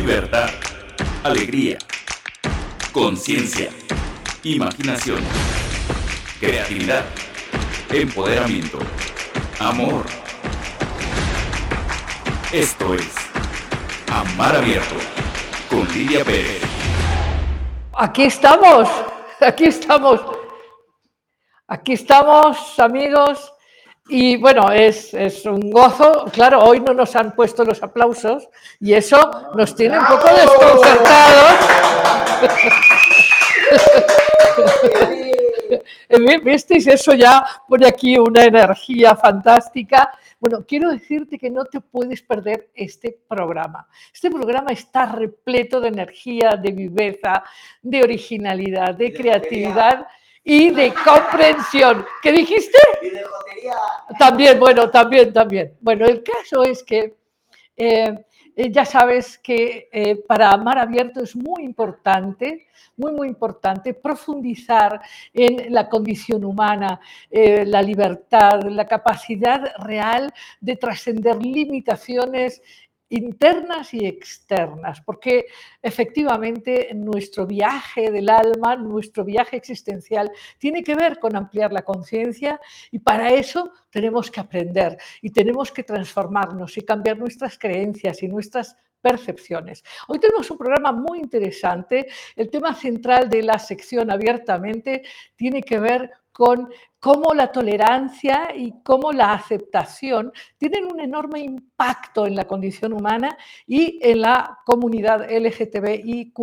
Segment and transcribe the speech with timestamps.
[0.00, 0.48] libertad,
[1.24, 1.76] alegría,
[2.90, 3.68] conciencia,
[4.42, 5.20] imaginación,
[6.40, 7.04] creatividad,
[7.92, 8.78] empoderamiento,
[9.58, 10.06] amor.
[12.50, 13.14] Esto es
[14.10, 14.94] Amar Abierto
[15.68, 16.62] con Lidia Pérez.
[17.92, 18.88] Aquí estamos,
[19.38, 20.18] aquí estamos,
[21.68, 23.52] aquí estamos amigos
[24.10, 26.24] y bueno, es, es, un gozo.
[26.32, 28.48] Claro, hoy no nos han puesto los aplausos
[28.80, 31.54] y eso nos tiene un poco desconcertados.
[36.44, 36.86] ¿Visteis?
[36.88, 40.10] Eso ya pone aquí una energía fantástica.
[40.40, 43.86] Bueno, quiero decirte que no te puedes perder este programa.
[44.12, 47.44] Este programa está repleto de energía, de viveza,
[47.82, 50.06] de originalidad, de creatividad
[50.44, 52.04] y de comprensión.
[52.22, 52.78] ¿Qué dijiste?
[53.02, 53.74] Y de jotería.
[54.18, 55.74] También, bueno, también, también.
[55.80, 57.14] Bueno, el caso es que
[57.76, 58.24] eh,
[58.56, 65.00] eh, ya sabes que eh, para Amar Abierto es muy importante, muy, muy importante profundizar
[65.32, 67.00] en la condición humana,
[67.30, 72.60] la libertad, la capacidad real de trascender limitaciones
[73.10, 75.46] internas y externas, porque
[75.82, 82.60] efectivamente nuestro viaje del alma, nuestro viaje existencial, tiene que ver con ampliar la conciencia
[82.90, 88.28] y para eso tenemos que aprender y tenemos que transformarnos y cambiar nuestras creencias y
[88.28, 89.82] nuestras percepciones.
[90.08, 92.06] Hoy tenemos un programa muy interesante.
[92.36, 95.02] El tema central de la sección abiertamente
[95.36, 96.10] tiene que ver
[96.40, 102.94] con cómo la tolerancia y cómo la aceptación tienen un enorme impacto en la condición
[102.94, 106.38] humana y en la comunidad LGTBIQ.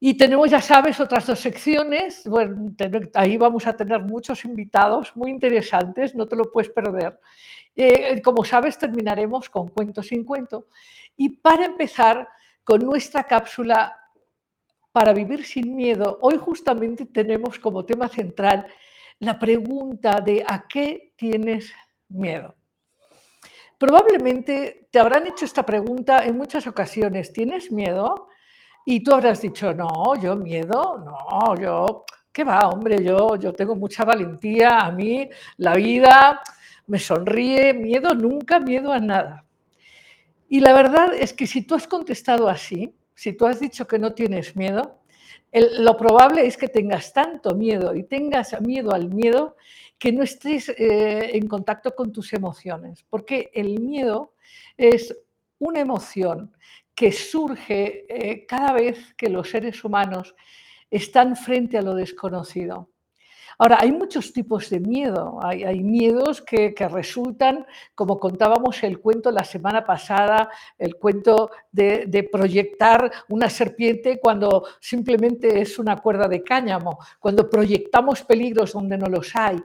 [0.00, 2.26] Y tenemos, ya sabes, otras dos secciones.
[2.26, 2.72] Bueno,
[3.12, 7.20] ahí vamos a tener muchos invitados muy interesantes, no te lo puedes perder.
[7.74, 10.68] Eh, como sabes, terminaremos con cuento sin cuento.
[11.14, 12.26] Y para empezar,
[12.64, 13.94] con nuestra cápsula
[14.96, 18.66] para vivir sin miedo, hoy justamente tenemos como tema central
[19.18, 21.70] la pregunta de ¿a qué tienes
[22.08, 22.54] miedo?
[23.76, 27.30] Probablemente te habrán hecho esta pregunta en muchas ocasiones.
[27.30, 28.28] ¿Tienes miedo?
[28.86, 33.04] Y tú habrás dicho, no, yo miedo, no, yo, ¿qué va, hombre?
[33.04, 35.28] Yo, yo tengo mucha valentía, a mí
[35.58, 36.40] la vida
[36.86, 39.44] me sonríe, miedo nunca, miedo a nada.
[40.48, 43.98] Y la verdad es que si tú has contestado así, si tú has dicho que
[43.98, 45.00] no tienes miedo,
[45.52, 49.56] lo probable es que tengas tanto miedo y tengas miedo al miedo
[49.98, 54.34] que no estés eh, en contacto con tus emociones, porque el miedo
[54.76, 55.16] es
[55.58, 56.54] una emoción
[56.94, 60.34] que surge eh, cada vez que los seres humanos
[60.90, 62.90] están frente a lo desconocido.
[63.58, 65.38] Ahora, hay muchos tipos de miedo.
[65.42, 73.10] Hay, miedos que, resultan, como contábamos el cuento la semana pasada, el cuento de, proyectar
[73.28, 79.34] una serpiente cuando simplemente es una cuerda de cáñamo, cuando proyectamos peligros donde no los
[79.34, 79.56] hay.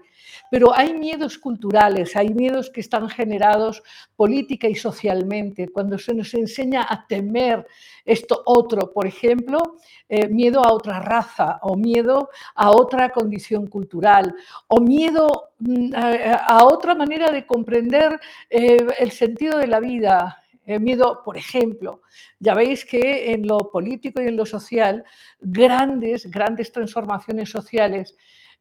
[0.49, 3.83] Pero hay miedos culturales, hay miedos que están generados
[4.15, 7.65] política y socialmente, cuando se nos enseña a temer
[8.05, 9.77] esto otro, por ejemplo,
[10.09, 14.35] eh, miedo a otra raza o miedo a otra condición cultural
[14.67, 20.79] o miedo mm, a, otra manera de comprender eh, el sentido de la vida, eh,
[20.79, 22.01] miedo, por ejemplo,
[22.39, 25.03] ya veis que en lo político y en lo social,
[25.39, 28.15] grandes, grandes transformaciones sociales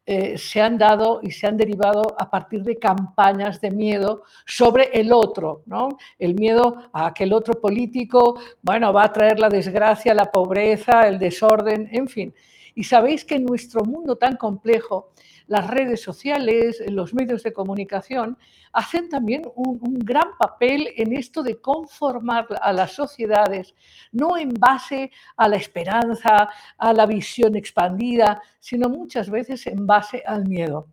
[0.06, 4.90] eh, se han dado y se han derivado a partir de campañas de miedo sobre
[4.98, 5.98] el otro, ¿no?
[6.18, 11.06] El miedo a que el otro político, bueno, va a traer la desgracia, la pobreza,
[11.06, 12.34] el desorden, en fin.
[12.74, 15.10] Y sabéis que en nuestro mundo tan complejo,
[15.50, 18.38] las redes sociales, los medios de comunicación,
[18.72, 23.74] hacen también un, gran papel en esto de conformar a las sociedades,
[24.12, 30.22] no en base a la esperanza, a la visión expandida, sino muchas veces en base
[30.24, 30.86] al miedo.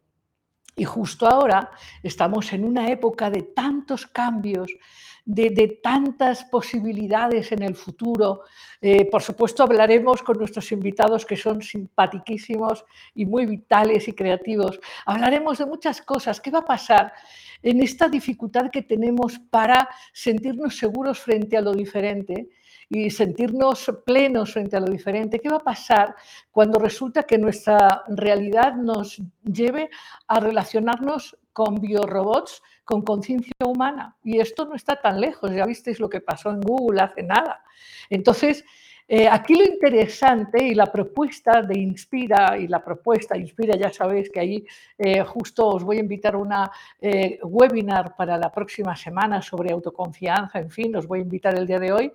[0.76, 1.70] Y justo ahora
[2.02, 4.72] estamos en una época de tantos cambios,
[5.28, 8.44] de, tantas posibilidades en el futuro.
[8.80, 14.80] Eh, por supuesto, hablaremos con nuestros invitados que son simpatiquísimos y muy vitales y creativos.
[15.06, 16.40] Hablaremos de muchas cosas.
[16.40, 17.12] ¿Qué va a pasar
[17.62, 22.50] en esta dificultad que tenemos para sentirnos seguros frente a lo diferente?
[22.90, 25.42] y sentirnos plenos frente a lo diferente.
[25.42, 26.16] ¿Qué va a pasar
[26.54, 29.90] cuando resulta que nuestra realidad nos lleve
[30.26, 34.16] a relacionarnos con biorobots con conciencia humana.
[34.24, 37.64] Y esto no está tan lejos, ya visteis lo que pasó en Google hace nada.
[38.12, 38.64] Entonces,
[39.10, 44.30] Eh, aquí lo interesante y la propuesta de Inspira, y la propuesta Inspira, ya sabéis
[44.30, 44.66] que ahí
[44.98, 46.70] eh, justo os voy a invitar a una
[47.00, 51.66] eh, webinar para la próxima semana sobre autoconfianza, en fin, os voy a invitar el
[51.66, 52.12] día de hoy.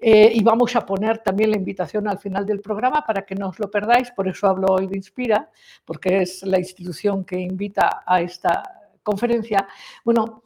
[0.00, 3.58] y vamos a poner también la invitación al final del programa para que no os
[3.58, 5.50] lo perdáis, por eso hablo hoy de Inspira,
[5.84, 8.62] porque es la institución que invita a esta
[9.02, 9.66] conferencia.
[10.04, 10.44] Bueno,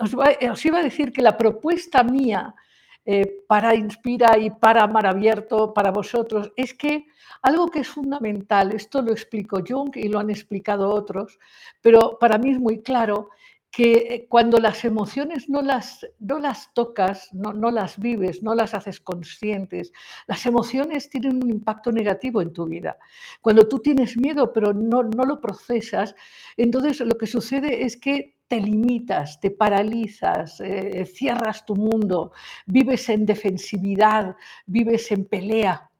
[0.00, 2.54] os iba a decir que la propuesta mía,
[3.06, 7.06] eh, para Inspira y para Mar Abierto, para vosotros, es que
[7.42, 11.38] algo que es fundamental, esto lo explicó Jung y lo han explicado otros,
[11.80, 13.30] pero para mí es muy claro
[13.70, 18.54] que eh, cuando las emociones no las, no las tocas, no, no, las vives, no
[18.54, 19.92] las haces conscientes,
[20.26, 22.96] las emociones tienen un impacto negativo en tu vida.
[23.40, 26.14] Cuando tú tienes miedo pero no, no lo procesas,
[26.56, 32.32] entonces lo que sucede es que te limitas, te paralizas, eh, cierras tu mundo,
[32.66, 35.90] vives en defensividad, vives en pelea.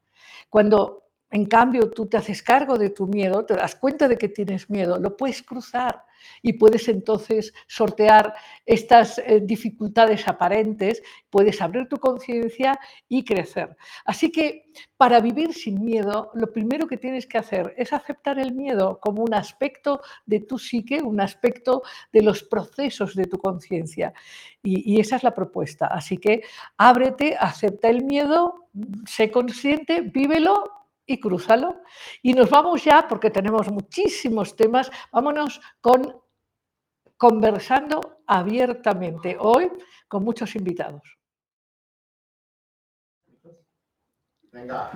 [0.49, 4.29] Cuando en cambio tú te haces cargo de tu miedo, te das cuenta de que
[4.29, 6.06] tienes miedo, lo puedes cruzar
[6.43, 8.35] y puedes entonces sortear
[8.65, 12.79] estas eh, dificultades aparentes, puedes abrir tu conciencia
[13.09, 13.77] y crecer.
[14.05, 18.55] Así que para vivir sin miedo, lo primero que tienes que hacer es aceptar el
[18.55, 21.83] miedo como un aspecto de tu psique, un aspecto
[22.13, 24.13] de los procesos de tu conciencia.
[24.63, 25.87] Y, esa es la propuesta.
[25.87, 26.43] Así que
[26.77, 28.69] ábrete, acepta el miedo,
[29.07, 30.65] sé consciente, vívelo
[31.07, 31.83] y crúzalo.
[32.23, 36.21] Y nos vamos ya, porque tenemos muchísimos temas, vámonos con
[37.17, 39.71] conversando abiertamente hoy
[40.07, 41.03] con muchos invitados.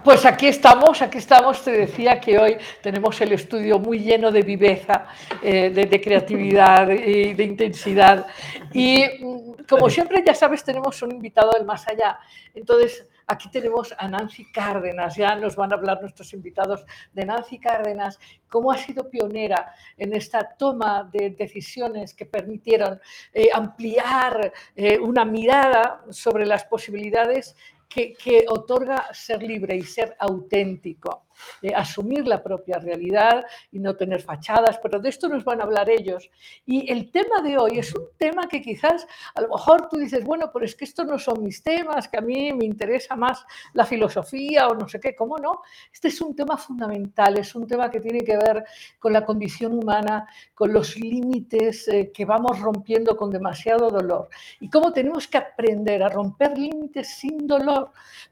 [0.02, 1.62] Pues aquí estamos, aquí estamos.
[1.62, 5.06] Te decía que hoy tenemos el estudio muy lleno de viveza,
[5.42, 8.26] eh, de, creatividad y de intensidad.
[8.72, 12.18] Y mm, como siempre, ya sabes, tenemos un invitado del más allá.
[12.54, 17.60] Entonces, Aquí tenemos a Nancy Cárdenas, ya nos van a hablar nuestros invitados de Nancy
[17.60, 18.18] Cárdenas,
[18.48, 23.00] cómo ha sido pionera en esta toma de decisiones que permitieron
[23.32, 27.54] eh, ampliar eh, una mirada sobre las posibilidades
[27.88, 31.26] que, otorga ser libre y ser auténtico,
[31.74, 35.88] asumir la propia realidad y no tener fachadas, pero de esto nos van a hablar
[35.90, 36.30] ellos.
[36.66, 40.24] Y el tema de hoy es un tema que quizás a lo mejor tú dices,
[40.24, 43.44] bueno, pero es que estos no son mis temas, que a mí me interesa más
[43.74, 45.62] la filosofía o no sé qué, ¿cómo no?
[45.92, 48.64] Este es un tema fundamental, es un tema que tiene que ver
[48.98, 54.28] con la condición humana, con los límites eh, que vamos rompiendo con demasiado dolor
[54.60, 57.90] y cómo tenemos que aprender a romper límites sin dolor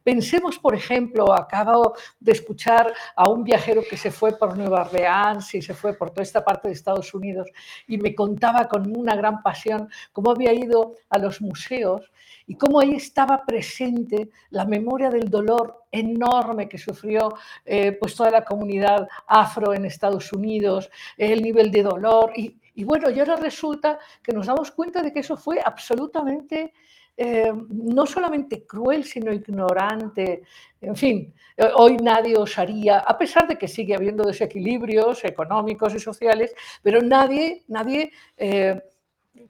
[0.08, 5.54] Pensemos, por ejemplo, acabo de escuchar a un viajero que se fue por Nueva Orleans
[5.54, 7.48] y se fue por toda esta parte de Estados Unidos
[7.86, 12.10] y me contaba con una gran pasión cómo había ido a los museos
[12.48, 17.34] y cómo ahí estaba presente la memoria del dolor enorme que sufrió
[17.64, 22.32] eh, pues toda la comunidad afro en Estados Unidos, el nivel de dolor.
[22.34, 26.72] Y, bueno, y ahora resulta que nos damos cuenta de que eso fue absolutamente
[27.20, 30.44] eh, no solamente cruel, sino ignorante.
[30.80, 35.98] En fin, eh, hoy nadie osaría, a pesar de que sigue habiendo desequilibrios económicos y
[35.98, 38.80] sociales, pero nadie, nadie eh,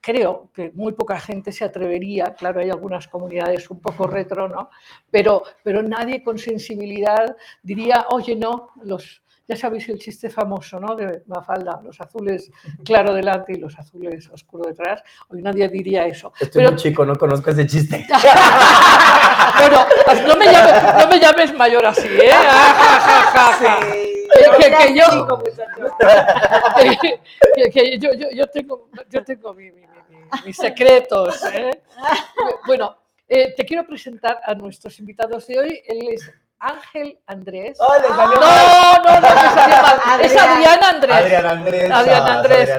[0.01, 4.71] creo que muy poca gente se atrevería, claro, hay algunas comunidades un poco retro, ¿no?
[5.11, 10.95] Pero, pero nadie con sensibilidad diría, oye, no, los, ya sabéis el chiste famoso, ¿no?
[10.95, 12.51] De Mafalda, los azules
[12.85, 15.03] claro delante y los azules oscuro detrás.
[15.31, 16.33] Hoy nadie diría eso.
[16.39, 18.07] Estoy muy chico, no conozco ese chiste.
[19.59, 22.31] bueno, pues no, me llames, no me llames mayor así, ¿eh?
[24.29, 25.05] Que, que, yo,
[27.73, 29.83] que, yo, yo, yo, tengo, yo tengo mi, mi,
[30.45, 31.43] mis secretos.
[31.47, 31.83] ¿eh?
[32.67, 32.95] Bueno,
[33.27, 35.83] eh, te quiero presentar a nuestros invitados de hoy.
[35.87, 37.79] Él es Ángel Andrés.
[37.81, 38.27] Oh, no, no,
[40.17, 41.17] no, es Adriana Andrés.
[41.17, 41.91] Adriana Andrés.
[41.91, 42.39] Adriana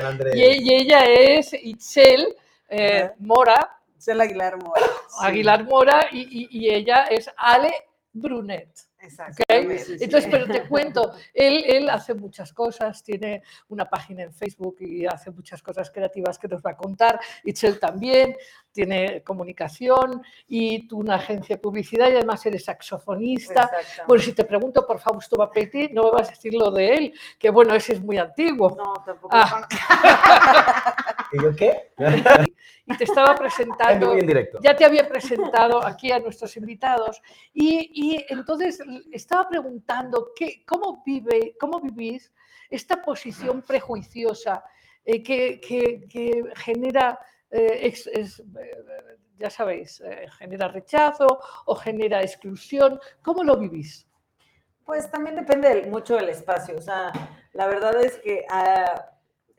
[0.09, 0.35] Andrés.
[0.35, 2.35] Y, ella es Itzel
[2.67, 3.79] eh, Mora.
[3.95, 4.85] Itzel Aguilar Mora.
[5.21, 7.73] Aguilar Mora y, y, ella es Ale
[8.11, 8.69] Brunet.
[9.01, 9.43] Exacto.
[9.47, 15.05] Entonces, pero te cuento, él, él hace muchas cosas, tiene una página en Facebook y
[15.05, 17.17] hace muchas cosas creativas que nos va a contar.
[17.45, 18.35] Itzel también
[18.71, 23.69] tiene comunicación y tú una agencia de publicidad y además eres saxofonista.
[24.07, 27.13] Bueno, si te pregunto por Fausto Bapetti, no me vas a decir lo de él,
[27.37, 28.75] que bueno, ese es muy antiguo.
[28.75, 29.29] No, tampoco.
[29.31, 29.67] Ah.
[31.31, 31.91] ¿Y yo qué?
[32.85, 34.17] y te estaba presentando,
[34.61, 37.21] ya te había presentado aquí a nuestros invitados
[37.53, 38.79] y, y entonces
[39.11, 42.31] estaba preguntando qué, cómo, vive, cómo vivís
[42.69, 44.63] esta posición prejuiciosa
[45.05, 47.19] eh, que, que, que, genera
[47.51, 48.25] eh, eh,
[49.37, 52.99] ya sabéis, eh, genera rechazo o genera exclusión.
[53.21, 54.05] ¿Cómo lo vivís?
[54.85, 56.77] Pues también depende mucho del espacio.
[56.77, 57.11] O sea,
[57.53, 59.09] la verdad es que a,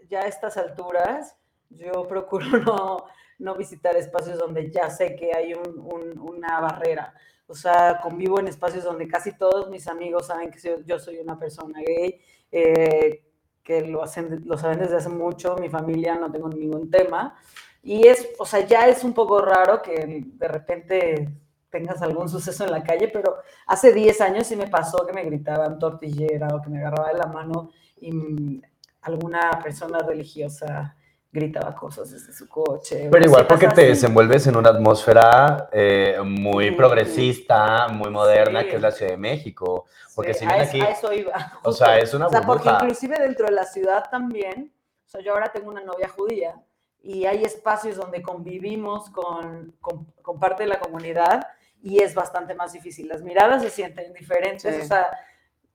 [0.08, 1.36] ya a estas alturas
[1.70, 3.04] yo procuro no,
[3.38, 7.14] no visitar espacios donde ya sé que hay un- un- una barrera.
[7.46, 11.36] O sea, convivo en espacios donde casi todos mis amigos saben que yo soy una
[11.38, 12.20] persona gay,
[12.52, 13.24] eh,
[13.62, 17.36] que lo, hacen, lo saben desde hace mucho, mi familia no tengo ningún tema.
[17.82, 21.28] Y es, o sea, ya es un poco raro que de repente
[21.70, 25.24] tengas algún suceso en la calle, pero hace 10 años sí me pasó que me
[25.24, 28.60] gritaban tortillera o que me agarraba de la mano y
[29.02, 30.96] alguna persona religiosa
[31.32, 33.08] gritaba cosas desde su coche.
[33.10, 33.90] Pero igual porque cositas te así.
[33.90, 39.86] desenvuelves en una atmósfera eh, muy progresista, muy moderna, que es la Ciudad de México.
[40.14, 41.32] Porque Sí, si a bien aquí, a eso iba.
[41.62, 42.72] o sea, es una O sea, porque burbuja.
[42.72, 44.72] inclusive dentro de la ciudad también,
[45.06, 46.54] o sea, yo ahora tengo una novia judía
[47.02, 51.46] y hay espacios donde convivimos con, con, con parte de la comunidad
[51.82, 53.08] y es bastante más difícil.
[53.08, 54.82] Las miradas se sienten diferentes, Sí.
[54.82, 55.08] o sea,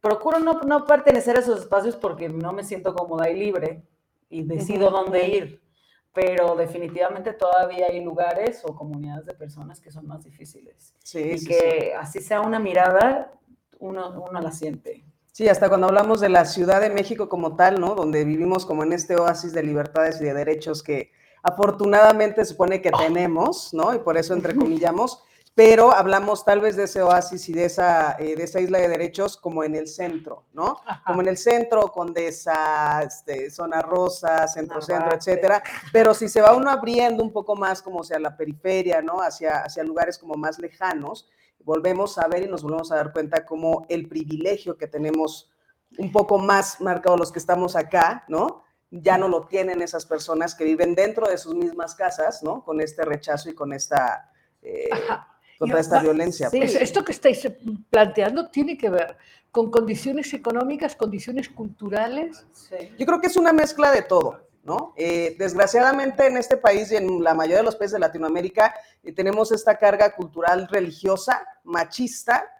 [0.01, 3.81] procuro no, no pertenecer a esos espacios porque no me siento cómoda y libre
[4.29, 5.61] y decido dónde ir,
[6.13, 11.37] pero definitivamente todavía hay lugares o comunidades de personas que son más difíciles Sí, y
[11.39, 13.31] sí, que así sea una mirada,
[13.79, 15.04] uno, uno la siente.
[15.35, 17.93] Sí, hasta cuando hablamos de la Ciudad de México como tal, ¿no?
[17.93, 21.11] Donde vivimos como en este oasis de libertades y de derechos que
[21.43, 23.93] afortunadamente supone que tenemos, ¿no?
[23.93, 25.21] Y por eso entrecomillamos,
[25.53, 28.87] pero hablamos tal vez de ese oasis y de esa, eh, de esa isla de
[28.87, 30.77] derechos como en el centro, ¿no?
[31.05, 35.61] Como en el centro, Condesa, este, Zona Rosa, Centro Centro, etcétera.
[35.91, 39.19] Pero si se va uno abriendo un poco más como hacia la periferia, ¿no?
[39.21, 41.27] Hacia, hacia lugares como más lejanos,
[41.69, 45.49] volvemos a ver y nos volvemos a dar cuenta como el privilegio que tenemos
[45.97, 48.63] un poco más marcado los que estamos acá, ¿no?
[48.91, 52.63] Ya no lo tienen esas personas que viven dentro de sus mismas casas, ¿no?
[52.63, 54.31] Con este rechazo y con esta,
[54.61, 54.89] eh,
[55.59, 56.49] contra esta va- violencia.
[56.49, 56.59] sí.
[56.59, 56.75] pues.
[56.75, 57.57] Es- Esto que estáis eh,
[57.89, 59.17] planteando tiene que ver
[59.51, 62.45] con condiciones económicas, condiciones culturales.
[62.97, 64.44] Yo creo que es una mezcla de todo,
[64.95, 69.11] Eh, desgraciadamente en este país y en la mayoría de los países de Latinoamérica eh,
[69.11, 72.51] tenemos esta carga cultural religiosa, machista.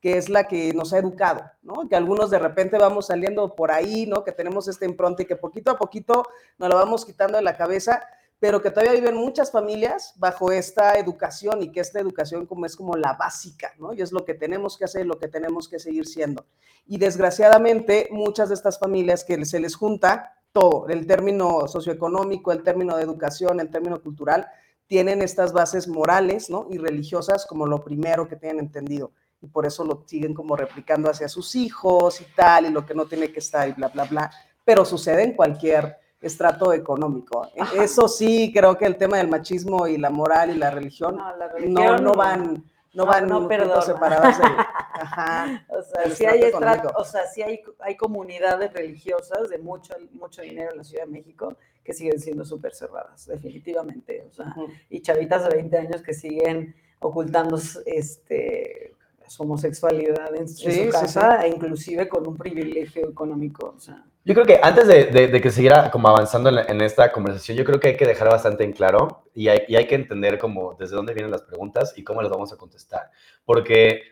[0.00, 1.50] Que es la que nos ha educado.
[1.90, 4.22] Que algunos de repente vamos saliendo por ahí, ¿no?
[4.22, 6.22] Que tenemos esta impronta y que poquito a poquito
[6.56, 8.04] nos lo vamos quitando de la cabeza,
[8.38, 12.76] pero que todavía viven muchas familias bajo esta educación y que esta educación como es
[12.76, 13.74] como la básica.
[13.96, 16.46] Y es lo que tenemos que hacer, lo que tenemos que seguir siendo.
[16.86, 22.62] Y desgraciadamente muchas de estas familias que se les junta todo, el término socioeconómico, el
[22.62, 24.46] término de educación, el término cultural,
[24.86, 26.66] tienen estas bases morales, ¿no?
[26.70, 29.12] Y religiosas como lo primero que tienen entendido.
[29.40, 32.94] Y por eso lo siguen como replicando hacia sus hijos y tal, y lo que
[32.94, 34.30] no tiene que estar y bla, bla, bla.
[34.64, 37.46] Pero sucede en cualquier estrato económico.
[37.54, 41.16] E- Eso sí, creo que el tema del machismo y la moral y la religión
[41.16, 42.64] No, la no, religión no van,
[42.94, 44.38] no, no- van no separadas.
[44.38, 44.46] del-
[45.00, 45.64] ajá.
[45.68, 50.42] O sea, sí hay, estrato o sea, sí hay, hay comunidades religiosas de mucho, mucho
[50.42, 54.24] dinero en la Ciudad de México que siguen siendo súper cerradas, definitivamente.
[54.28, 54.54] O sea,
[54.90, 58.94] y chavitas de 20 años que siguen ocultando este,
[59.28, 60.90] su homosexualidad en, en Sí, sí, su sí.
[60.90, 63.74] casa, e inclusive con un privilegio económico.
[63.76, 66.62] O sea, Yo creo que antes de, de- de que siguiera como avanzando en, la-
[66.64, 69.76] en esta conversación, yo creo que hay que dejar bastante en claro y hay, y
[69.76, 73.10] hay que entender como desde dónde vienen las preguntas y cómo las vamos a contestar.
[73.44, 74.02] Porque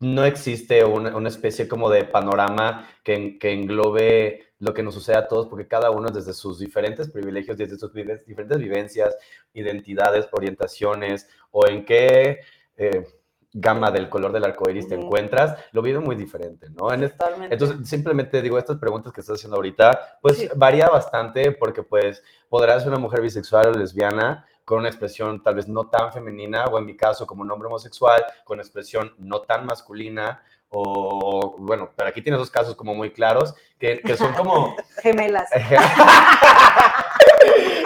[0.00, 4.94] no existe una, una especie como de panorama que, en- que englobe lo que nos
[4.94, 9.16] sucede a todos, porque cada uno desde sus diferentes privilegios, desde sus diferentes vivencias,
[9.54, 12.40] identidades, orientaciones o en qué
[12.76, 13.06] eh,
[13.52, 16.92] gama del color del arco iris te encuentras, lo vive muy diferente, ¿no?
[16.92, 17.54] En, totalmente.
[17.54, 20.48] entonces, simplemente digo, estas preguntas que estás haciendo ahorita, pues Sí.
[20.56, 25.56] varía bastante porque pues podrás ser una mujer bisexual o lesbiana con una expresión tal
[25.56, 29.40] vez no tan femenina o en mi caso como un hombre homosexual con expresión no
[29.42, 30.40] tan masculina
[30.74, 35.50] o bueno, pero aquí tienes dos casos como muy claros que, que son como Gemelas.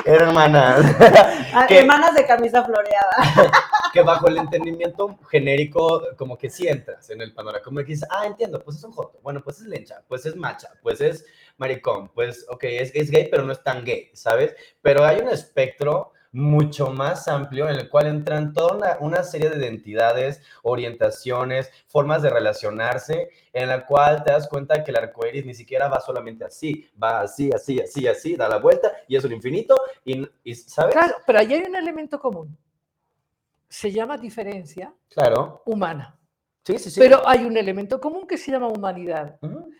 [0.06, 0.84] hermanas
[1.52, 3.10] Ah, que- Hermanas de camisa floreada.
[3.92, 8.08] que bajo el entendimiento genérico como que sí entras en el panorama, como que dices,
[8.10, 11.24] ah, entiendo, pues es un joto, bueno, pues es lencha, pues es macha, pues es
[11.56, 14.54] maricón, pues ok, es, es gay, pero no es tan gay, ¿sabes?
[14.82, 19.48] Pero hay un espectro mucho más amplio en el cual entran toda una, una serie
[19.48, 25.26] de identidades, orientaciones, formas de relacionarse, en la cual te das cuenta que el arco
[25.26, 29.16] iris ni siquiera va solamente así, va así, así, así, así, da la vuelta y
[29.16, 29.74] es un infinito,
[30.04, 30.94] y, y ¿sabes?
[30.94, 32.54] Claro, pero ahí hay un elemento común.
[33.68, 35.62] Se llama diferencia Claro.
[35.64, 36.18] humana.
[36.66, 36.98] Sí, sí, sí.
[36.98, 39.38] pero hay un elemento común que se llama humanidad.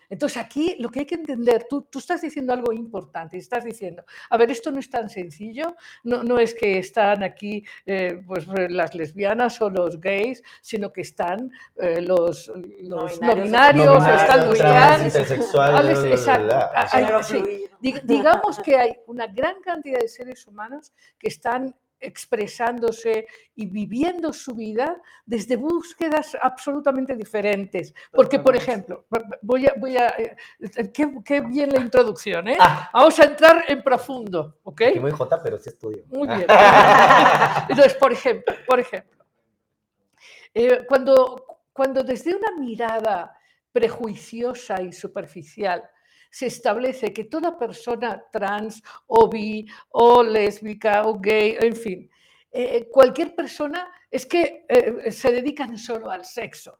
[0.08, 4.04] Entonces aquí lo que hay que entender, tú, tú estás diciendo algo importante, estás diciendo,
[4.30, 5.74] a ver, esto no es tan sencillo,
[6.04, 11.00] no, no es que están aquí eh, pues, las lesbianas o los gays, sino que
[11.00, 12.52] están eh, los,
[12.82, 16.54] los no binarios, No están los trans, trans, intersexual, Alex, bla, bla, bla, exacto.
[16.54, 18.00] Ah, hay- sí.
[18.04, 24.54] digamos que hay una gran cantidad de seres humanos que están expresándose y viviendo su
[24.54, 27.94] vida desde búsquedas absolutamente diferentes.
[28.12, 29.06] Porque, por ejemplo,
[29.42, 29.74] voy a...
[29.78, 32.56] Voy a eh, eh, qué, qué bien la introducción, ¿eh?
[32.60, 34.82] Ah, Vamos a entrar en profundo, ¿ok?
[35.00, 36.04] muy jota, pero sí estudio.
[36.08, 36.46] Muy bien.
[37.68, 39.24] Entonces, por ejemplo, por ejemplo,
[40.54, 43.36] eh, cuando, cuando desde una mirada
[43.72, 45.82] prejuiciosa y superficial
[46.36, 52.10] se establece que toda persona trans o bi o lésbica o gay, en fin,
[52.52, 56.78] eh, cualquier persona es que eh, se dedican solo al sexo.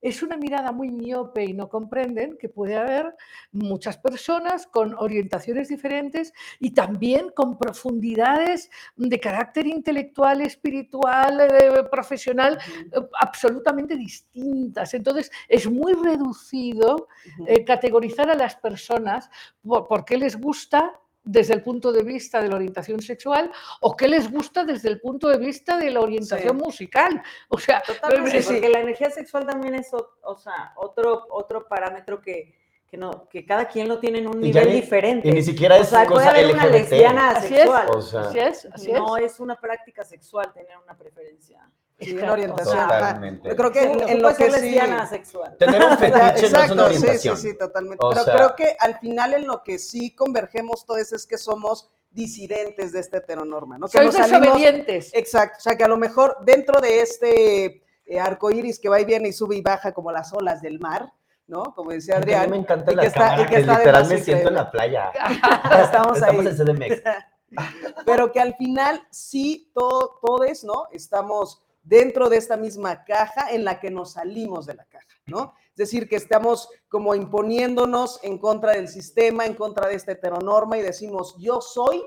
[0.00, 3.14] Es una mirada muy miope y no comprenden que puede haber
[3.52, 12.58] muchas personas con orientaciones diferentes y también con profundidades de carácter intelectual, espiritual, eh, profesional,
[12.92, 14.94] eh, absolutamente distintas.
[14.94, 17.08] Entonces, es muy reducido
[17.46, 19.30] eh, categorizar a las personas
[19.62, 23.96] por, por qué les gusta desde el punto de vista de la orientación sexual o
[23.96, 27.22] qué les gusta desde el punto de vista de la orientación musical.
[27.48, 28.52] O sea, Totalmente, sí.
[28.54, 32.54] porque la energía sexual también es o, o sea, otro, otro parámetro que,
[32.86, 35.28] que, no, que cada quien lo tiene en un nivel ni- diferente.
[35.28, 37.54] Y ni siquiera o es puede cosa una lesbiana Así.
[37.54, 39.34] O sea, así es, así no es.
[39.34, 41.70] es una práctica sexual tener una preferencia.
[42.00, 42.24] Exacto.
[42.24, 42.78] una orientación.
[42.88, 43.48] Totalmente.
[43.48, 44.50] Yo creo que Sí, en, en lo que sí.
[44.60, 45.56] lesbiana sexual.
[45.58, 47.36] tener un fetiche no es una Exacto, sí, orientación.
[47.36, 48.04] sí, sí, totalmente.
[48.04, 51.38] O Pero sea- creo que al final en lo que sí convergemos todos es que
[51.38, 53.86] somos disidentes de esta heteronorma, ¿no?
[53.86, 55.10] Que salimos- desobedientes.
[55.14, 59.00] Exacto, o sea que a lo mejor dentro de este eh, arco iris que va
[59.00, 61.12] y viene y sube y baja como las olas del mar,
[61.46, 61.62] ¿no?
[61.74, 62.50] Como decía A mí Adrián.
[62.50, 64.48] me encanta y la que está- cámara, y que que, está literal además me siento
[64.48, 65.10] en la playa.
[65.84, 66.38] Estamos, Estamos ahí.
[66.38, 67.02] en CDMX.
[68.06, 70.86] Pero que al final sí, todo, todos, ¿no?
[70.92, 75.54] Estamos dentro de esta misma caja en la que nos salimos de la caja, ¿no?
[75.70, 80.78] Es decir, que estamos como imponiéndonos en contra del sistema, en contra de esta heteronorma
[80.78, 82.02] y decimos, yo soy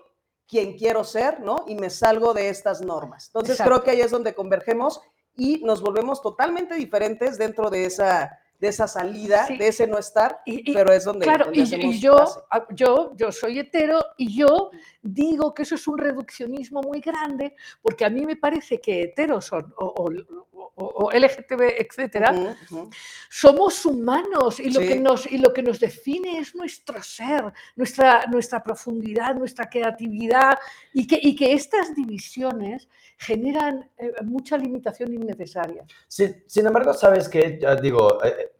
[0.47, 1.65] quien quiero ser, ¿no?
[1.67, 3.27] Y me salgo de estas normas.
[3.27, 3.71] Entonces Exacto.
[3.71, 5.01] creo que ahí es donde convergemos
[5.35, 9.57] y nos volvemos totalmente diferentes dentro de esa, de esa salida, Sí.
[9.57, 11.25] de ese no estar, Y- y- pero es donde...
[11.25, 12.39] Claro, donde y, yo, base.
[12.49, 14.71] ah, yo, yo soy hetero y yo
[15.01, 19.43] digo que eso es un reduccionismo muy grande porque a mí me parece que heteros
[19.45, 20.09] son, o, o-
[20.75, 22.55] o- o LGTB, etcétera,
[23.29, 28.25] somos humanos y lo, que nos, y lo que nos define es nuestro ser, nuestra,
[28.31, 30.57] nuestra profundidad, nuestra creatividad
[30.93, 32.87] y que, y que estas divisiones
[33.23, 35.85] generan eh, mucha limitación innecesaria.
[36.07, 37.29] Sí, sin embargo, ¿sabes?
[37.59, 38.51] Ya digo, eh,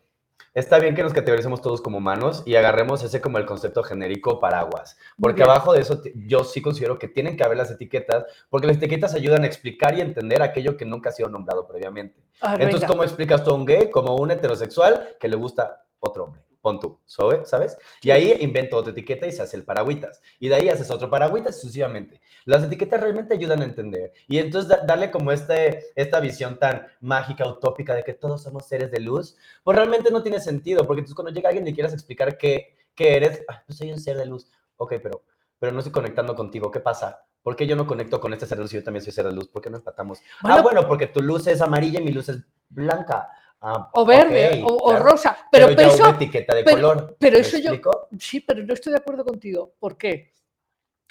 [0.53, 4.39] está bien que nos categoricemos todos como humanos y agarremos ese como el concepto genérico
[4.39, 4.97] paraguas.
[5.19, 8.77] Porque abajo de eso yo sí considero que tienen que haber las etiquetas, porque las
[8.77, 12.21] etiquetas ayudan a explicar y entender aquello que nunca ha sido nombrado previamente.
[12.41, 12.87] A ver, Entonces, venga.
[12.87, 16.42] ¿cómo explicas tú a un gay como un heterosexual que le gusta otro hombre?
[16.63, 17.77] Pon tú, ¿sabe- ¿sabes?
[18.01, 20.21] Y ahí invento otra etiqueta y se hace el paragüitas.
[20.39, 22.21] Y de ahí haces otro paragüitas sucesivamente.
[22.45, 24.13] Las etiquetas realmente ayudan a entender.
[24.29, 28.65] Y entonces da- darle como este, esta visión tan mágica, utópica de que todos somos
[28.65, 31.93] seres de luz, pues realmente no tiene sentido, porque entonces cuando llega alguien y quieras
[31.93, 34.49] explicar qué, qué eres, "Ah, pues soy un ser de luz.
[34.77, 35.23] Ok, pero,
[35.59, 36.71] pero no estoy conectando contigo.
[36.71, 37.25] ¿Qué pasa?
[37.41, 39.25] ¿Por qué yo no conecto con este ser de luz y yo también soy ser
[39.25, 39.49] de luz?
[39.49, 40.19] ¿Por qué no empatamos?
[40.41, 43.27] Bueno, ah, bueno, porque tu luz es amarilla y mi luz es blanca.
[43.65, 45.37] Ah, o verde o, rosa.
[45.49, 47.15] Pero, pero eso, etiqueta de pero- color.
[47.17, 47.79] pero ¿me eso yo-?
[48.19, 49.73] Sí, pero no estoy de acuerdo contigo.
[49.79, 50.33] ¿Por qué?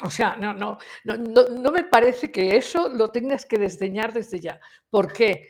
[0.04, 4.12] O sea, no, no, no, no, no me parece que eso lo tengas que desdeñar
[4.12, 4.60] desde ya.
[4.90, 5.48] ¿Por qué?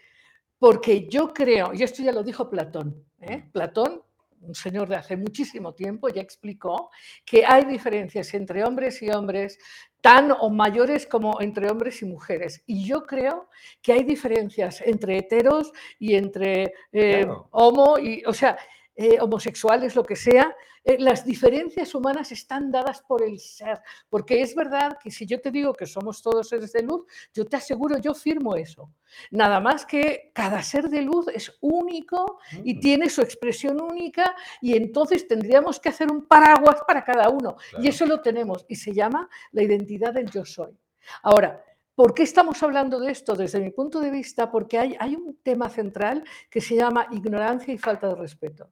[0.58, 3.48] Porque yo creo, y esto ya lo dijo Platón, ¿eh?
[3.52, 4.02] Platón,
[4.42, 6.90] un señor de hace muchísimo tiempo, ya explicó
[7.24, 9.58] que hay diferencias entre hombres y hombres
[10.00, 12.62] tan o mayores como entre hombres y mujeres.
[12.66, 13.48] Y yo creo
[13.80, 17.48] que hay diferencias entre heteros y entre eh, Claro.
[17.52, 18.58] homo, y, o sea,
[18.96, 24.42] eh, homosexuales, lo que sea, eh, las diferencias humanas están dadas por el ser, porque
[24.42, 27.56] es verdad que si yo te digo que somos todos seres de luz, yo te
[27.56, 28.90] aseguro, yo firmo eso.
[29.30, 34.34] Nada más que cada ser de luz es único y Mm, tiene su expresión única
[34.60, 37.56] y entonces tendríamos que hacer un paraguas para cada uno.
[37.56, 37.84] Claro.
[37.84, 40.76] Y eso lo tenemos y se llama la identidad del yo soy.
[41.22, 41.64] Ahora,
[41.94, 43.34] ¿por qué estamos hablando de esto?
[43.34, 47.72] Desde mi punto de vista, porque hay, hay un tema central que se llama ignorancia
[47.72, 48.70] y falta de respeto.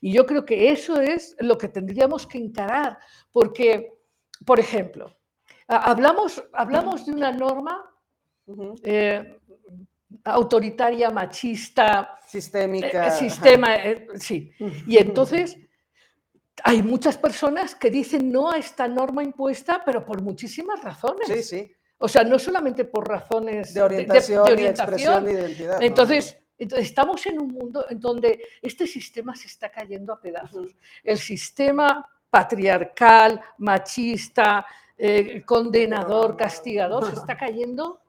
[0.00, 2.98] Y yo creo que eso es lo que tendríamos que encarar,
[3.32, 3.92] porque,
[4.44, 5.16] por ejemplo,
[5.66, 7.90] hablamos, hablamos de una norma
[8.82, 9.38] eh,
[10.24, 13.08] autoritaria, machista, Sistémica.
[13.08, 14.52] eh, sistema, eh, sí.
[14.86, 15.56] Y entonces
[16.64, 21.26] hay muchas personas que dicen no a esta norma impuesta, pero por muchísimas razones.
[21.28, 21.72] Sí, sí.
[21.98, 25.82] O sea, no solamente por razones De orientación, de y expresión de identidad.
[25.82, 30.74] Entonces, entonces, estamos en un mundo en donde este sistema se está cayendo a pedazos.
[31.04, 34.66] El sistema patriarcal, machista,
[34.96, 38.00] eh, condenador, castigador, se está cayendo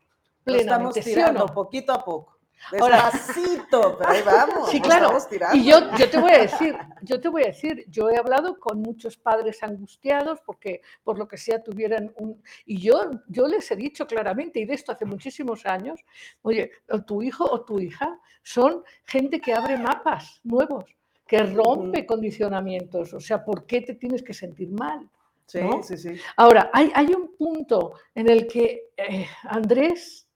[0.45, 1.53] Lo estamos plenamente, ¿sí o tirando no?
[1.53, 2.38] poquito a poco.
[2.71, 4.69] Despacito, pero ahí vamos.
[4.69, 5.17] Sí, claro.
[5.29, 5.57] tirando.
[5.57, 8.59] Y yo, yo te voy a decir, yo te voy a decir, yo he hablado
[8.59, 12.41] con muchos padres angustiados porque por lo que sea tuvieran un...
[12.65, 15.99] Y yo, yo les he dicho claramente, y de esto hace muchísimos años,
[16.41, 20.85] oye, o tu hijo o tu hija son gente que abre mapas nuevos,
[21.25, 23.13] que rompe condicionamientos.
[23.13, 25.09] O sea, ¿por qué te tienes que sentir mal?
[25.45, 25.81] Sí, ¿no?
[25.81, 26.15] sí, sí.
[26.35, 30.27] Ahora, hay, hay un punto en el que eh, Andrés,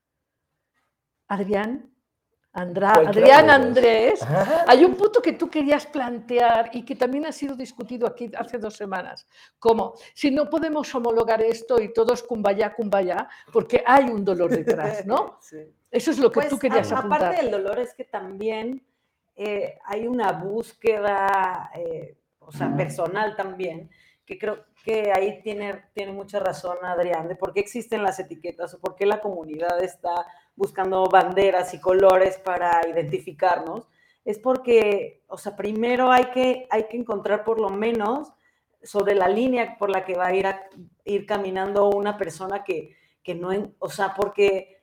[1.28, 1.93] Adrián,
[2.54, 3.50] Adrián.
[3.50, 4.64] Andrés, Ajá.
[4.68, 8.58] hay un punto que tú querías plantear y que también ha sido discutido aquí hace
[8.58, 9.26] dos semanas,
[9.58, 15.04] como si no podemos homologar esto y todos cumbaya, cumbaya, porque hay un dolor detrás,
[15.04, 15.38] ¿no?
[15.42, 15.58] Sí.
[15.90, 17.22] Eso es lo que Pues, tú querías a- apuntar.
[17.24, 18.84] aparte del dolor es que también
[19.36, 23.90] eh, hay una búsqueda, eh, o sea, personal también,
[24.24, 28.74] que creo que ahí tiene, tiene mucha razón Adrián, de por qué existen las etiquetas
[28.74, 33.88] o por qué la comunidad está buscando banderas y colores para identificarnos.
[34.24, 38.32] Es porque, o sea, primero hay que, hay que encontrar por lo menos
[38.82, 40.68] sobre la línea por la que va a ir, a-
[41.04, 44.78] ir caminando una persona que, que no, o sea, porque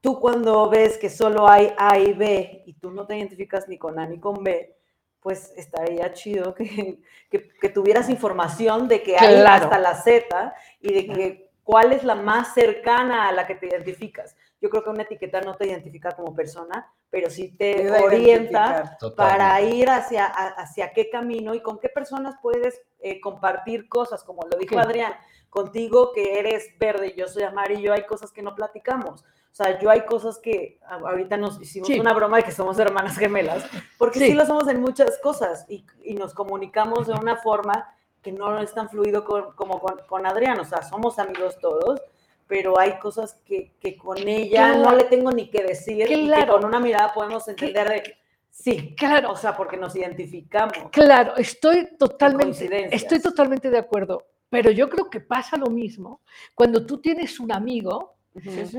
[0.00, 3.78] tú cuando ves que solo hay A y B y tú no te identificas ni
[3.78, 4.74] con A ni con B,
[5.20, 9.64] pues estaría chido que, que- que tuvieras información de que hay Claro.
[9.64, 13.66] hasta la Z y de que cuál es la más cercana a la que te
[13.66, 14.36] identificas.
[14.60, 18.98] Yo creo que una etiqueta no te identifica como persona, pero sí te a orienta
[19.16, 24.42] para ir hacia, hacia qué camino y con qué personas puedes eh, compartir cosas, como
[24.50, 24.80] lo dijo Ok.
[24.82, 25.12] Adrián,
[25.48, 29.22] contigo que eres verde y yo soy amarillo, hay cosas que no platicamos.
[29.22, 31.98] O sea, yo hay cosas que a- ahorita nos hicimos Sí.
[31.98, 33.64] una broma de que somos hermanas gemelas,
[33.96, 34.26] porque Sí.
[34.26, 38.58] sí, lo somos en muchas cosas y, y nos comunicamos de una forma que no
[38.60, 40.58] es tan fluido con- como con, con Adrián.
[40.60, 42.00] O sea, somos amigos todos,
[42.48, 44.90] pero hay cosas que, que con ella Claro.
[44.90, 46.54] no le tengo ni que decir y que Claro.
[46.54, 48.16] con una mirada podemos entender de
[48.50, 49.30] sí, Claro.
[49.32, 50.72] o sea, porque nos identificamos.
[50.90, 56.22] Claro, estoy totalmente, estoy totalmente de acuerdo, pero yo creo que pasa lo mismo
[56.54, 58.14] cuando tú tienes un amigo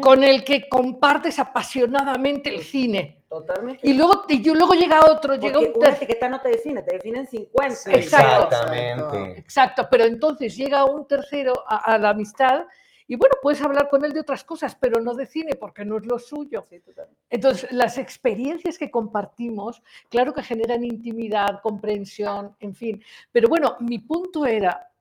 [0.02, 3.82] con el que compartes apasionadamente el cine Totalmente.
[3.88, 6.04] y luego, y yo- luego llega otro, llega Porque un una tercero.
[6.06, 7.76] etiqueta no te define, te definen 50.
[7.76, 8.46] Sí, Exacto.
[8.56, 9.40] Exactamente.
[9.40, 12.64] Exacto, pero entonces llega un tercero a, a la amistad
[13.10, 15.98] y bueno, puedes hablar con él de otras cosas, pero no de cine porque no
[15.98, 16.66] es lo suyo.
[16.70, 16.82] Sí.
[17.30, 23.04] Entonces, las experiencias que compartimos, claro que generan intimidad, comprensión, en fin.
[23.32, 24.92] Pero bueno, mi punto era,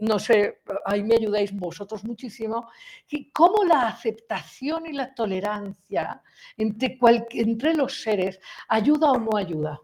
[0.00, 2.70] no sé, ahí me ayudáis vosotros muchísimo,
[3.08, 6.22] que cómo la aceptación y la tolerancia
[6.56, 9.80] entre, cual- entre los seres ayuda o no ayuda.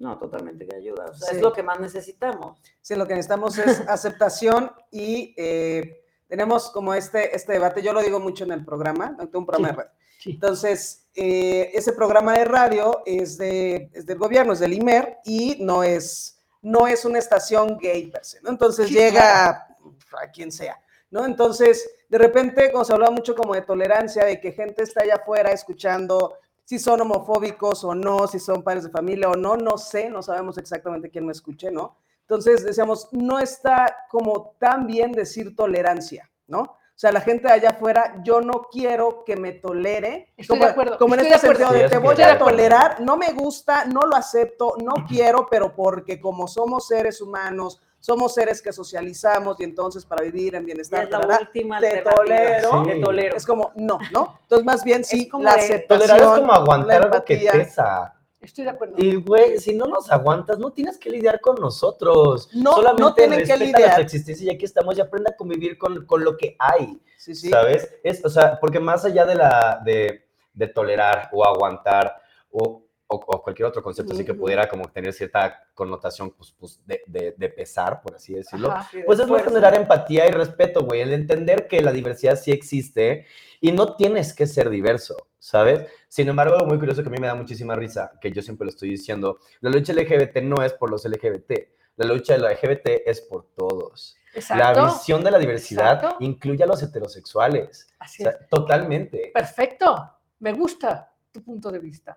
[0.00, 1.04] No, totalmente que ayuda.
[1.04, 1.36] O sea, Sí.
[1.36, 2.58] es lo que más necesitamos.
[2.80, 6.01] Sí, lo que necesitamos es aceptación y eh,
[6.32, 9.68] tenemos como este, este debate, yo lo digo mucho en el programa, tengo un programa
[9.68, 9.76] Sí.
[9.76, 9.92] de radio.
[10.18, 10.30] Sí.
[10.30, 15.58] Entonces, eh, ese programa de radio es, de, es del gobierno, es del IMER y
[15.60, 18.48] no es, no es una estación gay per se, ¿no?
[18.48, 21.26] Entonces Sí, llega a quien sea, ¿no?
[21.26, 25.16] Entonces, de repente, como se hablaba mucho como de tolerancia, de que gente está allá
[25.16, 29.76] afuera escuchando si son homofóbicos o no, si son padres de familia o no, no
[29.76, 31.98] sé, no sabemos exactamente quién me escuche, ¿no?
[32.22, 36.60] Entonces, decíamos, no está como tan bien decir tolerancia, ¿no?
[36.94, 40.32] O sea, la gente de allá afuera, yo no quiero que me tolere.
[40.36, 43.00] Estoy como, de acuerdo, Como en este de sentido de Sí, te voy a tolerar,
[43.00, 48.34] no me gusta, no lo acepto, no quiero, pero porque como somos seres humanos, somos
[48.34, 52.82] seres que socializamos y entonces para vivir en bienestar, es la última te tolero.
[52.84, 53.36] Te tolero.
[53.36, 54.38] es como, no, ¿no?
[54.42, 56.08] Entonces, más bien, sí, como la de- aceptación.
[56.08, 58.14] Tolerar es como aguantar la algo que pesa.
[58.42, 58.94] Estoy de acuerdo.
[58.98, 62.48] Y, güey, si no nos aguantas, no tienes que lidiar con nosotros.
[62.52, 63.80] No, Solamente no tienen que lidiar.
[63.80, 67.34] nuestra existencia y aquí estamos y aprenda a convivir con, con lo que hay, Sí,
[67.34, 67.48] sí.
[67.50, 67.88] ¿sabes?
[68.02, 73.14] Es, o sea, porque más allá de la de, de tolerar o aguantar o, o-
[73.26, 77.34] o cualquier otro concepto así que pudiera como tener cierta connotación pues, pues, de, de-
[77.36, 78.88] de pesar, por así decirlo, Ajá.
[78.90, 79.48] Sí, de pues es fuerza.
[79.50, 83.26] generar empatía y respeto, güey, el entender que la diversidad sí existe
[83.60, 85.88] y no tienes que ser diverso, ¿sabes?
[86.06, 88.64] Sin embargo, algo muy curioso que a mí me da muchísima risa, que yo siempre
[88.64, 91.52] lo estoy diciendo, la lucha LGBT no es por los LGBT,
[91.96, 94.16] la lucha de la LGBT es por todos.
[94.32, 94.62] Exacto.
[94.62, 96.16] La visión de la diversidad Exacto.
[96.20, 98.48] incluye a los heterosexuales, Así o sea, es.
[98.48, 99.32] totalmente.
[99.34, 100.12] Perfecto.
[100.38, 101.12] Me gusta.
[101.32, 102.16] tu punto de vista.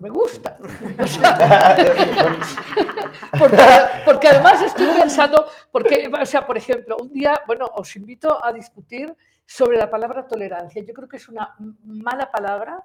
[0.00, 0.58] Me gusta.
[4.04, 8.52] Porque además estoy pensando, porque, o sea, por ejemplo, un día, bueno, os invito a
[8.52, 9.14] discutir
[9.50, 10.80] sobre la palabra tolerancia.
[10.84, 12.84] Yo creo que es una mala palabra,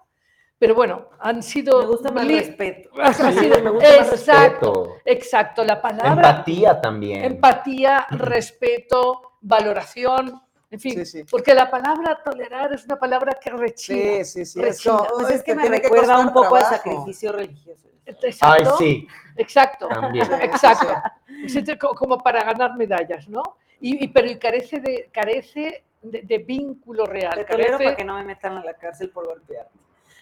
[0.57, 1.79] pero bueno, han sido...
[1.81, 2.89] Me gusta más respeto.
[3.03, 4.95] ha Sí, sido- me gusta más exacto, respeto.
[5.05, 7.23] exacto, la palabra Empatía también.
[7.23, 11.23] empatía, respeto, valoración, en fin, Sí, sí.
[11.29, 14.23] porque la palabra tolerar es una palabra que rechina.
[14.23, 14.59] Sí, sí, sí.
[14.59, 14.97] Rechina.
[15.13, 16.75] Pues "Ay, es que me recuerda un poco al trabajo".
[16.77, 17.87] sacrificio religioso.
[18.07, 20.27] Ay, Exacto, sí, exacto, también.
[20.41, 21.89] exacto.
[21.95, 23.43] Como para ganar medallas, ¿no?
[23.79, 27.35] Y, y- pero y carece de carece de, de vínculo real.
[27.35, 29.67] Te tolero para que no me metan a la cárcel por golpear.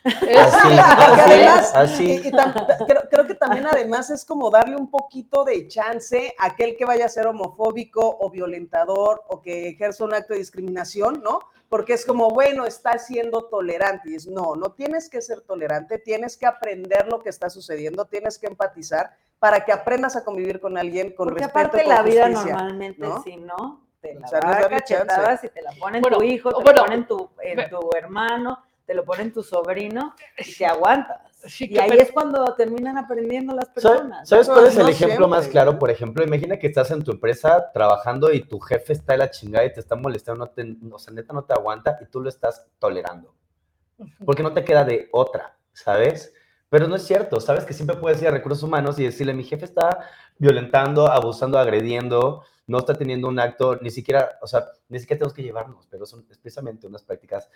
[0.05, 2.05] Así, Porque así, además, así.
[2.11, 5.65] y- y tam- ta- creo, creo que también además es como darle un poquito de
[5.67, 10.33] chance a aquel que vaya a ser homofóbico o violentador o que ejerza un acto
[10.33, 11.39] de discriminación, ¿no?
[11.69, 14.11] Porque es como, bueno, está siendo tolerante.
[14.11, 18.05] Y es, no, no tienes que ser tolerante, tienes que aprender lo que está sucediendo,
[18.05, 21.59] tienes que empatizar para que aprendas a convivir con alguien con Porque respeto.
[21.67, 23.23] aparte con la vida justicia, normalmente, ¿no?
[23.23, 26.85] si no, te la cachetadas y te la ponen Bueno, tu hijo, te bueno, la
[26.85, 27.29] ponen tu,
[27.69, 31.21] tu hermano, te lo ponen tu sobrino y te aguantas.
[31.45, 34.29] Sí, Y ahí pero- es cuando terminan aprendiendo las ¿Sabes, personas.
[34.29, 35.77] sabes cuál es el no ejemplo más claro?
[35.77, 39.29] Por ejemplo, imagina que estás en tu empresa trabajando y tu jefe está de la
[39.31, 42.21] chingada y te está molestando, no te- o sea, neta no te aguanta y tú
[42.21, 43.33] lo estás tolerando.
[44.25, 46.33] Porque no te queda de otra, ¿sabes?
[46.69, 49.43] Pero no es cierto, sabes que siempre puedes ir a recursos humanos y decirle, mi
[49.43, 49.99] jefe está
[50.37, 55.33] violentando, abusando, agrediendo, no está teniendo un acto, ni siquiera, o sea, ni siquiera tenemos
[55.33, 57.49] que llevarnos, pero son precisamente unas prácticas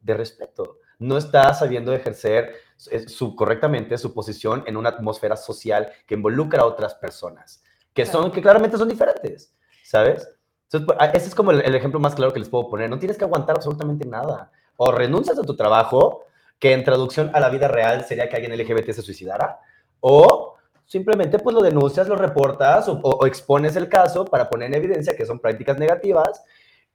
[0.00, 0.78] de respeto.
[0.98, 2.54] No está sabiendo ejercer
[2.90, 8.06] eh, su, correctamente su posición en una atmósfera social que involucra a otras personas, que,
[8.06, 10.28] son, que claramente son diferentes, ¿sabes?
[10.64, 12.88] Entonces, pues, ah, ese es como el, el ejemplo más claro que les puedo poner.
[12.88, 14.50] No tienes que aguantar absolutamente nada.
[14.76, 16.24] O renuncias a tu trabajo,
[16.58, 19.60] que en traducción a la vida real sería que alguien LGBT se suicidara,
[20.00, 20.53] o
[20.86, 24.74] simplemente pues lo denuncias, lo reportas o, o- o expones el caso para poner en
[24.74, 26.42] evidencia que son prácticas negativas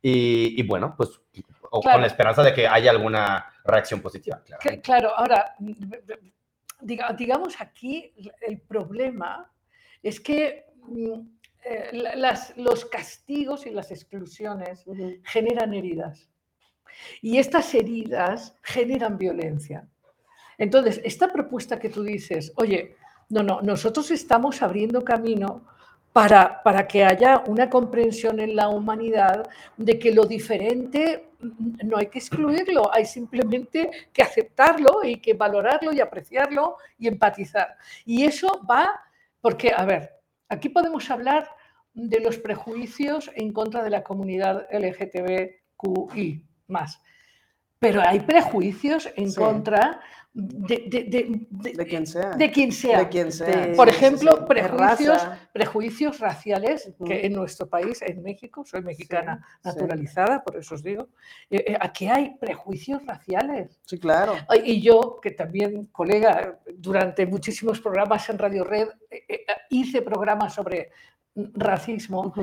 [0.02, 1.10] y, y bueno, pues
[1.72, 1.96] o Claro.
[1.96, 4.60] con la esperanza de que haya alguna reacción positiva, claro.
[4.62, 5.56] Que- Claro, ahora,
[6.82, 9.52] diga- digamos aquí, el problema
[10.02, 11.20] es que mm,
[11.66, 14.86] eh, las- los castigos y las exclusiones
[15.24, 16.30] generan heridas.
[17.22, 19.88] Y estas heridas generan violencia.
[20.58, 22.96] Entonces, esta propuesta que tú dices, oye,
[23.30, 25.62] no, no, nosotros estamos abriendo camino
[26.12, 31.98] para, para que haya una comprensión en la humanidad de que lo diferente mm, no
[31.98, 37.78] hay que excluirlo, hay simplemente que aceptarlo y que valorarlo y apreciarlo y empatizar.
[38.06, 39.00] Y eso va,
[39.40, 40.12] porque, a ver,
[40.50, 41.48] aquí podemos hablar
[41.94, 47.02] de los prejuicios en contra de la comunidad LGTBQI más.
[47.80, 49.38] Pero hay prejuicios en Sí.
[49.40, 52.30] contra de, de- de- de- De quien sea.
[52.32, 53.00] de quien sea.
[53.00, 53.48] De quien sea.
[53.68, 54.44] De- Por Sí, sí, ejemplo, sí.
[54.48, 59.70] Prejuicios, prejuicios raciales que en nuestro país, en México, soy mexicana sí.
[59.70, 61.08] naturalizada, por eso os digo,
[61.50, 63.80] eh, eh, aquí hay prejuicios raciales.
[63.86, 64.34] Sí, claro.
[64.64, 70.54] Y yo, que también, colega, durante muchísimos programas en Radio Red, eh, eh, hice programas
[70.54, 70.92] sobre
[71.56, 72.34] racismo.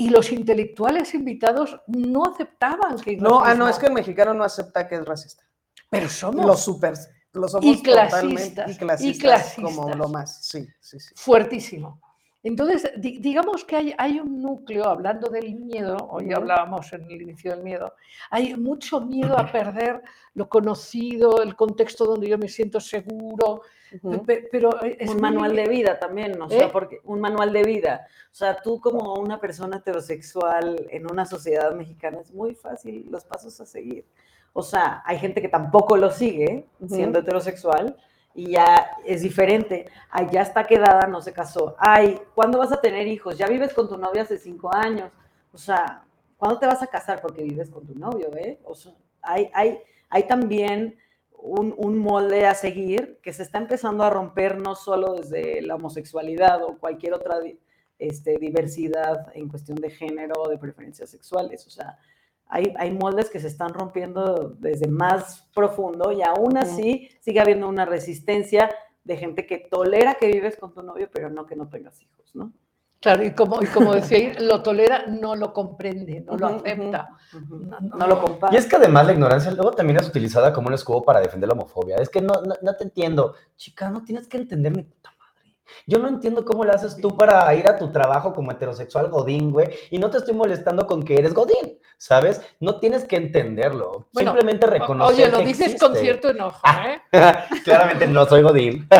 [0.00, 4.44] Y los intelectuales invitados no aceptaban que No, ah, no, es que el mexicano no
[4.44, 5.42] acepta que es racista.
[5.90, 6.94] Pero somos Los super,
[7.32, 9.96] los somos Y totalmente- clasistas, y y clasistas, como clasistas.
[9.96, 11.12] lo más, sí, sí, sí.
[11.16, 12.00] fuertísimo.
[12.44, 17.20] Entonces, di- digamos que hay, hay un núcleo, hablando del miedo, hoy hablábamos en el
[17.20, 17.92] inicio del miedo,
[18.30, 20.00] hay mucho miedo a perder
[20.34, 23.62] lo conocido, el contexto donde yo me siento seguro,
[24.26, 26.58] Pe- pero es un muy manual li- de vida también, o ¿Eh?
[26.58, 28.06] sea, porque un manual de vida.
[28.30, 33.24] O sea, tú como una persona heterosexual en una sociedad mexicana es muy fácil los
[33.24, 34.04] pasos a seguir.
[34.52, 36.94] O sea, hay gente que tampoco lo sigue Ujú.
[36.94, 37.96] siendo heterosexual
[38.34, 39.86] y ya es diferente.
[40.10, 41.74] Ay, ya está quedada, no se casó.
[41.78, 43.36] Ay, ¿cuándo vas a tener hijos?
[43.38, 45.10] Ya vives con tu novia hace cinco años.
[45.52, 46.02] O sea,
[46.36, 47.20] ¿cuándo te vas a casar?
[47.20, 48.58] Porque vives con tu novio, ¿eh?
[48.64, 49.78] O sea, hay, hay,
[50.10, 50.96] hay también
[51.40, 55.76] un, un molde a seguir que se está empezando a romper no solo desde la
[55.76, 57.38] homosexualidad o cualquier otra
[57.98, 61.66] este, diversidad en cuestión de género o de preferencias sexuales.
[61.66, 61.98] O sea,
[62.46, 67.68] hay, hay moldes que se están rompiendo desde más profundo y aún así sigue habiendo
[67.68, 68.70] una resistencia
[69.04, 72.34] de gente que tolera que vives con tu novio, pero no que no tengas hijos,
[72.34, 72.52] ¿no?
[73.00, 77.10] Claro, y como, y como decía, lo tolera, no lo comprende, no lo acepta.
[77.32, 77.56] Ujú.
[77.58, 78.56] No, No lo comparte.
[78.56, 81.48] Y es que además la ignorancia luego también es utilizada como un escudo para defender
[81.48, 81.96] la homofobia.
[81.96, 83.34] Es que no, no, no te entiendo.
[83.56, 85.54] Chica, no tienes que entender mi puta madre.
[85.86, 89.52] Yo no entiendo cómo le haces tú para ir a tu trabajo como heterosexual godín,
[89.52, 92.40] güey, y no te estoy molestando con que eres godín, ¿sabes?
[92.58, 94.08] No tienes que entenderlo.
[94.12, 95.86] Bueno, Simplemente O- reconocer Oye, lo que dices existe.
[95.86, 97.00] con cierto enojo, ¿eh?
[97.64, 98.88] Claramente no soy godín.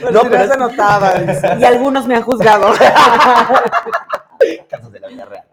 [0.00, 1.14] Pues No, si pero se es- notaba.
[1.60, 2.72] Y algunos me han juzgado.
[4.68, 5.44] casos de la vida real.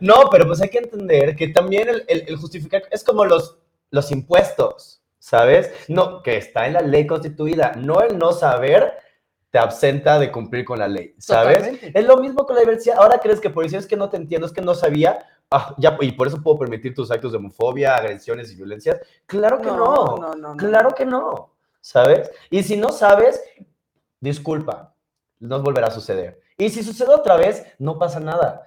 [0.00, 3.56] No, pero pues hay que entender que también el, el- el justificar es como los,
[3.90, 5.70] los impuestos, ¿sabes?
[5.88, 7.72] No, que está en la ley constituida.
[7.76, 8.92] No el no saber
[9.50, 11.58] te absenta de cumplir con la ley, ¿sabes?
[11.58, 11.92] Totalmente.
[11.98, 12.96] Es lo mismo con la diversidad.
[12.98, 15.18] Ahora crees que por decir es que no te entiendo, es que no sabía,
[15.52, 18.98] ah, ya, y por eso puedo permitir tus actos de homofobia, agresiones y violencias.
[19.26, 19.76] Claro que no.
[19.76, 20.56] No, no, no, no.
[20.56, 21.53] Claro que no,
[21.84, 22.30] ¿sabes?
[22.48, 23.42] Y si no sabes,
[24.18, 24.94] disculpa,
[25.38, 26.40] no volverá a suceder.
[26.56, 28.62] Y si sucede otra vez, no pasa nada.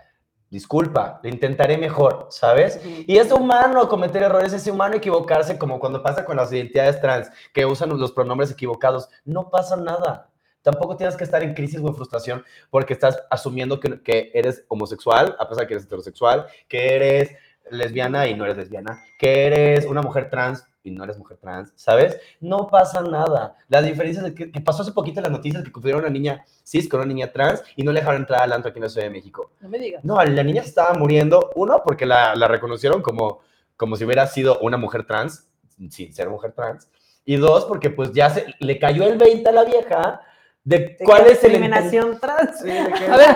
[0.51, 2.79] Disculpa, lo intentaré mejor, ¿sabes?
[2.85, 7.31] Y es humano cometer errores, es humano equivocarse, como cuando pasa con las identidades trans,
[7.55, 9.09] que usan los pronombres equivocados.
[9.25, 10.29] No pasa nada.
[10.61, 14.63] Tampoco tienes que estar en crisis o en frustración porque estás asumiendo que, que eres
[14.67, 17.31] homosexual, a pesar de que eres heterosexual, que eres
[17.71, 21.73] lesbiana y no eres lesbiana, que eres una mujer trans y no eres mujer trans,
[21.75, 22.17] ¿sabes?
[22.39, 23.55] No pasa nada.
[23.67, 26.13] La diferencia es que, que pasó hace poquito en las noticias que confundieron a una
[26.13, 28.83] niña cis con una niña trans y no le dejaron entrar al antro aquí en
[28.83, 29.51] la Ciudad de México.
[29.59, 30.03] No me digas.
[30.03, 33.41] No, la niña estaba muriendo, uno, porque la, la reconocieron como,
[33.75, 35.47] como si hubiera sido una mujer trans,
[35.89, 36.89] sin ser mujer trans,
[37.25, 40.21] y dos, porque pues ya se, le cayó el 20 a la vieja
[40.67, 41.51] de cuál es el...
[41.51, 42.59] discriminación trans.
[42.59, 43.29] Sí, que- A ver,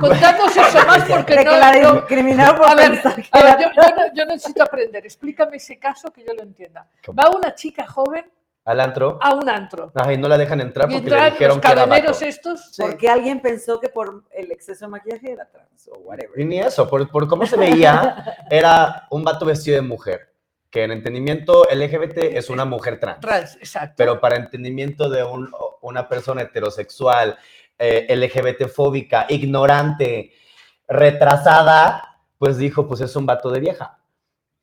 [0.00, 1.50] contadnos eso más porque de no...
[1.52, 4.24] que la discriminaron por a ver, pensar que a ver, era yo, yo no- yo
[4.26, 5.04] necesito aprender.
[5.06, 6.88] Explícame ese caso que yo lo entienda.
[7.06, 7.16] ¿Cómo?
[7.22, 8.28] Va una chica joven
[8.64, 9.20] Al antro.
[9.22, 9.92] a un antro.
[9.94, 12.74] Ay, no la dejan entrar porque le dijeron los que era estos.
[12.74, 12.82] Sí.
[12.82, 16.40] Porque alguien pensó que por el exceso de maquillaje era trans o whatever.
[16.40, 20.29] Y ni eso, por, por cómo se veía, era un vato vestido de mujer.
[20.70, 23.20] Que en entendimiento LGBT es una mujer trans.
[23.20, 23.94] Trans, exacto.
[23.96, 25.50] pero para entendimiento de un-
[25.82, 27.36] una persona heterosexual,
[27.78, 30.32] eh, LGBT fóbica, ignorante,
[30.86, 33.98] retrasada, pues dijo, pues es un vato de vieja.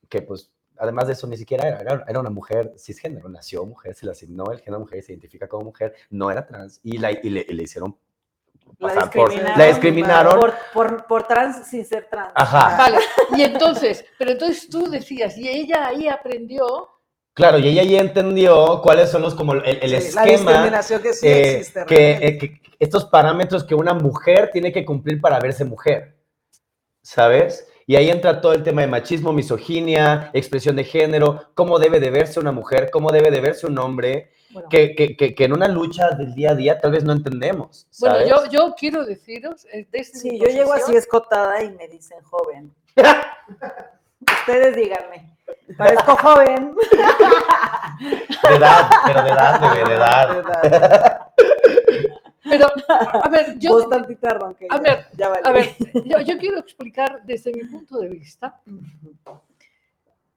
[0.07, 4.05] Que pues, además de eso, ni siquiera era, era, una mujer cisgénero, nació mujer, se
[4.05, 7.29] le asignó el género mujer, se identifica como mujer, no era trans, y, la, y,
[7.29, 7.97] le, y le hicieron
[8.79, 9.59] La pasar por- discriminaron.
[9.59, 10.39] la discriminaron.
[10.39, 12.31] Por, por, por trans sin ser trans.
[12.35, 12.77] Ajá.
[12.77, 12.97] Vale,
[13.35, 16.89] y entonces, pero entonces tú decías, y ella ahí aprendió,
[17.33, 21.01] Claro, y ella ya entendió cuáles son los como el, el Sí, La esquema discriminación
[21.03, 21.85] que sí eh, existe.
[21.85, 26.17] que, eh, que estos parámetros que una mujer tiene que cumplir para verse mujer,
[27.03, 27.67] ¿sabes?
[27.85, 32.09] Y ahí entra todo el tema de machismo, misoginia, expresión de género, cómo debe de
[32.09, 35.53] verse una mujer, cómo debe de verse un hombre, bueno, que, que, que, que en
[35.53, 37.87] una lucha del día a día tal vez no entendemos.
[37.99, 38.29] bueno ¿sabes?
[38.29, 42.21] yo, yo quiero deciros, eh, desde Sí, mi yo llego así escotada y me dicen
[42.23, 42.73] joven.
[44.39, 45.37] Ustedes díganme.
[45.77, 46.75] Parezco joven.
[47.99, 50.35] De edad, pero de edad, bebé, de edad.
[50.35, 51.21] ¿Verdad?
[52.49, 54.67] Pero, a ver, yo, Vos tantita ronqué.
[54.69, 55.41] a ver, ya vale.
[55.43, 58.61] a ver, yo, yo quiero explicar desde mi punto de vista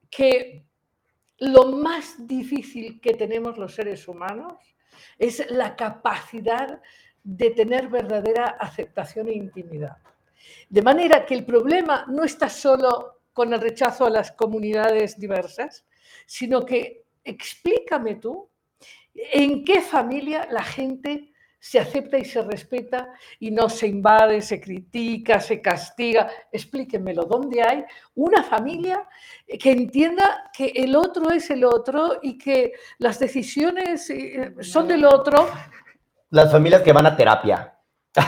[0.09, 0.65] que
[1.41, 4.53] lo más difícil que tenemos los seres humanos
[5.17, 6.79] es la capacidad
[7.23, 9.97] de tener verdadera aceptación e intimidad.
[10.69, 15.83] De manera que el problema no está solo con el rechazo a las comunidades diversas,
[16.27, 18.47] sino que explícame tú
[19.15, 21.30] en qué familia la gente
[21.63, 23.07] se acepta y se respeta
[23.39, 26.27] y no se invade, se critica, se castiga.
[26.51, 29.07] Explíquenmelo, ¿dónde hay una familia
[29.59, 35.05] que entienda que el otro es el otro y que las decisiones eh, son del
[35.05, 35.47] otro?
[36.31, 37.77] Las familias que van a terapia.
[38.13, 38.21] Eh,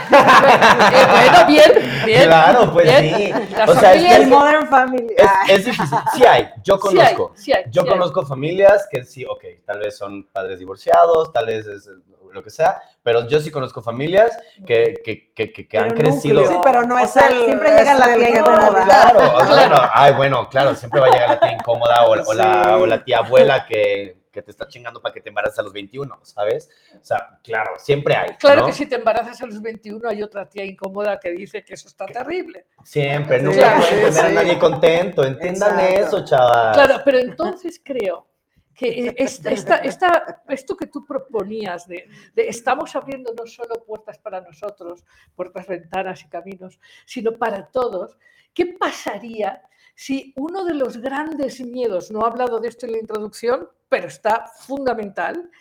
[1.11, 1.71] bueno, bien,
[2.05, 2.23] bien.
[2.23, 3.15] Claro, pues bien.
[3.15, 3.53] sí.
[3.57, 5.07] Las O sea, es el Modern Family.
[5.17, 5.97] Es, Ay, es difícil.
[6.15, 7.31] Sí hay, yo Sí hay, conozco.
[7.35, 7.93] sí hay, Yo sí hay.
[7.93, 11.89] conozco familias que sí, ok, tal vez son padres divorciados, tal vez es
[12.33, 16.45] lo que sea, pero yo sí conozco familias que, que, que, que- que han crecido.
[16.47, 18.83] Sí, pero no O es sea, el- siempre llega la tía incómoda.
[18.85, 19.75] Claro, o sea, Claro.
[19.75, 22.77] no, ay, bueno, claro, siempre va a llegar la tía incómoda o, la- o la,
[22.77, 25.71] o la tía abuela que, que te está chingando para que te embaraces a los
[25.73, 26.67] 21, ¿sabes?
[26.99, 28.29] O sea, claro, siempre hay.
[28.37, 28.67] Claro ¿no?
[28.67, 31.87] que si te embarazas a los 21 hay otra tía incómoda que dice que eso
[31.87, 32.65] está terrible.
[32.83, 36.17] Siempre, nunca sí, pueden tener a nadie contento, entiendan Exacto.
[36.17, 36.73] eso, chaval.
[36.73, 38.27] Claro, pero entonces creo
[38.75, 43.83] que eh, esta, esta- esta- esto que tú proponías de, de estamos abriendo no solo
[43.85, 45.03] puertas para nosotros,
[45.35, 48.17] puertas, ventanas y caminos, sino para todos,
[48.53, 49.61] ¿qué pasaría
[49.95, 54.07] si uno de los grandes miedos, no he hablado de esto en la introducción, pero
[54.07, 55.51] está fundamental,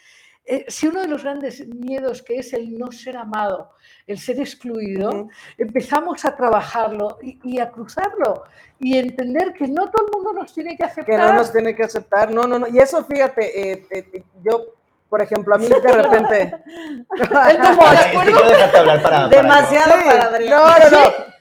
[0.45, 3.71] eh, si uno de los grandes miedos que es el no ser amado,
[4.07, 5.31] el ser excluido, Ujú.
[5.59, 8.45] empezamos a trabajarlo y, y a cruzarlo
[8.79, 11.19] y entender que no todo el mundo nos tiene que que aceptar.
[11.21, 12.33] no nos tiene que aceptar.
[12.33, 12.67] No, no, no.
[12.67, 14.65] Y eso, fíjate, eh, eh, yo,
[15.09, 16.57] por ejemplo, a mí de repente.
[19.31, 20.51] Demasiado para Adrián.
[20.51, 21.32] No, no, no.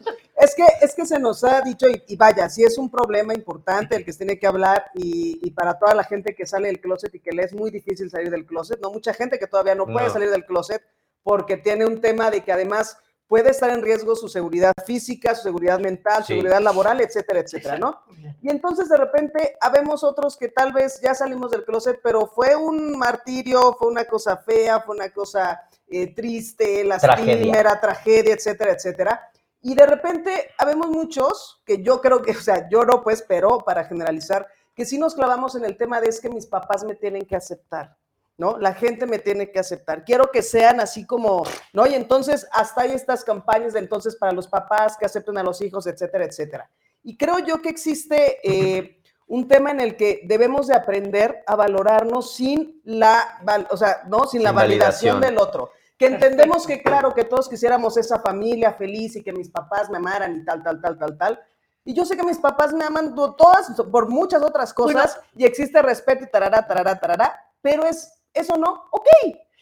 [0.42, 3.34] Es que, es que se nos ha dicho, y, y vaya, sí es un problema
[3.34, 6.68] importante el que se tiene que hablar, y, y para toda la gente que sale
[6.68, 8.90] del closet y que le es muy difícil salir del closet, ¿no?
[8.92, 10.14] Mucha gente que todavía no puede No.
[10.14, 10.82] salir del closet
[11.24, 15.44] porque tiene un tema de que además puede estar en riesgo su seguridad física, su
[15.44, 16.34] seguridad mental, Sí.
[16.34, 18.02] seguridad laboral, etcétera, etcétera, ¿no?
[18.42, 22.56] Y entonces de repente habemos otros que tal vez ya salimos del closet, pero fue
[22.56, 29.32] un martirio, fue una cosa fea, fue una cosa eh, triste, lastimera, tragedia, etcétera, etcétera.
[29.62, 33.60] Y de repente habemos muchos que yo creo que, o sea, yo no pues, pero
[33.60, 36.96] para generalizar, que sí nos clavamos en el tema de es que mis papás me
[36.96, 37.96] tienen que aceptar.
[38.38, 38.58] ¿no?
[38.58, 40.04] La gente me tiene que aceptar.
[40.04, 41.44] Quiero que sean así como,
[41.74, 41.86] ¿no?
[41.86, 45.62] Y entonces hasta hay estas campañas de entonces para los papás que acepten a los
[45.62, 46.70] hijos, etcétera, etcétera.
[47.04, 51.56] Y creo yo que existe eh, un tema en el que debemos de aprender a
[51.56, 54.26] valorarnos sin la, o sea, ¿no?
[54.26, 55.22] Sin la Sin validación, validación.
[55.22, 55.72] del otro.
[56.02, 59.98] Que entendemos que, claro, que todos quisiéramos esa familia feliz y que mis papás me
[59.98, 61.40] amaran y tal, tal, tal, tal, tal.
[61.86, 65.80] Y yo sé que mis papás me aman todas por muchas otras cosas y existe
[65.82, 69.08] respeto y tarará, tarará, tarará, pero es eso no, ok,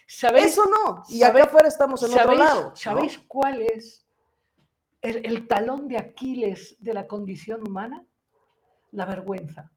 [0.07, 0.47] ¿Sabéis?
[0.53, 1.03] eso no.
[1.09, 2.61] Y ¿Sabéis- acá afuera estamos en otro ¿Sabéis, lado.
[2.69, 2.75] ¿no?
[2.77, 4.05] ¿sabéis cuál es
[5.01, 8.01] el, el talón de Aquiles de la condición humana?
[8.91, 9.69] La vergüenza.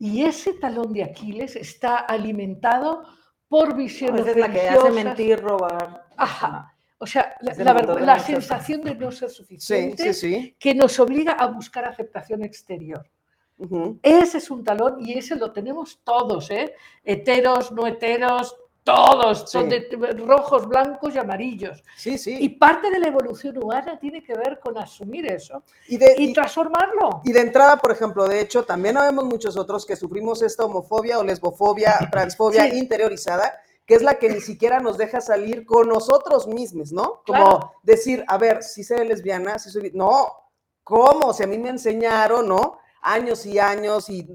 [0.00, 3.04] Y ese talón de Aquiles está alimentado
[3.48, 6.06] por visiones Esa es la que hace mentir, robar.
[6.16, 6.72] Ajá.
[6.98, 10.56] O sea, la, la sensación de no ser suficiente sí, sí.
[10.58, 13.06] que nos obliga a buscar aceptación exterior.
[14.02, 16.74] Ese es un talón y ese lo tenemos todos, ¿eh?
[17.02, 18.54] Heteros, no heteros,
[18.86, 19.80] todos, son Sí.
[19.90, 21.82] de rojos, blancos y amarillos.
[21.96, 22.36] Sí, sí.
[22.40, 26.30] Y parte de la evolución humana tiene que ver con asumir eso Y de, y
[26.30, 27.20] y- transformarlo.
[27.24, 31.18] y de entrada, por ejemplo, de hecho, también habemos muchos otros que sufrimos esta homofobia
[31.18, 32.78] o lesbofobia, transfobia Sí.
[32.78, 37.22] interiorizada, que es la que ni siquiera nos deja salir con nosotros mismos, ¿no?
[37.26, 37.72] Como Claro.
[37.82, 39.90] decir, a ver, si soy lesbiana, si soy...
[39.94, 40.32] No,
[40.84, 41.32] ¿cómo?
[41.32, 42.78] Si a mí me enseñaron, ¿no?
[43.08, 44.26] Años y años y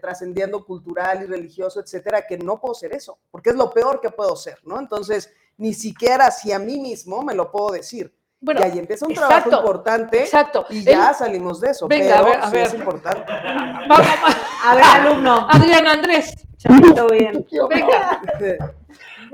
[0.00, 4.08] trascendiendo cultural y religioso, etcétera, que no puedo ser eso, porque es lo peor que
[4.10, 4.78] puedo ser, ¿no?
[4.78, 8.14] Entonces, ni siquiera si a mí mismo me lo puedo decir.
[8.40, 10.66] Bueno, y ahí empieza un trabajo importante exacto.
[10.70, 12.66] y ya salimos de eso, Venga, a pero ver, a sí ver.
[12.66, 13.32] es importante.
[13.32, 15.46] Va- va- A ver, alumno.
[15.50, 17.46] Adrián Andrés, Chavito bien.
[17.70, 18.22] venga,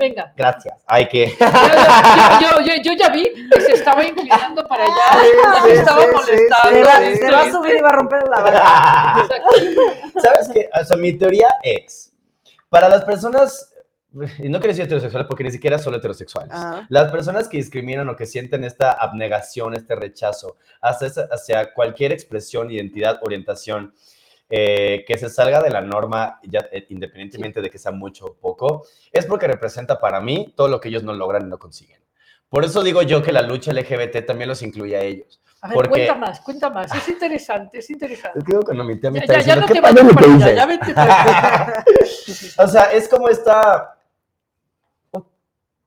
[0.01, 0.33] venga.
[0.35, 0.83] Gracias.
[0.87, 1.27] Hay que.
[1.39, 5.27] Yo, yo- yo- yo- ya vi que se estaba inclinando para allá, Sí,
[5.63, 6.89] me sí, estaba sí, sí, molestando.
[6.91, 9.27] Se se va a subir y va a romper la barra.
[10.21, 10.69] ¿Sabes qué?
[10.79, 12.13] O sea, mi teoría es,
[12.69, 13.73] para las personas,
[14.39, 16.85] y no quiero decir heterosexuales porque ni siquiera son heterosexuales, Ajá.
[16.89, 22.69] las personas que discriminan o que sienten esta abnegación, este rechazo hacia, hacia cualquier expresión,
[22.71, 23.93] identidad, orientación,
[24.51, 28.33] eh, que se salga de la norma, ya, eh, independientemente de que sea mucho o
[28.35, 32.01] poco, es porque representa para mí todo lo que ellos no logran y no consiguen.
[32.49, 35.41] Por eso digo yo que la lucha LGBT también los incluye a ellos.
[35.61, 36.93] A ver, Porque- cuenta más, cuenta más.
[36.93, 38.39] Es interesante, es interesante.
[38.39, 40.13] Es que cuando mi tía me Ya, está ya, ya diciendo, no "¿Qué te vayas
[40.13, 40.55] para allá, dices".
[40.55, 41.85] ya vete para.
[42.57, 43.97] O sea, es como esta.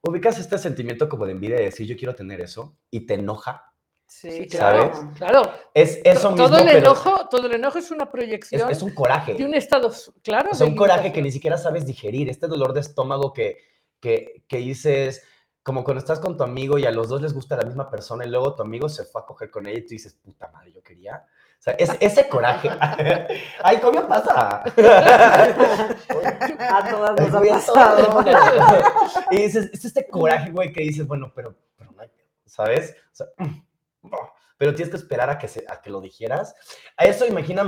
[0.06, 3.72] Ubicas este sentimiento como de envidia de decir yo quiero tener eso y te enoja.
[4.20, 5.16] Sí, claro, ¿sabes?
[5.18, 5.42] claro.
[5.74, 8.80] Es eso mismo, todo el pero enojo, todo el enojo es una es, proyección es
[8.80, 9.34] un coraje.
[9.34, 9.90] de un estado,
[10.22, 10.50] claro.
[10.56, 12.28] De un coraje que ni siquiera sabes digerir.
[12.30, 13.58] Este dolor de estómago que,
[14.00, 15.24] que, que dices,
[15.64, 18.24] como cuando estás con tu amigo y a los dos les gusta la misma persona
[18.24, 20.72] y luego tu amigo se fue a coger con ella y tú dices, puta madre,
[20.72, 21.24] yo quería.
[21.58, 22.70] O sea, es, ese coraje.
[23.64, 24.62] Ay, ¿cómo me pasa?
[26.70, 28.24] A todas nos ha Güey, pasado.
[29.32, 32.94] y dices, es este coraje, güey, que dices, bueno, pero, pero no hay pedo", ¿sabes?
[33.12, 33.26] O sea,
[34.56, 36.54] pero tienes que esperar a que, se, a que lo dijeras.
[36.96, 37.64] A eso imagina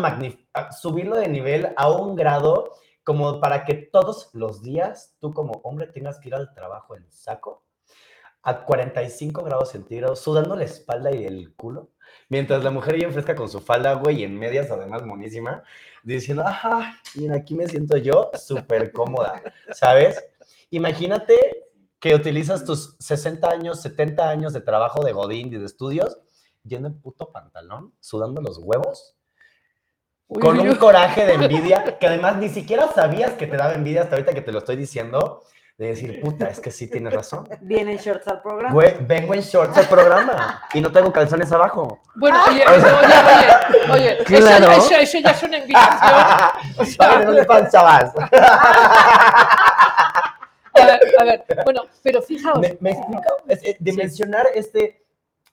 [0.70, 2.72] subirlo de nivel a un grado
[3.04, 7.10] como para que todos los días tú como hombre tengas que ir al trabajo en
[7.10, 7.66] saco
[8.46, 11.90] a 45 grados centígrados, sudando la espalda y el culo,
[12.28, 15.64] mientras la mujer bien fresca con su falda, güey, y en medias además monísima,
[16.04, 20.24] diciendo, ajá, y aquí me siento yo súper cómoda, ¿sabes?
[20.70, 21.66] Imagínate
[21.98, 26.16] que utilizas tus 60 años, 70 años de trabajo de godín y de estudios,
[26.66, 29.14] yendo en puto pantalón, sudando los huevos,
[30.28, 30.76] Uy, con uy, un uy.
[30.76, 34.40] coraje de envidia, que además ni siquiera sabías que te daba envidia hasta ahorita que
[34.42, 35.42] te lo estoy diciendo,
[35.78, 37.46] de decir, puta, es que sí tienes razón.
[37.60, 38.72] Vienen shorts al programa.
[38.72, 42.00] Güey, vengo en shorts al programa y no tengo calzones abajo.
[42.14, 42.84] Bueno, oye, oye,
[43.92, 44.72] oye, oye, Claro.
[44.72, 46.12] eso, eso, eso ya es una invitación.
[46.78, 48.12] O sea, no le pan, chavas.
[50.78, 53.22] A ver, a ver, bueno, pero fijaos, ¿Me, me explico?
[53.48, 55.05] Es, eh, dimensionar este,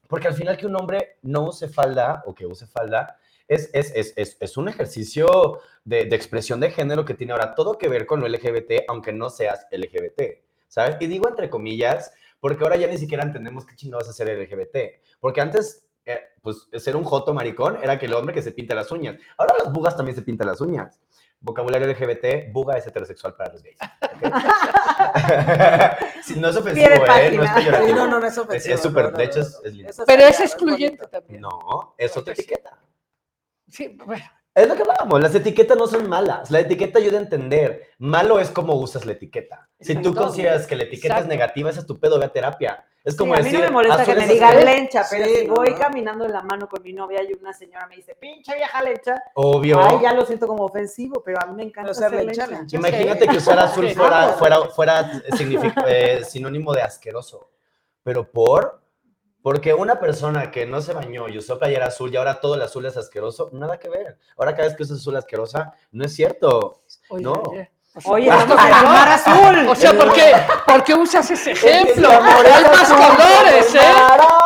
[0.08, 3.92] porque al final que un hombre no use falda o que use falda es, es,
[3.96, 8.06] es, es, un ejercicio de, de expresión de género que tiene ahora todo que ver
[8.06, 10.96] con lo LGBT, aunque no seas LGBT, ¿sabes?
[11.00, 15.42] Y digo entre comillas, porque ahora ya ni siquiera entendemos qué chingados es LGBT, porque
[15.42, 18.92] antes, eh, pues ser un joto maricón era que el hombre que se pinta las
[18.92, 21.00] uñas, ahora las bugas también se pintan las uñas.
[21.44, 23.78] Vocabulario LGBT, buga es heterosexual para los gays.
[26.38, 27.32] no es ofensivo, ¿eh?
[27.36, 27.98] No es peyorativo.
[27.98, 28.76] No, no, no es ofensivo.
[28.76, 29.92] Es súper, no, no, de hecho es, es lindo.
[30.08, 31.42] Pero es excluyente también.
[31.42, 32.80] No, es otra etiqueta.
[33.70, 34.24] Sí, bueno,
[34.56, 37.90] Es lo que hablábamos, las etiquetas no son malas, la etiqueta ayuda a entender.
[37.98, 39.70] Malo es cómo usas la etiqueta.
[39.82, 41.24] Si tú consideras que la etiqueta Exacto.
[41.24, 42.86] es negativa, ese es tu pedo, ve a terapia.
[43.04, 45.48] Es como Sí, a mí no me molesta que me digan lencha, pero Sí, si
[45.48, 45.78] voy no.
[45.78, 49.22] caminando de la mano con mi novia y una señora me dice, pinche vieja lencha,
[49.36, 49.78] Obvio.
[49.82, 52.78] ay, ya lo siento como ofensivo, pero a mí me encanta ser lencha, lencha.
[52.78, 57.50] Imagínate que usar azul fuera, fuera, fuera signific- eh, sinónimo de asqueroso.
[58.04, 58.82] Pero por,
[59.42, 62.62] porque una persona que no se bañó y usó playera azul y ahora todo el
[62.62, 64.18] azul es asqueroso, nada que ver.
[64.38, 66.84] Ahora cada vez que usas azul asquerosa, no es cierto.
[67.10, 67.34] oye, No.
[67.50, 67.70] oye.
[68.06, 68.76] Oye, Ah, vamos a no.
[68.76, 69.68] llamar azul.
[69.68, 70.34] O sea, ¿por qué,
[70.66, 72.10] ¿por qué usas ese ejemplo?
[72.10, 73.80] Hay más colores, ¿eh?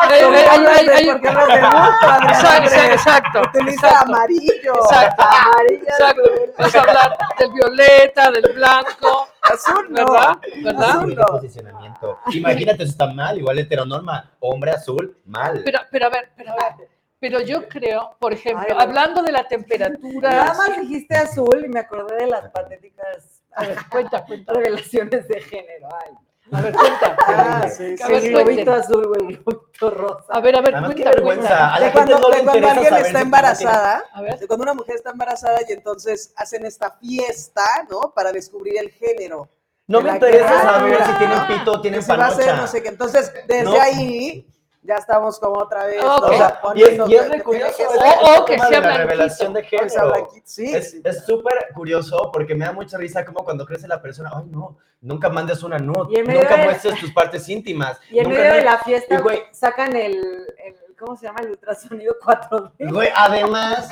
[0.02, 4.76] Hay- hay- hay- ¿Por qué no te gusta, Exacto, exacto, Utiliza amarillo.
[4.76, 5.24] Exacto.
[5.70, 6.22] Exacto.
[6.58, 10.06] Vas a hablar del violeta, del blanco, Azul, no.
[10.06, 10.38] ¿verdad?
[10.64, 10.90] ¿Verdad?
[10.90, 11.16] Azul.
[11.32, 12.20] Posicionamiento.
[12.34, 14.30] Imagínate, eso está mal, igual heteronorma.
[14.42, 15.62] Hombre azul, mal.
[15.64, 16.88] Pero, pero a ver, pero a ver.
[17.20, 20.30] Pero yo creo, por ejemplo, Ay, hablando de la temperatura.
[20.30, 24.54] Nada más dijiste azul y me acordé de las patéticas A ver, cuenta, cuenta.
[24.54, 25.90] revelaciones de género.
[25.92, 26.14] Ay,
[26.52, 27.18] A ver, cuenta.
[27.28, 28.14] Ah, sí, A sí.
[28.14, 30.26] el globito azul o el globito rosa.
[30.30, 31.48] A ver, a ver, Además, qué cuenta, vergüenza.
[31.50, 31.74] cuenta.
[31.76, 34.22] A la De gente cuando, no le cuando interesa alguien saber está si- embarazada, A
[34.22, 34.40] ver.
[34.40, 38.14] de cuando una mujer está embarazada y entonces hacen esta fiesta, ¿no?
[38.16, 39.50] Para descubrir el género.
[39.88, 41.48] No me interesa saber si tienen ¿no?
[41.48, 42.62] pito o tienen se va a hacer, panocha.
[42.62, 42.90] no sé qué.
[42.90, 43.82] Entonces, desde No.
[43.82, 44.46] ahí
[44.88, 46.02] ya estamos como otra vez.
[46.02, 46.22] Ok.
[46.22, 46.28] ¿no?
[46.28, 48.60] O sea, y es, y re curioso que ese- ser- O- ese o que de
[48.60, 50.30] sea la revelación de o sea, género.
[50.46, 51.02] Sí, Es sí.
[51.26, 55.30] súper curioso porque me da mucha risa como cuando crece la persona, ay no, nunca
[55.30, 58.00] mandes una nude, nunca de- muestres tus partes íntimas.
[58.10, 60.16] Y en nunca medio de la fiesta Y, güey- sacan el,
[60.64, 61.42] el, ¿cómo se llama?
[61.42, 62.72] El ultrasonido 4D.
[62.92, 63.90] Güey, además,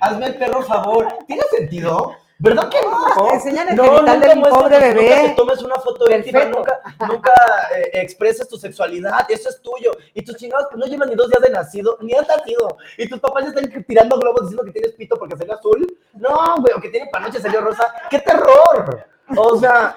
[0.00, 1.08] hazme el perro favor.
[1.26, 2.14] ¿Tiene sentido?
[2.38, 3.32] ¿Verdad que no?
[3.32, 5.34] Enseñan el No, genital nunca de mi pobre Nunca te bebé.
[5.36, 7.32] tomes una foto íntima, nunca, nunca
[7.74, 9.90] eh, expreses tu sexualidad, eso es tuyo.
[10.12, 12.76] Y tus chingados no llevan ni dos días de nacido, ni han nacido.
[12.98, 15.98] Y tus papás ya están tirando globos diciendo que tienes pito porque salió azul.
[16.12, 17.90] No, güey, o que tiene panoche salió rosa.
[18.10, 19.06] ¡Qué terror!
[19.34, 19.96] O sea,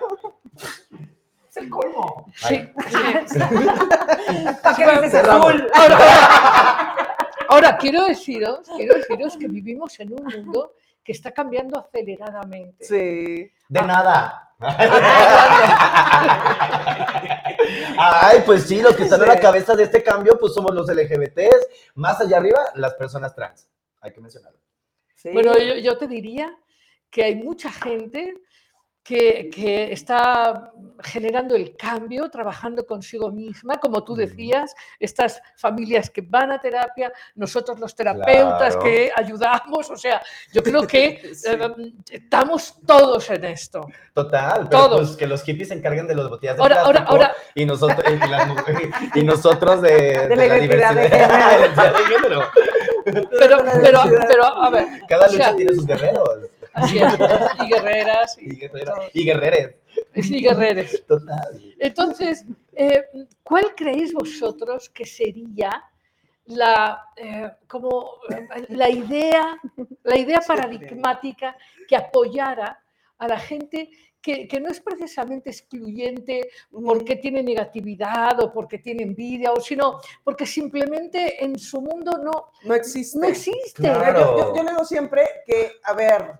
[1.49, 2.25] es el colmo.
[2.35, 2.69] Sí,
[3.27, 3.37] sí.
[4.63, 5.47] ¿Para qué dices Cerramos.
[5.49, 5.71] azul?
[7.49, 10.73] Ahora, quiero deciros, quiero deciros que vivimos en un mundo
[11.09, 12.85] que está cambiando aceleradamente.
[12.85, 13.51] Sí.
[13.67, 14.53] De nada.
[17.97, 20.87] Ay, pues sí, los que están a la cabeza de este cambio, pues somos los
[20.87, 21.95] LGBTs.
[21.95, 23.67] Más allá arriba, las personas trans.
[24.01, 24.59] Hay que mencionarlo.
[25.15, 25.31] Sí.
[25.33, 26.55] Bueno, yo, yo te diría
[27.09, 28.35] que hay mucha gente
[29.09, 36.21] que, que está generando el cambio, trabajando consigo misma, como tú decías, estas familias que
[36.21, 38.83] van a terapia, nosotros los terapeutas Claro.
[38.83, 40.21] que ayudamos, o sea,
[40.53, 41.47] yo creo que Sí.
[41.49, 43.87] eh, estamos todos en esto.
[44.13, 45.01] Total, pero Todos.
[45.07, 47.65] pues que los hippies se encarguen de los botellas de Ahora, ahora, plástico ahora, y
[47.65, 52.41] nosotros y, mujeres- y nosotros de, de la la identidad de diversidad de de género.
[53.05, 56.29] pero, pero, pero, a ver, Cada o sea, lucha tiene sus guerreros
[56.73, 59.75] así es, y guerreras, y, guerreras, y guerreres.
[60.15, 61.05] y guerreres.
[61.07, 61.75] Total.
[61.79, 62.45] Entonces,
[62.75, 63.03] eh,
[63.43, 65.83] ¿cuál creéis vosotros que sería
[66.45, 68.13] la, eh, como,
[68.69, 69.57] la, idea,
[70.03, 71.55] la idea paradigmática
[71.87, 72.81] que apoyara
[73.19, 73.89] a la gente
[74.21, 79.99] que, que no es precisamente excluyente porque tiene negatividad o porque tiene envidia, o sino
[80.25, 83.17] porque simplemente en su mundo no, No existe.
[83.17, 83.81] no existe.
[83.81, 84.19] Claro.
[84.19, 86.33] Yo, yo- yo le digo siempre que, a ver,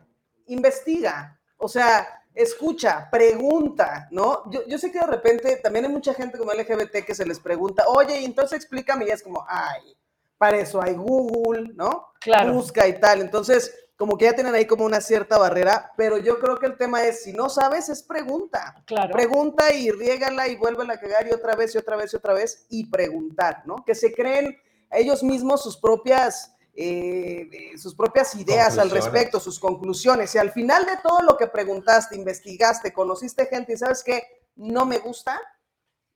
[0.49, 4.49] investiga, o sea, escucha, pregunta, ¿no?
[4.51, 7.39] Yo, yo sé que de repente también hay mucha gente como LGBT que se les
[7.39, 9.97] pregunta, oye, y entonces explícame, y es como, ay,
[10.39, 12.13] para eso hay Google, ¿no?
[12.19, 12.53] Claro.
[12.53, 13.21] Busca y tal.
[13.21, 16.77] Entonces, como que ya tienen ahí como una cierta barrera, pero yo creo que el
[16.77, 18.81] tema es, si no sabes, es pregunta.
[18.85, 19.11] Claro.
[19.11, 22.33] Pregunta y riégala y vuélvela a cagar y otra vez y otra vez y otra
[22.33, 23.83] vez y preguntar, ¿no?
[23.85, 24.57] Que se creen
[24.89, 30.33] ellos mismos sus propias, eh, sus propias ideas al respecto, sus conclusiones.
[30.35, 34.23] Y al final de todo lo que preguntaste, investigaste, conociste gente y sabes que
[34.55, 35.39] no me gusta,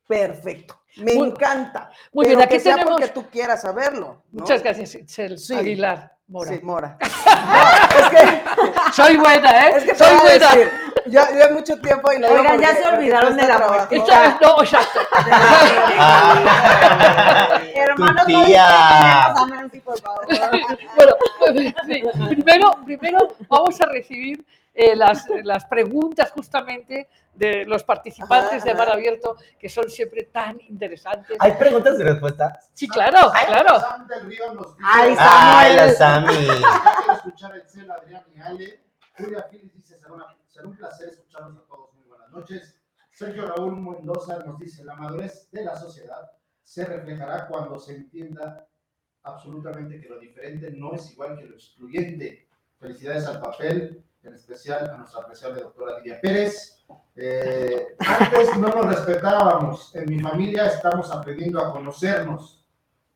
[0.08, 0.80] perfecto.
[0.98, 1.90] Me Muy- encanta.
[2.12, 2.94] Muy pero bien, aquí que sea tenemos...
[3.00, 4.24] porque tú quieras saberlo.
[4.32, 4.42] ¿no?
[4.42, 5.56] Muchas gracias, Itzel Sí.
[5.56, 6.52] Aguilar Mora.
[6.52, 6.98] Sí, Mora.
[7.34, 8.24] No, es que
[8.94, 9.74] Soy buena, ¿eh?
[9.78, 10.50] Es que Soy buena.
[10.52, 10.72] decir,
[11.08, 13.88] Ya, ya mucho tiempo y digo Oigan, ya se olvidaron de la.
[13.90, 15.00] Esta- no, exacto.
[17.76, 19.34] Hermano, tía.
[20.96, 21.16] Bueno,
[21.88, 28.66] sí, primero, primero vamos a recibir eh, las, las preguntas justamente de los participantes Ajá,
[28.66, 28.90] de Mar.
[28.90, 31.38] Abierto, que son siempre tan interesantes.
[31.40, 32.70] ¿Hay preguntas y respuestas?
[32.74, 33.80] Sí, claro, claro.
[33.80, 36.48] Sam del Río nos dice, Ay, Ay, la Samuel.
[36.48, 37.16] Sami.
[37.16, 38.84] Escuchar a Excel, Adrián y Ale.
[39.18, 41.94] Julia Phillips dice, será, un placer escucharlos a todos.
[41.94, 42.80] Muy buenas noches.
[43.12, 46.32] Sergio Raúl Mendoza nos dice, la madurez de la sociedad
[46.64, 48.68] se reflejará cuando se entienda
[49.24, 52.48] absolutamente que lo diferente no es igual que lo excluyente.
[52.80, 56.84] Felicidades al papel, en especial a nuestra apreciable doctora Lidia Pérez.
[57.16, 59.94] Eh, antes no nos respetábamos.
[59.96, 62.66] En mi familia estamos aprendiendo a conocernos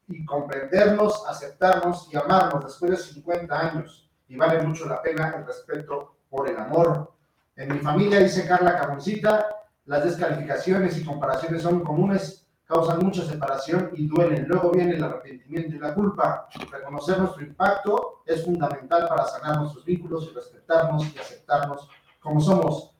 [0.07, 4.09] y comprendernos, aceptarnos y amarnos después de 50 años.
[4.27, 7.13] Y vale mucho la pena el respeto por el amor.
[7.55, 9.47] En mi familia, dice Carla Camoncita,
[9.85, 14.45] las descalificaciones y comparaciones son comunes, causan mucha separación y duelen.
[14.47, 16.49] Luego viene el arrepentimiento y la culpa.
[16.69, 21.89] Reconocer nuestro impacto es fundamental para sanar nuestros vínculos y respetarnos y aceptarnos
[22.19, 22.91] como somos.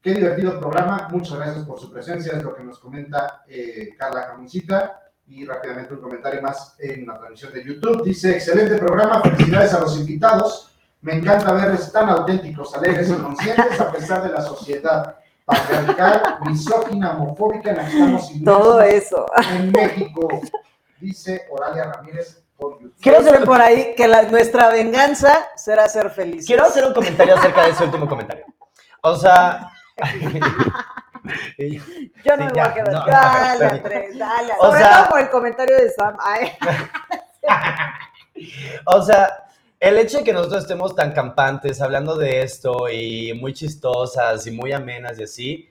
[0.00, 1.08] Qué divertido programa.
[1.10, 2.34] Muchas gracias por su presencia.
[2.34, 5.02] Es lo que nos comenta eh, Carla Camoncita.
[5.28, 8.04] Y rápidamente un comentario más en la transmisión de YouTube.
[8.04, 9.20] Dice, excelente programa.
[9.22, 10.72] Felicidades a los invitados.
[11.00, 15.16] Me encanta verles tan auténticos, alegres y conscientes a pesar de la sociedad
[15.46, 19.26] patriarcal, misógina, homofóbica en la que estamos Todo eso.
[19.52, 20.28] en México.
[21.00, 22.94] Dice Oralia Ramírez por YouTube.
[23.00, 26.46] Quiero hacer por ahí que la- nuestra venganza será ser felices.
[26.46, 28.44] Quiero hacer un comentario acerca de ese último comentario.
[29.02, 29.70] O sea.
[32.24, 32.92] Yo no Sí, me voy ya, a quedar.
[32.92, 33.06] no.
[33.06, 34.52] Dale, Andrés, dale.
[34.58, 36.16] O Sobre sea- todo por el comentario de Sam.
[36.20, 36.52] Ay,
[38.86, 39.45] O sea,
[39.88, 44.50] el hecho de que nosotros estemos tan campantes hablando de esto y muy chistosas y
[44.50, 45.70] muy amenas y así,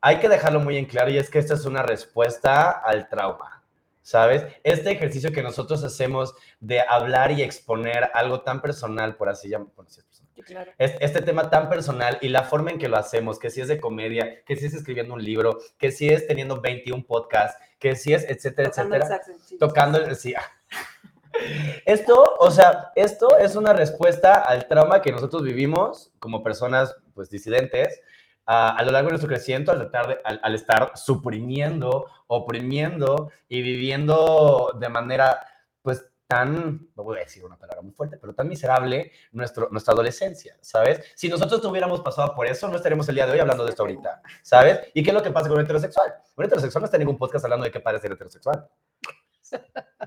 [0.00, 3.62] hay que dejarlo muy en claro y es que esta es una respuesta al trauma,
[4.00, 4.46] ¿sabes?
[4.64, 9.84] Este ejercicio que nosotros hacemos de hablar y exponer algo tan personal, por así llamarlo,
[9.86, 10.02] es
[10.44, 10.72] Claro.
[10.78, 13.78] este tema tan personal y la forma en que lo hacemos, que si es de
[13.78, 18.12] comedia, que si es escribiendo un libro, que si es teniendo 21 podcasts, que si
[18.12, 19.58] es, etcétera, tocando el etcétera chile.
[19.60, 20.34] tocando el sí.
[21.86, 27.30] Esto, o sea, esto es una respuesta al trauma que nosotros vivimos como personas, pues,
[27.30, 28.00] disidentes,
[28.44, 33.30] a, a lo largo de nuestro crecimiento, al, tratar de- al, al estar suprimiendo, oprimiendo
[33.48, 35.38] y viviendo de manera,
[35.80, 39.92] pues, tan, no voy a decir una palabra muy fuerte, pero tan miserable nuestro, nuestra
[39.92, 41.12] adolescencia, ¿sabes?
[41.14, 43.70] Si nosotros no hubiéramos pasado por eso, no estaríamos el día de hoy hablando de
[43.70, 44.80] esto ahorita, ¿sabes?
[44.94, 46.14] ¿Y qué es lo que pasa con un heterosexual?
[46.34, 48.66] Un heterosexual no está en ningún podcast hablando de qué padre ser heterosexual.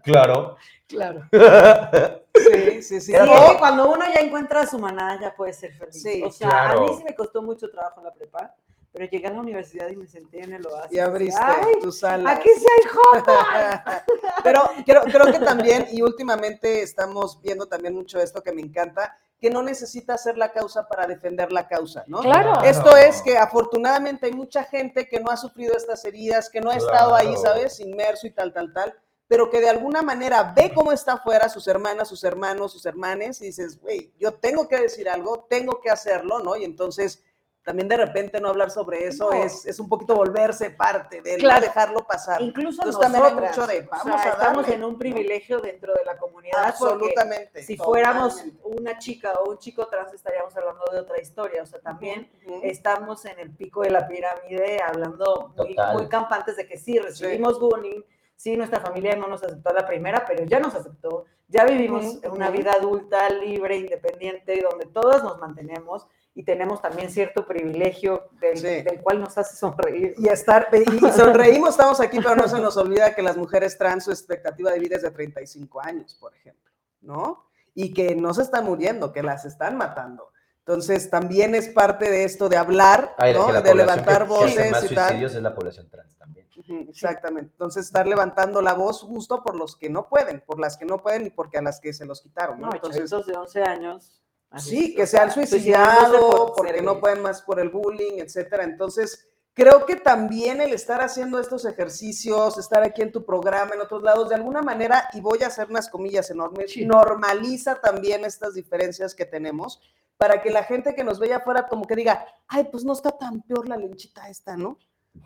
[0.04, 0.58] Claro.
[0.88, 1.28] Claro.
[2.36, 3.14] Sí, sí, sí.
[3.14, 3.54] Todo.
[3.54, 6.02] que cuando uno ya encuentra a su manada ya puede ser feliz.
[6.02, 6.80] Sí, o sea, claro.
[6.80, 8.54] a mí sí me costó mucho trabajo en la prepa,
[8.92, 10.92] pero llegué a la universidad y me senté en el oasis.
[10.92, 12.32] Y abriste Ay, tu sala.
[12.32, 13.94] aquí sí hay jotas.
[14.44, 19.18] Pero creo, creo que también, y últimamente estamos viendo también mucho esto que me encanta,
[19.40, 22.20] que no necesita ser la causa para defender la causa, ¿no?
[22.20, 22.62] Claro.
[22.64, 26.70] Esto es que afortunadamente hay mucha gente que no ha sufrido estas heridas, que no
[26.70, 27.34] ha estado ahí.
[27.38, 27.80] ¿sabes?
[27.80, 28.94] Inmerso y tal, tal, tal,
[29.28, 33.42] pero que de alguna manera ve cómo está afuera sus hermanas, sus hermanos, sus hermanes,
[33.42, 36.56] y dices, güey, yo tengo que decir algo, tengo que hacerlo, ¿no?
[36.56, 37.24] Y entonces
[37.64, 39.44] también de repente no hablar sobre eso No.
[39.44, 41.62] es, es un poquito volverse parte de Claro.
[41.62, 42.40] no dejarlo pasar.
[42.40, 46.06] Incluso Entonces, nosotras, mucho de, o vamos sea, a estamos en un privilegio dentro de
[46.06, 46.64] la comunidad.
[46.64, 47.64] Absolutamente.
[47.64, 48.62] Si fuéramos totalmente.
[48.66, 51.64] una chica o un chico trans estaríamos hablando de otra historia.
[51.64, 52.30] O sea, también
[52.62, 57.60] estamos en el pico de la pirámide hablando muy, muy campantes de que sí, recibimos
[57.60, 58.02] bullying,
[58.36, 62.20] sí, nuestra familia no nos aceptó a la primera, pero ya nos aceptó, ya vivimos
[62.32, 68.58] una vida adulta, libre, independiente, donde todas nos mantenemos y tenemos también cierto privilegio del,
[68.58, 68.82] Sí.
[68.84, 70.16] del cual nos hace sonreír.
[70.18, 74.04] Y estar, y sonreímos, estamos aquí, pero no se nos olvida que las mujeres trans,
[74.04, 76.72] su expectativa de vida es de 35 años, por ejemplo,
[77.02, 77.46] ¿no?
[77.74, 80.30] Y que no se están muriendo, que las están matando.
[80.60, 83.46] Entonces, también es parte de esto de hablar, Ay, ¿no?
[83.62, 85.08] De levantar que- que hace voces más y tal.
[85.10, 86.45] suicidios es la población trans también.
[86.68, 87.52] Exactamente.
[87.52, 91.02] Entonces, estar levantando la voz justo por los que no pueden, por las que no
[91.02, 92.68] pueden y porque a las que se los quitaron, ¿no?
[92.68, 94.22] No, Entonces, de 11 años.
[94.58, 98.64] Sí, que se han suicidado por porque no pueden más por el bullying, etcétera.
[98.64, 103.82] Entonces, creo que también el estar haciendo estos ejercicios, estar aquí en tu programa, en
[103.82, 106.86] otros lados, de alguna manera, y voy a hacer unas comillas enormes, Sí.
[106.86, 109.82] normaliza también estas diferencias que tenemos
[110.18, 113.12] para que la gente que nos vea afuera como que diga, ay, pues no está
[113.12, 114.78] tan peor la lenchita esta, ¿no?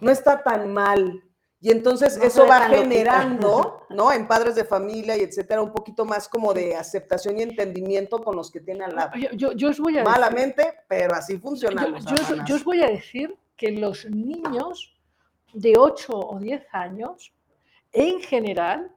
[0.01, 1.23] No está tan mal.
[1.61, 4.11] Y entonces No eso va generando, ¿no?
[4.13, 8.35] En padres de familia y etcétera, un poquito más como de aceptación y entendimiento con
[8.35, 9.11] los que tienen al lado.
[9.17, 12.05] Yo, yo- yo os voy a decir- Malamente, pero así yo, funcionamos.
[12.05, 12.47] yo os- hermanas.
[12.49, 14.95] yo os voy a decir que los niños
[15.53, 17.33] de 8 o 10 años,
[17.91, 18.91] en general,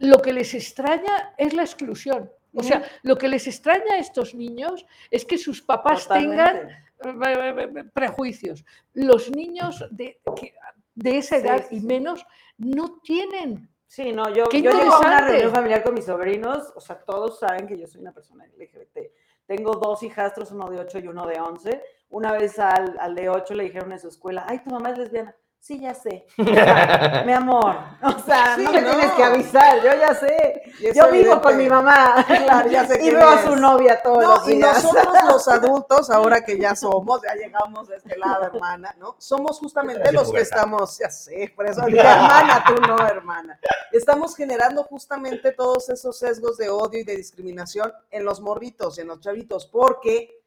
[0.00, 2.30] lo que les extraña es la exclusión.
[2.52, 6.68] O sea, lo que les extraña a estos niños es que sus papás tengan
[7.00, 7.70] Totalmente.
[7.78, 8.64] eh, eh, prejuicios.
[8.92, 10.52] Los niños de, que-
[10.94, 12.24] de esa edad sí, y menos
[12.56, 13.68] no tienen.
[13.86, 17.40] Sí, no, yo, yo llego a una reunión familiar con mis sobrinos, o sea, todos
[17.40, 18.98] saben que yo soy una persona LGBT.
[19.46, 21.82] Tengo dos hijastros, uno de 8 y uno de 11.
[22.10, 24.98] Una vez al, al de 8 le dijeron en su escuela, ay, tu mamá es
[24.98, 25.34] lesbiana.
[25.62, 26.26] Sí, ya sé.
[26.38, 28.90] O sea, mi amor, o sea, Sí, no me no.
[28.90, 30.62] tienes que avisar, yo ya sé.
[30.80, 32.24] Y Yo vivo con mi mamá.
[32.26, 34.82] Claro, ya sé y veo a su novia todos No, los y días.
[34.82, 39.14] nosotros los adultos, ahora que ya somos, ya llegamos a este lado, hermana, ¿no?
[39.18, 43.60] Somos justamente los que estamos, ya sé, por eso dije, hermana, tú no, hermana.
[43.92, 49.08] Estamos generando justamente todos esos sesgos de odio y de discriminación en los morritos, en
[49.08, 50.39] los chavitos, porque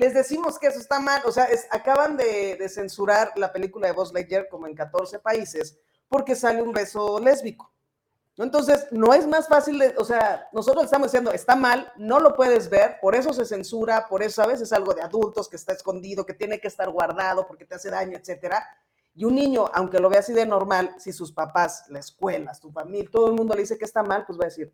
[0.00, 4.14] les decimos que eso está mal, o sea, acaban de, censurar la película de Buzz
[4.14, 5.78] Lightyear como en 14 países
[6.08, 7.70] porque sale un beso lésbico.
[8.38, 12.34] Entonces, no es más fácil, de- o sea, nosotros estamos diciendo, está mal, no lo
[12.34, 15.56] puedes ver, por eso se censura, por eso a veces es algo de adultos que
[15.56, 18.66] está escondido, que tiene que estar guardado porque te hace daño, etcétera.
[19.14, 22.72] Y un niño, aunque lo vea así de normal, si sus papás, la escuela, tu
[22.72, 24.72] familia, todo el mundo le dice que está mal, pues va a decir,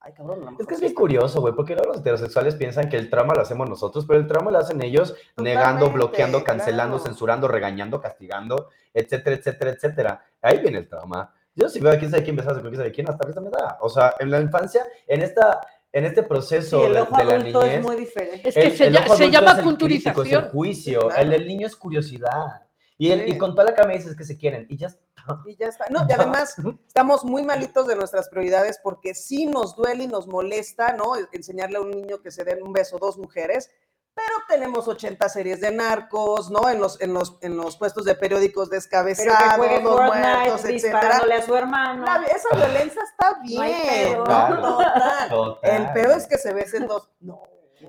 [0.00, 2.88] ay, cabrón, lo Es que es sí bien curioso, güey, porque luego los heterosexuales piensan
[2.88, 6.44] que el trauma lo hacemos nosotros, pero el trauma lo hacen ellos negando, Totalmente, bloqueando,
[6.44, 7.10] cancelando, claro.
[7.10, 10.24] censurando, regañando, castigando, etcétera, etcétera, etcétera.
[10.42, 11.32] Ahí viene el trauma.
[11.54, 13.50] Yo si veo a quién sabe quién besarse con quién sabe quién, hasta risa me
[13.50, 13.78] da.
[13.80, 15.60] O sea, en la infancia, en esta,
[15.92, 18.48] en este Sí, proceso el de, ojo de la adulto niñez, es muy diferente.
[18.48, 20.48] Es que el- se, el se llama es el crítico, es el culturización.
[20.50, 21.00] juicio.
[21.08, 21.22] Claro.
[21.22, 22.62] El del niño es curiosidad.
[23.00, 23.38] Y, el, y Sí.
[23.38, 24.66] con toda la cara me dices que se quieren.
[24.68, 25.00] Y ya está.
[25.46, 25.86] Y ya está.
[25.88, 26.54] No, y además
[26.86, 31.12] estamos muy malitos de nuestras prioridades porque sí nos duele y nos molesta, ¿no?
[31.32, 33.70] Enseñarle a un niño que se den un beso dos mujeres,
[34.12, 36.68] pero tenemos 80 series de narcos, ¿no?
[36.68, 41.20] En los, en los, en los puestos de periódicos Pero que descabezados, los muertos, etcétera.
[41.38, 42.04] a su hermano.
[42.04, 44.24] La- esa violencia está No hay bien, pedo.
[44.26, 44.60] ¿no?
[44.76, 45.28] Total.
[45.30, 45.70] Total.
[45.86, 47.08] El pedo es que se besen dos.
[47.20, 47.40] No.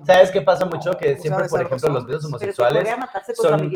[0.06, 0.92] ¿Sabes qué pasa mucho?
[0.96, 2.88] Que siempre, por ejemplo, los si homosexuales
[3.36, 3.70] son-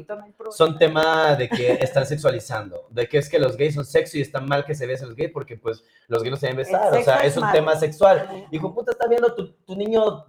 [0.53, 4.23] son tema de que están sexualizando, de que es que los gays son sexy y
[4.23, 6.89] está mal que se besen los gays porque pues los gays no se deben besar,
[6.89, 8.47] o sexo sea, es un tema sexual.
[8.51, 10.25] Hijo puta, está viendo tu, tu niño,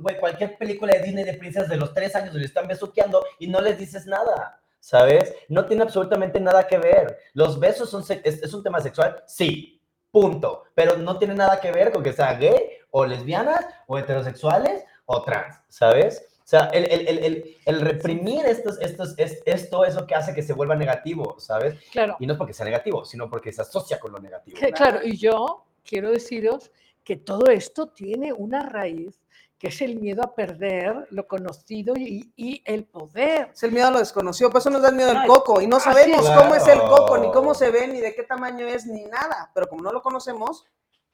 [0.00, 3.48] güey, cualquier película de Disney de princesas de los tres años le están besuqueando y
[3.48, 5.34] no les dices nada, ¿sabes?
[5.48, 7.18] No tiene absolutamente nada que ver.
[7.32, 9.80] Los besos son, es, es un tema sexual, sí,
[10.10, 12.54] punto, pero no tiene nada que ver con que sea gay
[12.90, 16.26] o lesbianas o heterosexuales o trans, ¿sabes?
[16.38, 20.14] O sea, el, el, el, el, el reprimir estos, estos, es, esto es lo que
[20.14, 21.76] hace que se vuelva negativo, ¿sabes?
[21.90, 24.58] Claro, Y no es porque sea negativo, sino porque se asocia con lo negativo.
[24.58, 26.70] que- claro, y yo quiero deciros
[27.02, 29.18] que todo esto tiene una raíz
[29.58, 33.50] que es el miedo a perder lo conocido y, y el poder.
[33.54, 35.66] Es el miedo a lo desconocido, por eso nos da el miedo Ay, coco y
[35.66, 36.30] no sabemos es.
[36.36, 39.50] cómo es el coco, ni cómo se ve, ni de qué tamaño es, ni nada.
[39.54, 40.66] Pero como no lo conocemos,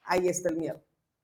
[0.03, 0.81] ahí está el miedo,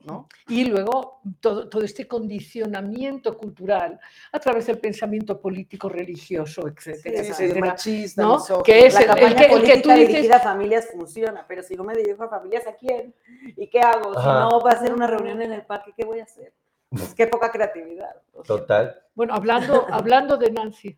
[0.07, 0.27] ¿no?
[0.47, 3.99] Y luego todo, todo este condicionamiento cultural
[4.31, 7.59] a través del pensamiento político, religioso, etcétera, Sí, etcétera.
[7.59, 8.35] machista, ¿no?
[8.37, 8.63] misógino.
[8.63, 10.87] Que es la el- el campaña que- el que política tú dices- dirigida a familias
[10.91, 13.13] funciona, pero si no me dirijo a familias, ¿a quién?
[13.55, 14.13] ¿Y qué hago?
[14.13, 14.39] Si Ajá.
[14.39, 16.53] no va a ser una reunión en el parque, ¿qué voy a hacer?
[16.89, 18.15] Pues qué poca creatividad.
[18.33, 18.55] o sea.
[18.57, 18.95] Total.
[19.13, 20.97] Bueno, hablando, hablando de Nancy,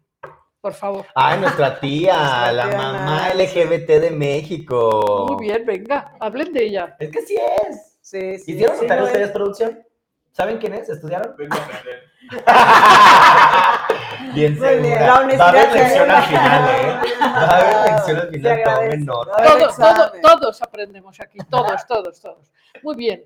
[0.62, 1.05] por favor.
[1.16, 2.14] Ay, nuestra tía,
[2.51, 3.38] Nuestra la tía mamá Nancy.
[3.62, 5.26] LGBT de México.
[5.30, 6.95] Muy bien, venga, hablen de ella.
[6.99, 7.36] Es que sí
[7.68, 7.97] es.
[8.10, 8.53] Sí, sí.
[8.53, 9.86] ¿Hicieron sí, su tarea no ustedes es- producción?
[10.32, 10.89] ¿Saben quién es?
[10.89, 11.36] ¿Estudiaron?
[11.38, 12.03] Vengo a aprender.
[14.34, 16.99] bien Muy bien, la Va a haber honestidad lección al final, ¿eh?
[17.22, 19.43] Va a haber lección al final, tomen nota.
[19.43, 22.51] Todos, todos, todos aprendemos aquí, todos, todos, todos.
[22.82, 23.26] Muy bien,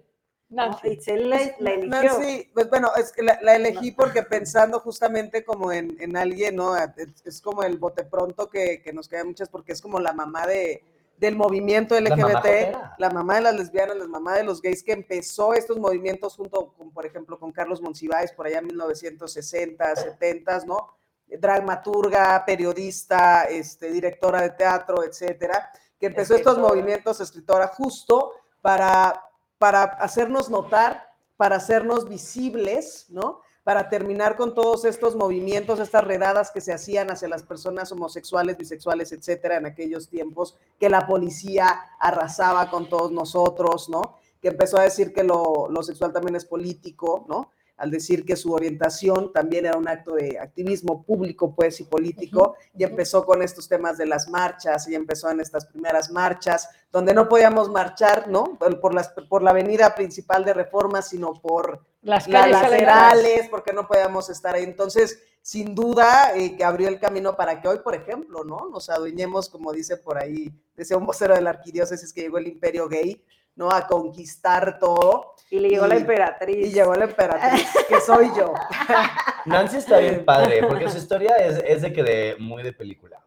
[0.49, 0.89] Nancy.
[0.89, 1.89] Itzel la, la eligió.
[1.89, 6.57] Nancy, pues bueno, es que la, la elegí porque pensando justamente como en, en alguien,
[6.57, 6.75] ¿no?
[6.75, 6.89] Es,
[7.23, 10.45] es como el bote pronto que, que nos queda muchas porque es como la mamá
[10.45, 10.83] de,
[11.23, 14.83] del movimiento La mamá LGBT, la mamá de las lesbianas, la mamá de los gays
[14.83, 19.95] que empezó estos movimientos junto con, por ejemplo, con Carlos Monsiváis por allá en 1960,
[19.95, 20.89] 70, ¿no?
[21.27, 29.23] Dramaturga, periodista, este, directora de teatro, etcétera, que empezó estos movimientos, escritora, justo para,
[29.57, 31.07] para hacernos notar,
[31.37, 33.39] para hacernos visibles, ¿no?
[33.63, 38.57] Para terminar con todos estos movimientos, estas redadas que se hacían hacia las personas homosexuales,
[38.57, 41.67] bisexuales, etcétera, en aquellos tiempos, que la policía
[41.99, 44.17] arrasaba con todos nosotros, ¿no?
[44.41, 47.51] Que empezó a decir que lo, lo sexual también es político, ¿no?
[47.77, 52.55] al decir que su orientación también era un acto de activismo público, pues, y político,
[52.77, 57.13] y empezó con estos temas de las marchas, y empezó en estas primeras marchas, donde
[57.13, 58.57] no podíamos marchar, ¿no?
[58.81, 63.87] Por, las, por la avenida principal de Reforma, sino por Las calles laterales, porque no
[63.87, 64.63] podíamos estar ahí.
[64.63, 68.69] Entonces, sin duda, eh, que abrió el camino para que hoy, por ejemplo, ¿no?
[68.69, 72.47] Nos adueñemos, como dice por ahí, decía un vocero de la arquidiócesis que llegó el
[72.47, 73.23] imperio gay,
[73.55, 73.71] ¿no?
[73.71, 75.35] A conquistar todo.
[75.49, 76.67] Y le llegó la emperatriz.
[76.67, 78.53] Y llegó la emperatriz, que soy yo.
[79.45, 83.23] Nancy está bien padre, porque su historia es, es de que de muy de película.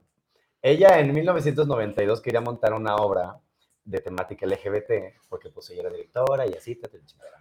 [0.60, 3.38] Ella en 1992 quería montar una obra
[3.84, 6.80] de temática LGBT, porque pues ella era directora y así,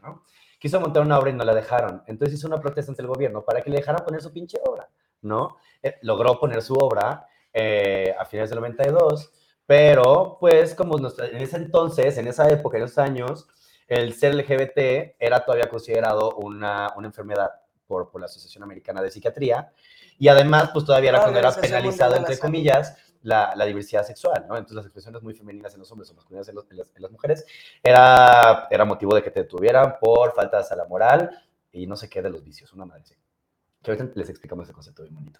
[0.02, 0.24] ¿no?
[0.60, 2.04] Quiso montar una obra y no la dejaron.
[2.08, 4.90] Entonces hizo una protesta ante el gobierno para que le dejaran poner su pinche obra,
[5.22, 5.58] ¿no?
[5.82, 9.32] Eh, logró poner su obra eh, a finales del 92,
[9.66, 13.48] pero pues como en ese entonces, en esa época, en esos años,
[13.88, 17.52] el ser LGBT era todavía considerado una, una enfermedad
[17.88, 19.72] por, por la Asociación Americana de Psiquiatría,
[20.18, 24.46] y además, pues todavía era La cuando era penalizado, entre comillas, la, la diversidad sexual,
[24.48, 24.56] ¿no?
[24.56, 27.02] Entonces las expresiones muy femeninas en los hombres o masculinas en, los- en las, en
[27.02, 27.46] las mujeres
[27.84, 31.30] era, era motivo de que te detuvieran por faltas a la moral
[31.72, 33.16] y no sé qué de los vicios, una madre así.
[33.84, 35.40] Que ahorita les explicamos ese concepto bien bonito.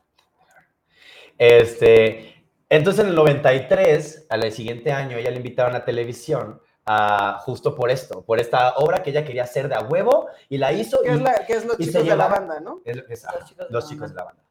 [1.38, 7.76] Este, entonces en el 93, al siguiente año, ella le invitaron a televisión a, justo
[7.76, 11.02] por esto, por esta obra que ella quería hacer de a huevo y la hizo.
[11.02, 12.82] Que y- es, la, que es los chicos de la banda, ¿no?
[12.86, 14.22] es- es- Los ajá, chicos de los la chicos de banda.
[14.24, 14.44] la banda.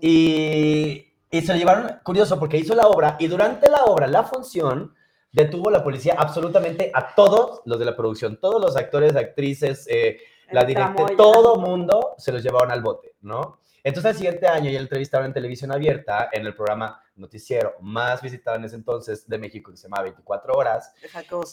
[0.00, 4.24] Y, y se lo llevaron, curioso, porque hizo la obra y durante la obra, la
[4.24, 4.94] función,
[5.32, 10.18] detuvo la policía absolutamente a todos los de la producción, todos los actores, actrices, eh,
[10.50, 13.60] la directora, todo mundo se los llevaron al bote, ¿no?
[13.84, 18.20] Entonces, al siguiente año ya la entrevistaron en televisión abierta en el programa noticiero más
[18.20, 21.44] visitado en ese entonces de México, que se llama 24 Horas, De Jacobo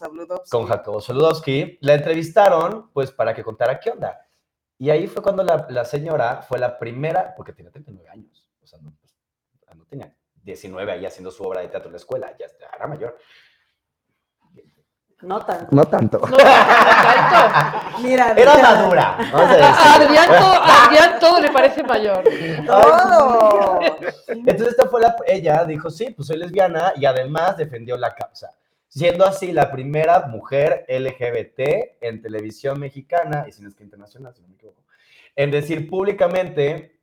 [0.49, 1.78] con Jacobo Soludowski.
[1.82, 4.28] La entrevistaron, pues, para que contara qué onda.
[4.78, 8.67] Y ahí fue cuando la, la señora fue la primera, porque tenía 39 años, o
[8.67, 8.93] sea, no,
[9.86, 13.17] no tenía 19 ahí haciendo su obra de teatro en la escuela, ya era mayor.
[15.21, 15.67] No tanto.
[15.71, 16.19] No tanto.
[16.19, 17.99] No, no tanto.
[18.01, 19.17] Mira, Era mira, madura.
[19.31, 20.03] vamos a A decir.
[20.03, 22.23] Adrián, to- a Adrián todo le parece mayor.
[22.65, 23.79] Todo.
[24.27, 28.51] Entonces esta fue la, ella dijo, sí, pues soy lesbiana y además defendió la causa,
[28.88, 31.59] siendo así la primera mujer LGBT
[32.01, 34.83] en televisión mexicana, y si no es que internacional, si no me equivoco,
[35.36, 36.94] en decir públicamente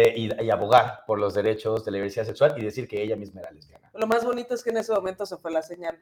[0.00, 3.16] eh, y, y abogar por los derechos de la diversidad sexual y decir que ella
[3.16, 5.98] misma era lesbiana, Lo más bonito es que en ese momento se fue la señal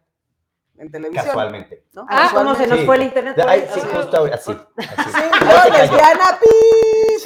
[0.76, 1.24] en televisión.
[1.24, 1.84] casualmente.
[1.94, 2.06] ¿no?
[2.10, 2.84] Ah, ¿cómo se nos Sí.
[2.84, 3.38] fue el internet?
[3.48, 4.32] Ay, sí, justo así.
[4.34, 4.52] así.
[4.52, 6.46] Sí, no, lesbiana, pi,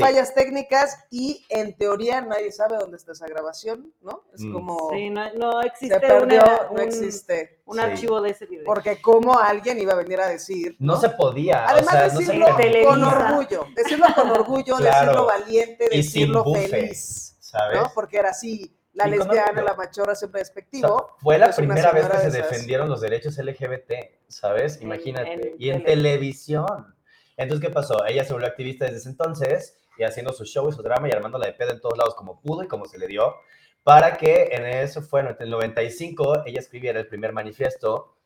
[0.01, 0.05] Sí.
[0.07, 4.25] fallas técnicas y en teoría nadie sabe dónde está esa grabación, ¿no?
[4.35, 4.53] Es Mm.
[4.53, 7.61] como Sí, no, no existe se perdió, una- no un, existe.
[7.67, 7.83] un Sí.
[7.83, 8.65] archivo de ese video.
[8.65, 11.67] Porque como alguien iba a venir a decir, No se podía.
[11.67, 12.47] Además, o sea, no se decirlo
[12.89, 15.01] con orgullo, decirlo con orgullo, Claro.
[15.07, 17.79] decirlo valiente, Y sin decirlo feliz, ¿sabes?
[17.81, 17.91] ¿no?
[17.95, 21.17] Porque era así, la lesbiana, la machorra siempre O sea, despectivo.
[21.21, 22.33] fue la primera vez que se esas.
[22.33, 24.81] defendieron los derechos LGBT, ¿sabes?
[24.83, 25.33] Imagínate.
[25.33, 25.95] en y en tele.
[25.97, 26.95] televisión.
[27.37, 28.05] Entonces, ¿qué pasó?
[28.05, 31.13] Ella se volvió activista desde ese entonces y haciendo su show y su drama y
[31.13, 33.37] armándola de pedo en todos lados como pudo y como se le dio,
[33.83, 38.17] para que en eso fue en el 95 ella escribiera el primer manifiesto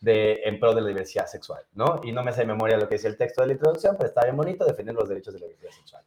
[0.00, 2.00] de, en pro de la diversidad sexual, ¿no?
[2.04, 4.08] Y no me sé de memoria lo que decía el texto de la introducción, pero
[4.08, 6.04] está bien bonito defender los derechos de la diversidad sexual.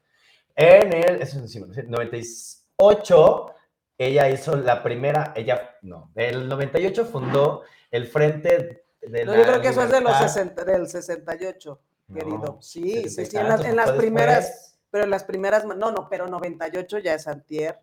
[0.56, 3.56] En el eso es encima, 98,
[3.98, 9.38] ella hizo la primera, ella, no, en el 98 fundó el Frente de No, la
[9.38, 10.28] yo creo que eso es de los Libertad.
[10.28, 11.82] 60, del 68,
[12.14, 12.38] querido.
[12.38, 14.67] No, Sí, sí, 70 y sí, en las, tantos, en las fue primeras, después.
[14.90, 17.80] Pero las primeras, no, no, pero 98 ya es antier,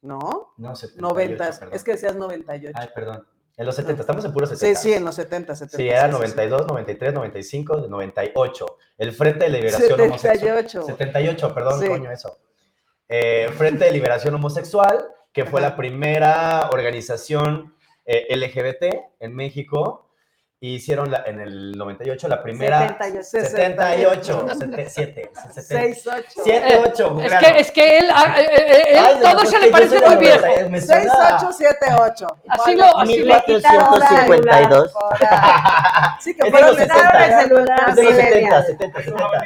[0.00, 0.52] ¿no?
[0.56, 1.74] No, 78, 90, perdón.
[1.74, 2.78] es que decías 98.
[2.80, 3.26] Ay, perdón.
[3.56, 4.80] En los 70, estamos en puros sí, 70.
[4.80, 5.76] sí, en los 70, 70.
[5.76, 6.20] Sí, era sí, sí, sí.
[6.20, 8.66] 92, 93, 95, 98.
[8.98, 10.38] El Frente de Liberación Homosexual.
[10.38, 10.82] 78.
[10.86, 11.88] 78, perdón, Sí.
[11.88, 12.38] coño, eso.
[13.08, 15.70] Eh, Frente de Liberación Homosexual, que fue Ajá.
[15.70, 17.74] la primera organización
[18.04, 20.07] eh, LGBT en México.
[20.60, 22.80] Y Hicieron la- en el 98 la primera.
[23.22, 23.22] 78.
[23.22, 24.46] 78.
[24.88, 26.20] 7, 68.
[26.42, 27.20] 7, 8.
[27.22, 30.08] Es que, es que él, a- eh, eh, él Ay, todo se le parece muy
[30.08, 30.42] la viejo.
[30.42, 32.26] verdad, me suena- 6878.
[32.48, 33.34] Así lo, así lo.
[33.36, 34.92] 1452.
[36.20, 37.26] Sí, que fueron los de 70.
[37.26, 37.88] el celular.
[37.90, 38.66] Es de los 70, millennial.
[38.66, 39.44] 70, 70.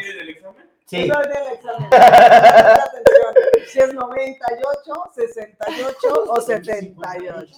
[0.93, 1.03] Sí.
[1.05, 1.14] Viene
[1.47, 1.88] el examen.
[1.93, 3.34] Atención.
[3.66, 7.57] Si es 98, 68 o 78.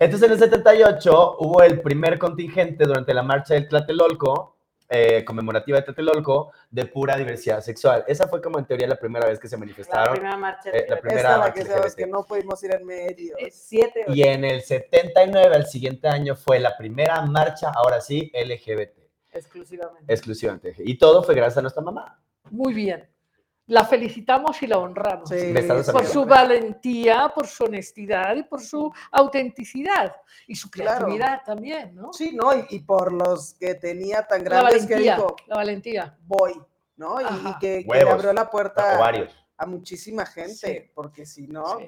[0.00, 4.56] Entonces en el 78 hubo el primer contingente durante la marcha del Tlatelolco,
[4.88, 8.04] eh, conmemorativa de Tlatelolco, de pura diversidad sexual.
[8.08, 10.14] Esa fue como en teoría la primera vez que se La manifestaron.
[10.14, 10.70] primera marcha.
[10.70, 13.36] eh, la primera Esta la marcha que sabes que no pudimos ir en medio.
[13.38, 14.04] eh, Siete.
[14.08, 18.97] Y en el 79, al siguiente año, fue la primera marcha, ahora sí, LGBT,
[19.38, 20.12] Exclusivamente.
[20.12, 20.74] exclusivamente.
[20.78, 22.20] Y todo fue gracias a nuestra mamá.
[22.50, 23.08] muy bien.
[23.66, 25.28] La felicitamos y la honramos.
[25.28, 25.52] Sí,
[25.92, 30.16] Por su valentía, por su honestidad y por su autenticidad.
[30.46, 31.04] Y su Claro.
[31.04, 32.10] creatividad también, ¿no?
[32.14, 32.54] Sí, ¿no?
[32.56, 36.18] Y, y por los que tenía tan la grandes que valentía, dijo, la valentía.
[36.22, 36.54] voy,
[36.96, 37.20] ¿no?
[37.20, 38.98] Y, que, que le abrió la puerta
[39.58, 40.54] a muchísima gente,
[40.86, 40.90] Sí.
[40.94, 41.78] porque si no...
[41.78, 41.86] Sí.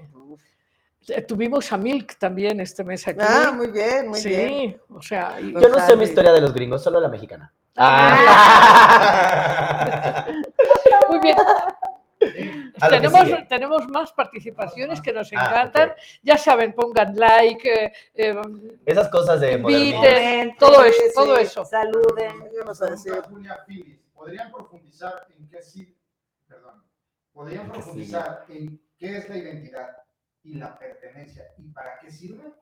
[1.09, 3.19] Eh, Tuvimos a Milk también este mes aquí.
[3.23, 4.81] Ah, muy bien, muy sí, bien.
[4.91, 7.53] o sea, y- Yo no sé mi historia de los gringos, solo la mexicana.
[7.77, 8.17] Ah,
[11.09, 11.37] muy bien.
[12.91, 15.91] Tenemos, tenemos más participaciones que nos Ah, encantan.
[15.91, 15.97] ok.
[16.23, 18.41] Ya saben, pongan like, eh, eh,
[18.85, 19.63] Esas cosas de Invite.
[19.97, 19.99] modernidad.
[20.01, 21.65] Comenten, todo eso, sí, todo eso.
[21.65, 22.45] Saluden.
[22.59, 25.97] Vamos a decir, Pregunta Julia Phillips, ¿podrían profundizar en qué sí,
[26.47, 26.83] perdón,
[27.33, 29.89] podrían ¿En qué profundizar en qué es la identidad
[30.43, 32.53] y la pertenencia y para qué sirve?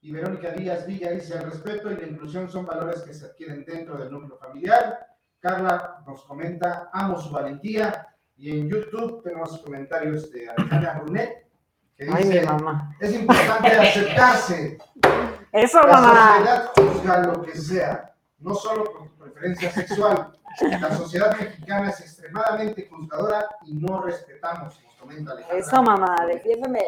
[0.00, 3.64] Y Verónica Díaz Villa dice, el respeto y la inclusión son valores que se adquieren
[3.64, 5.06] dentro del núcleo familiar.
[5.40, 8.06] Carla nos comenta, amo su valentía.
[8.36, 11.48] Y en YouTube tenemos comentarios de Alejandra Brunet,
[11.96, 12.96] que Ay, mi dice, mamá.
[13.00, 14.78] es importante aceptarse,
[15.52, 16.36] Eso, la mamá.
[16.36, 20.37] sociedad juzga lo que sea, no solo por tu preferencia sexual.
[20.80, 25.58] La sociedad mexicana es extremadamente juzgadora y no respetamos, nos comenta Alejandra.
[25.58, 26.26] Eso, mamá.
[26.26, 26.82] Defiéndeme.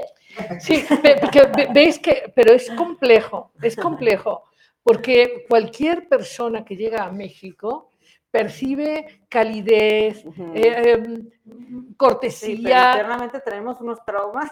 [0.61, 4.44] Sí, ve- que ve- veis que, pero es complejo, es complejo,
[4.82, 7.92] porque cualquier persona que llega a México
[8.30, 10.52] percibe calidez, ujú.
[10.54, 14.50] eh, em, Sí, pero cortesía, internamente tenemos unos traumas.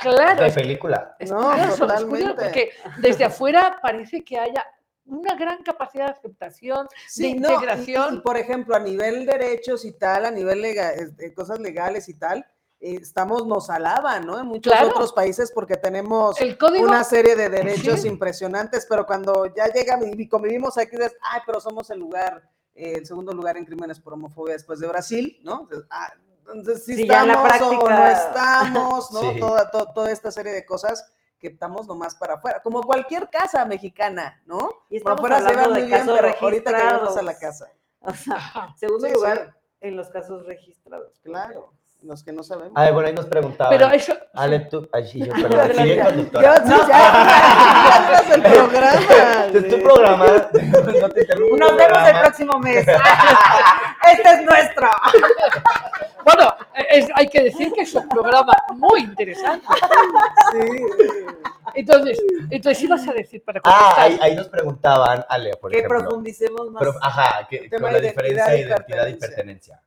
[0.00, 1.14] claro, De es, película.
[1.18, 4.66] es No, curioso, es curioso, porque desde afuera parece que haya
[5.12, 8.14] una gran capacidad de aceptación, Sí, de no, y- integración.
[8.16, 12.14] y, por ejemplo, a nivel derechos y tal, a nivel lega- de cosas legales y
[12.14, 12.46] tal,
[12.80, 14.40] eh, estamos, nos alaban, ¿no?
[14.40, 14.88] En muchos Claro.
[14.88, 18.08] otros países porque tenemos el código una serie de derechos Sí.
[18.08, 22.42] impresionantes, pero cuando ya llega y convivimos aquí, dices, ay, pero somos el lugar,
[22.74, 25.60] eh, el segundo lugar en crímenes por homofobia después de Brasil, ¿no?
[25.62, 28.12] Entonces, ah, entonces sí, Sí, ya en la estamos o no práctica.
[28.28, 29.20] estamos, ¿no?
[29.34, 29.38] Sí.
[29.40, 31.04] Toda, to- toda esta serie de cosas
[31.42, 34.70] que estamos nomás para afuera, como cualquier casa mexicana, ¿no?
[34.88, 37.68] Y estamos afuera se hablando de muy bien, pero ahorita que llegamos a la casa.
[38.00, 38.74] O sea, Ajá.
[38.78, 41.18] segundo Sí, lugar en los casos registrados.
[41.24, 41.72] Claro,
[42.02, 42.72] los que no sabemos.
[42.76, 43.76] Ay, bueno, ahí nos preguntaban.
[43.76, 44.88] Pero eso, Ale, tú.
[44.92, 45.52] Ay, sí, yo, perdón.
[45.60, 45.82] Adelante.
[45.82, 46.56] Sigue Yo, conductora.
[46.64, 49.46] sí, ya, del programa.
[49.46, 49.82] Es tu sí.
[49.82, 50.26] programa.
[50.26, 51.56] No te interrumpo.
[51.56, 52.86] Nos vemos el próximo mes.
[54.12, 54.88] Este es nuestro.
[56.24, 56.54] bueno,
[56.90, 59.66] es- hay que decir que es un programa muy interesante.
[60.52, 60.82] Sí.
[61.74, 62.18] Entonces,
[62.50, 64.00] entonces ibas a decir para Ah, contestar.
[64.04, 66.00] ahí, ahí nos preguntaban, Ale, por que ejemplo.
[66.00, 66.80] profundicemos más.
[66.82, 69.28] Pero, ajá, que, con la diferencia identidad de y identidad y pertenencia.
[69.28, 69.82] pertenencia.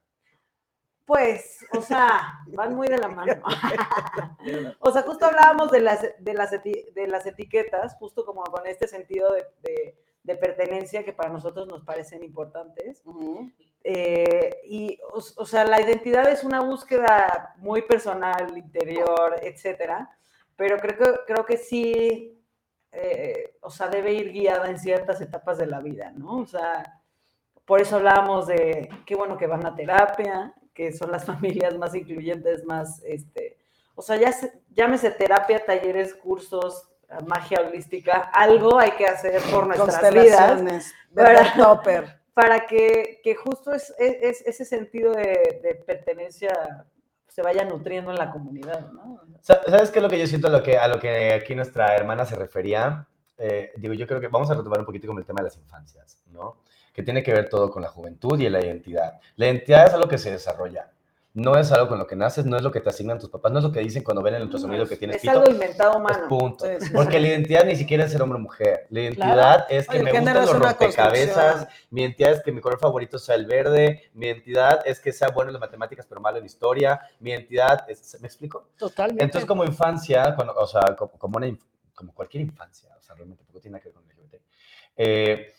[1.06, 3.34] Pues, o sea, van muy de la mano.
[4.80, 8.66] o sea, justo hablábamos de las, de las, eti- de las etiquetas, justo como con
[8.66, 13.04] este sentido de, de- de pertenencia que para nosotros nos parecen importantes.
[13.06, 13.52] Ujú.
[13.88, 20.10] Eh, y, o, o sea, la identidad es una búsqueda muy personal, interior, etcétera,
[20.56, 22.42] pero creo que, creo que sí,
[22.92, 26.40] eh, o sea, debe ir guiada en ciertas etapas de la vida, ¿no?
[26.40, 27.00] O sea,
[27.64, 31.94] por eso hablábamos de qué bueno que van a terapia, que son las familias más
[31.94, 33.60] incluyentes, más, este,
[33.94, 36.90] o sea, ya se- llámese terapia, talleres, cursos,
[37.28, 40.62] magia holística, algo hay que hacer por nuestras vidas.
[41.14, 42.20] Para- Topper.
[42.36, 46.86] Para que, que justo es, es- es- ese sentido de, de pertenencia
[47.28, 49.20] se vaya nutriendo en la comunidad, ¿no?
[49.42, 51.56] Sa- ¿Sabes qué es lo que yo siento a lo que, a lo que aquí
[51.56, 53.08] nuestra hermana se refería?
[53.38, 55.58] Eh, digo, yo creo que vamos a retomar un poquito con el tema de las
[55.58, 56.58] infancias, ¿no?
[56.94, 59.20] Que tiene que ver todo con la juventud y la identidad.
[59.38, 60.92] La identidad es algo que se desarrolla.
[61.36, 63.52] No es algo con lo que naces, no es lo que te asignan tus papás,
[63.52, 65.34] no es lo que dicen cuando ven el ultrasonido que tienes es pito.
[65.34, 66.28] algo inventado humano.
[66.30, 66.66] punto.
[66.94, 68.88] Porque la identidad ni siquiera es ser hombre o mujer.
[68.90, 71.68] La identidad es que Oye, me gustan los rompecabezas.
[71.90, 74.10] Mi identidad es que mi color favorito sea el verde.
[74.14, 77.02] Mi identidad es que sea bueno en las matemáticas pero malo en historia.
[77.20, 78.18] Mi identidad es...
[78.22, 78.70] ¿Me explico?
[78.78, 79.24] Totalmente.
[79.24, 81.48] Entonces, como infancia, cuando, o sea, como, como una
[81.96, 84.42] como cualquier infancia, o sea, realmente poco tiene que ver con el LGBT,
[84.98, 85.54] eh,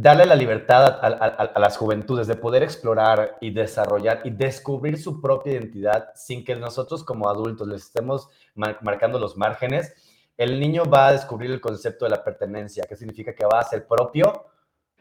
[0.00, 4.30] darle la libertad a, a- a- a las juventudes de poder explorar y desarrollar y
[4.30, 9.94] descubrir su propia identidad sin que nosotros como adultos les estemos mar- marcando los márgenes,
[10.36, 13.64] el niño va a descubrir el concepto de la pertenencia, que significa que va a
[13.64, 14.46] ser propio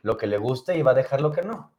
[0.01, 1.73] lo que le guste y va a dejar lo que no.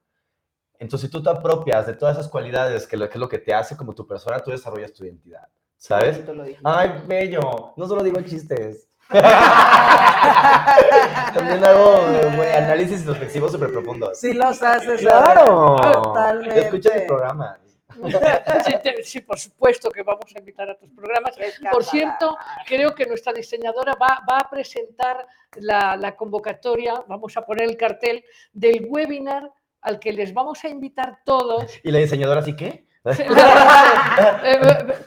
[0.78, 3.38] Entonces, si tú te apropias de todas esas cualidades que, lo, que es lo que
[3.38, 6.18] te hace como tu persona, tú desarrollas tu identidad, ¿sabes?
[6.62, 7.74] Ay, bello.
[7.76, 8.87] No solo digo chistes.
[11.34, 12.00] También hago
[12.36, 14.20] güey, análisis introspectivos súper profundos.
[14.20, 15.00] Sí los haces.
[15.00, 15.76] ¡Claro!
[15.80, 16.60] Totalmente.
[16.60, 17.58] Escucha mi programa.
[17.98, 21.34] Sí, te- sí, por supuesto que vamos a invitar a tus programas.
[21.72, 27.42] Por cierto, creo que nuestra diseñadora va, va a presentar la, la convocatoria, vamos a
[27.42, 29.50] poner el cartel del webinar
[29.82, 31.72] al que les vamos a invitar todos.
[31.82, 32.86] Y la diseñadora, ¿sí qué?
[33.04, 33.16] eh,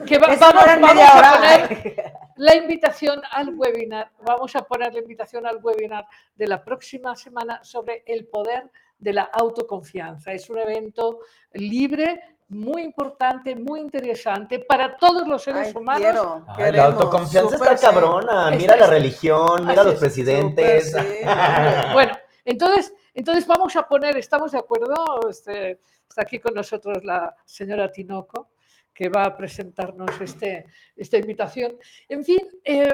[0.05, 4.11] que va- vamos, vamos a poner la invitación al webinar.
[4.25, 6.05] Vamos a poner la invitación al webinar
[6.35, 10.31] de la próxima semana sobre el poder de la autoconfianza.
[10.31, 11.19] Es un evento
[11.53, 16.01] libre, muy importante, muy interesante para todos los seres Ay, humanos.
[16.01, 17.85] quiero, Ay, queremos, la autoconfianza está sí.
[17.85, 18.51] cabrona.
[18.51, 20.91] Mira la religión, mira Así los es, presidentes.
[20.91, 20.97] sí.
[21.93, 25.29] Bueno, entonces, entonces vamos a poner, ¿estamos de acuerdo?
[25.29, 25.79] Este,
[26.09, 28.49] está aquí con nosotros la señora Tinoco,
[28.93, 30.65] que va a presentarnos este,
[30.95, 31.77] esta invitación.
[32.09, 32.93] En fin, eh,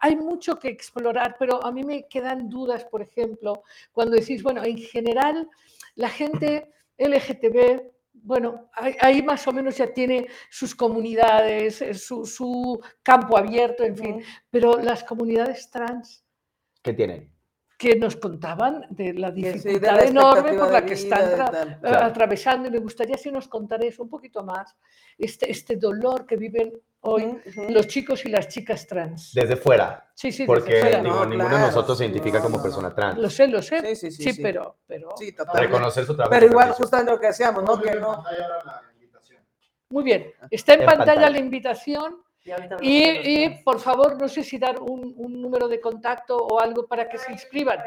[0.00, 4.64] hay mucho que explorar, pero a mí me quedan dudas, por ejemplo, cuando decís, bueno,
[4.64, 5.48] en general,
[5.94, 7.82] la gente LGTB,
[8.12, 13.84] bueno, ahí, ahí más o menos ya tiene sus comunidades, eh, su, su campo abierto,
[13.84, 16.26] en fin, pero las comunidades trans
[16.86, 17.35] ¿Qué tienen?
[17.76, 20.94] Que nos contaban de la Que sí, de dificultad la enorme por la de que
[20.94, 22.06] vida, están de eh, Claro.
[22.06, 24.74] atravesando y me gustaría si nos contaréis un poquito más
[25.18, 27.72] este, este dolor que viven hoy Ujú, ujú.
[27.72, 29.32] los chicos y las chicas trans.
[29.34, 30.10] Desde fuera.
[30.14, 31.00] Sí, sí, desde Porque fuera.
[31.02, 33.18] digo, No, ninguno de claro, nosotros se sí, identifica no, como no, persona trans.
[33.18, 33.80] Lo sé, lo sé.
[33.94, 34.42] Sí, sí, sí, sí.
[34.42, 35.14] pero, pero.
[35.54, 36.30] Reconocer su trabajo.
[36.30, 37.78] Pero igual, justamente lo que decíamos, ¿no?
[37.80, 38.24] Que no.
[39.90, 40.32] muy bien.
[40.50, 41.30] Está en, En pantalla, pantalla.
[41.30, 42.22] la invitación
[42.80, 47.08] Y, por favor, no sé si dar un, un número de contacto o algo para
[47.08, 47.78] que se inscriban.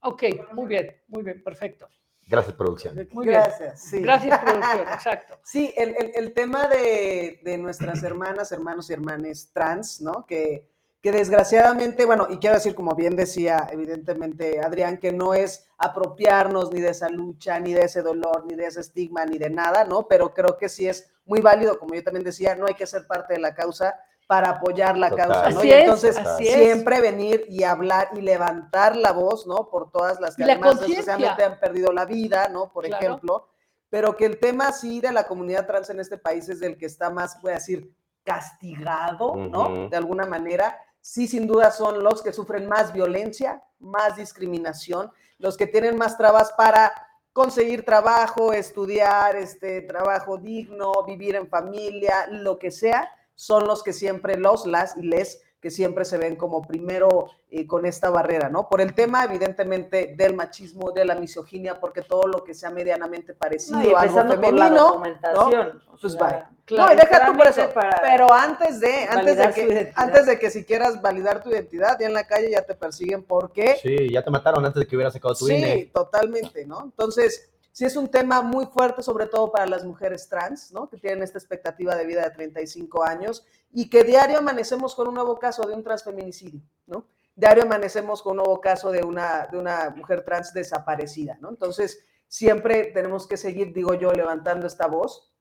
[0.00, 1.88] Ok, muy bien, muy bien, perfecto.
[2.26, 2.94] Gracias, producción.
[3.12, 3.40] Muy bien.
[3.40, 3.82] Gracias.
[3.82, 4.00] Sí.
[4.00, 5.38] Gracias, producción, exacto.
[5.44, 10.24] Sí, el, el- el tema de, de nuestras hermanas, hermanos y hermanas trans, ¿no?
[10.26, 10.66] Que,
[11.02, 16.72] que desgraciadamente, bueno, y quiero decir, como bien decía evidentemente Adrián, que no es apropiarnos
[16.72, 19.84] ni de esa lucha, ni de ese dolor, ni de ese estigma, ni de nada,
[19.84, 20.06] ¿no?
[20.06, 23.06] Pero creo que sí es muy válido, como yo también decía, no hay que ser
[23.06, 23.94] parte de la causa
[24.26, 25.28] para apoyar la Total.
[25.28, 25.58] causa, ¿no?
[25.58, 26.36] Así y es, entonces es.
[26.38, 29.68] siempre venir y hablar y levantar la voz, ¿no?
[29.68, 32.72] Por todas las que la además desgraciadamente han perdido la vida, ¿no?
[32.72, 33.04] Por Claro.
[33.04, 33.48] ejemplo
[33.92, 36.86] pero que el tema sí de la comunidad trans en este país es el que
[36.86, 37.94] está más, voy a decir,
[38.24, 39.90] castigado, ¿no?
[39.90, 40.78] De alguna manera.
[41.02, 46.16] Sí, sin duda son los que sufren más violencia, más discriminación, los que tienen más
[46.16, 46.90] trabas para
[47.32, 53.92] conseguir trabajo, estudiar, este trabajo digno, vivir en familia, lo que sea, son los que
[53.92, 58.48] siempre los, las y les que siempre se ven como primero eh, con esta barrera,
[58.48, 58.68] ¿no?
[58.68, 63.32] Por el tema, evidentemente, del machismo, de la misoginia, porque todo lo que sea medianamente
[63.32, 65.82] parecido No, y a algo femenino, documentación.
[65.86, 66.50] o Pues vaya.
[66.64, 67.68] Claro, no, y deja tú por eso.
[68.02, 72.06] Pero antes de, antes de, que, antes de que si quieras validar tu identidad, ya
[72.08, 75.12] en la calle ya te persiguen porque Sí, ya te mataron antes de que hubieras
[75.14, 75.90] sacado tu Sí, INE.
[75.94, 76.82] totalmente, ¿no?
[76.82, 80.88] Entonces, sí es un tema muy fuerte, sobre todo para las mujeres trans, ¿no?
[80.88, 85.14] Que tienen esta expectativa de vida de 35 años y que diario amanecemos con un
[85.14, 87.06] nuevo caso de un transfeminicidio, ¿no?
[87.34, 91.48] Diario amanecemos con un nuevo caso de una, de una mujer trans desaparecida, ¿no?
[91.48, 95.32] Entonces, siempre tenemos que seguir, digo yo, levantando esta voz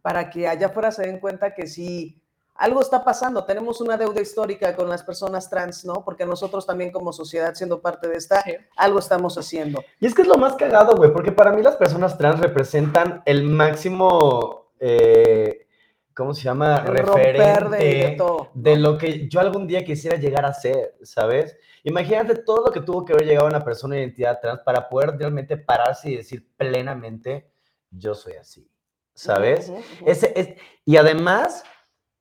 [0.00, 2.23] para que allá afuera se den cuenta que sí,
[2.56, 3.44] algo está pasando.
[3.44, 6.04] Tenemos una deuda histórica con las personas trans, ¿no?
[6.04, 8.56] Porque nosotros también como sociedad, siendo parte de esta, Sí.
[8.76, 9.82] algo estamos haciendo.
[10.00, 13.22] Y es que es lo más cagado, güey, porque para mí las personas trans representan
[13.26, 15.66] el máximo, eh,
[16.14, 16.76] ¿cómo se llama?
[16.86, 18.50] El Referente de, de todo.
[18.54, 21.56] de lo que yo algún día quisiera llegar a ser, ¿sabes?
[21.82, 25.18] Imagínate todo lo que tuvo que haber llegado una persona de identidad trans para poder
[25.18, 27.50] realmente pararse y decir plenamente,
[27.90, 28.70] yo soy así,
[29.12, 29.70] ¿sabes?
[30.06, 30.48] Ese es,
[30.84, 31.62] y además,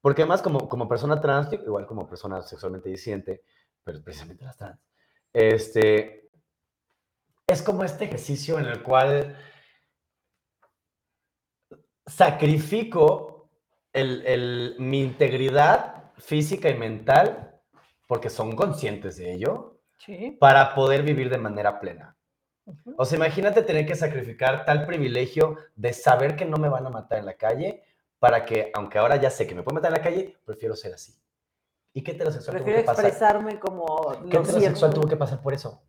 [0.04, 3.42] porque además como, como persona trans, igual como persona sexualmente disidente,
[3.86, 4.78] pero precisamente las trans,
[5.32, 6.30] este,
[7.48, 9.38] es como este ejercicio en el cual
[12.06, 13.50] sacrifico
[13.94, 17.62] el, el- mi integridad física y mental,
[18.06, 20.36] porque son conscientes de ello, Sí.
[20.38, 22.18] para poder vivir de manera plena.
[22.98, 26.90] O sea, imagínate tener que sacrificar tal privilegio de saber que no me van a
[26.90, 27.84] matar en la calle
[28.24, 30.94] para que, aunque ahora ya sé que me pueden matar en la calle, prefiero ser
[30.94, 31.14] así.
[31.92, 33.06] ¿Y qué heterosexual tuvo Prefiero que pasar?
[33.08, 33.86] expresarme como
[34.30, 34.90] ¿Qué lo heterosexual siento.
[35.02, 35.84] tuvo que pasar por eso?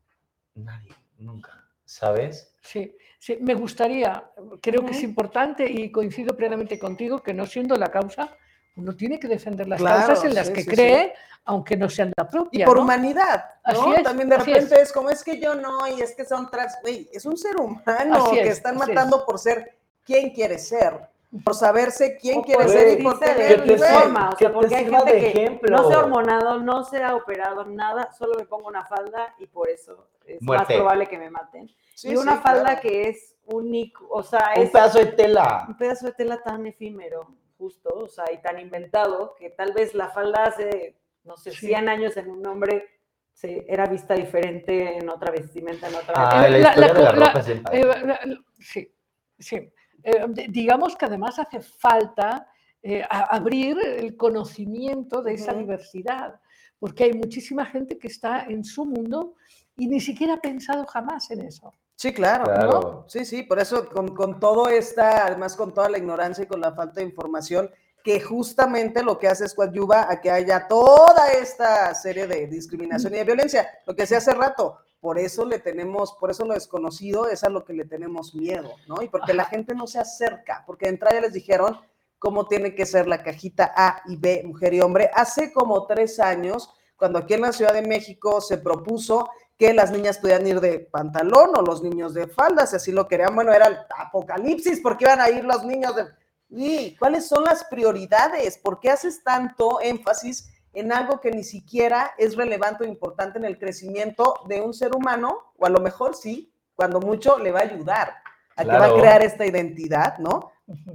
[0.57, 1.53] Nadie, nunca,
[1.85, 2.53] ¿sabes?
[2.61, 7.77] Sí, sí, me gustaría, creo que es importante y coincido plenamente contigo que no siendo
[7.77, 8.37] la causa,
[8.79, 11.15] uno tiene que defender las Claro, causas en las sí, que sí, cree,
[11.45, 12.67] aunque no sean la Y propia.
[12.67, 12.83] por ¿no?
[12.83, 13.71] humanidad, ¿no?
[13.91, 14.93] Así es, También de así repente es.
[14.93, 18.25] como es que yo no, y es que son trans, güey, es un ser humano
[18.27, 18.89] Así que es, están es.
[18.89, 23.59] matando por ser quien quiere ser, por saberse quién O quiere ser y por güey,
[23.67, 25.77] sirva- forma, o que sea, te porque hay gente de que ejemplo.
[25.77, 29.47] no se ha hormonado, no se ha operado, nada, solo me pongo una falda y
[29.47, 30.65] por eso es Muerte.
[30.75, 31.69] más probable que me maten.
[31.95, 32.81] Sí, y una sí, falda claro.
[32.83, 35.65] que es único, o sea, Un es pedazo de tela.
[35.69, 37.27] un pedazo de tela tan efímero,
[37.59, 41.67] justo, o sea, y tan inventado, que tal vez la falda hace, no sé, Sí.
[41.69, 42.87] 100 años en un hombre
[43.33, 46.93] sí, era vista diferente en otra vestimenta, en otra Ah, la la- historia la de
[46.93, 47.49] la co- la- ropa es.
[47.49, 48.95] Eh, la- la- sí,
[49.39, 49.73] sí.
[50.05, 52.47] Eh, di- digamos que además hace falta
[52.83, 56.39] eh, abrir el conocimiento de esa diversidad,
[56.79, 59.35] porque hay muchísima gente que está en su mundo
[59.77, 61.73] y ni siquiera ha pensado jamás en eso.
[61.97, 62.45] Sí, claro.
[62.45, 63.05] Claro.
[63.09, 66.61] Sí, sí, por eso con, con todo esta, además con toda la ignorancia y con
[66.61, 67.71] la falta de información,
[68.03, 73.15] que justamente lo que hace es coadyuva a que haya toda esta serie de discriminación
[73.15, 73.67] y de violencia.
[73.87, 77.51] Lo que decía hace rato, por eso le tenemos, por eso lo desconocido es a
[77.51, 79.03] lo que le tenemos miedo, ¿no?
[79.03, 81.79] Y porque la gente no se acerca, porque de entrada ya les dijeron
[82.19, 85.11] cómo tiene que ser la cajita A y B, mujer y hombre.
[85.13, 89.29] Hace como tres años, cuando aquí en la Ciudad de México se propuso
[89.59, 93.07] que las niñas podían ir de pantalón o los niños de falda, si así lo
[93.07, 96.07] querían, bueno, era el apocalipsis, porque iban a ir los niños de...
[96.49, 98.57] ¿Y cuáles son las prioridades?
[98.57, 103.45] ¿Por qué haces tanto énfasis en algo que ni siquiera es relevante o importante en
[103.45, 105.53] el crecimiento de un ser humano?
[105.57, 108.15] O a lo mejor sí, cuando mucho le va a ayudar
[108.57, 110.53] a que va a crear esta identidad, ¿no?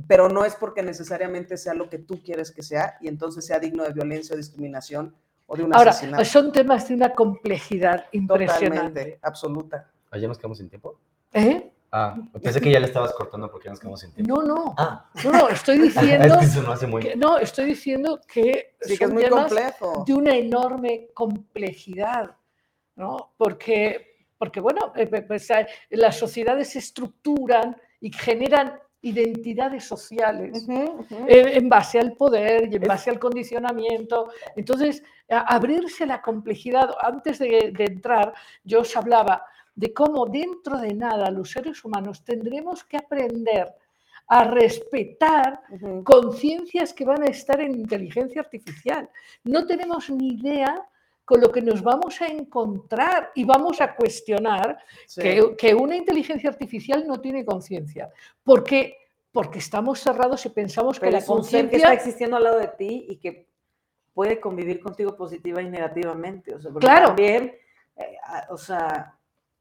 [0.07, 3.59] Pero no es porque necesariamente sea lo que tú quieres que sea y entonces sea
[3.59, 5.15] digno de violencia o discriminación
[5.45, 6.25] o de un Ahora, asesinato.
[6.25, 8.65] son temas de una complejidad impresionante.
[8.65, 9.89] Totalmente, absoluta.
[10.11, 10.99] ¿Ayer nos quedamos sin tiempo?
[11.33, 11.71] ¿Eh?
[11.91, 14.35] Ah, pensé que ya le estabas cortando porque ya nos quedamos sin tiempo.
[14.35, 17.37] No, no, Ah, no, no, estoy es diciendo que eso no hace muy que, no,
[17.39, 20.03] estoy diciendo que Sí, que es muy temas complejo.
[20.05, 22.35] de una enorme complejidad,
[22.95, 23.33] ¿no?
[23.37, 31.51] Porque, porque bueno, eh, pues, eh, las sociedades se estructuran y generan identidades sociales eh,
[31.55, 34.29] en base al poder y en base al condicionamiento.
[34.55, 38.33] Entonces, a- abrirse la complejidad, antes de, de entrar,
[38.63, 39.45] yo os hablaba
[39.79, 43.73] de cómo dentro de nada los seres humanos tendremos que aprender
[44.27, 45.61] a respetar
[46.03, 49.09] conciencias que van a estar en inteligencia artificial.
[49.45, 50.85] No tenemos ni idea
[51.23, 54.77] con lo que nos vamos a encontrar y vamos a cuestionar
[55.07, 55.21] Sí.
[55.21, 58.11] que, que una inteligencia artificial no tiene conciencia.
[58.43, 58.97] Porque,
[59.31, 61.93] porque estamos cerrados y pensamos que la ser que está conciencia...
[61.93, 63.47] existiendo al lado de ti y que
[64.13, 66.53] puede convivir contigo positiva y negativamente.
[66.53, 67.07] O sea, porque Claro.
[67.07, 67.55] También,
[67.95, 68.17] eh,
[68.49, 69.15] o sea,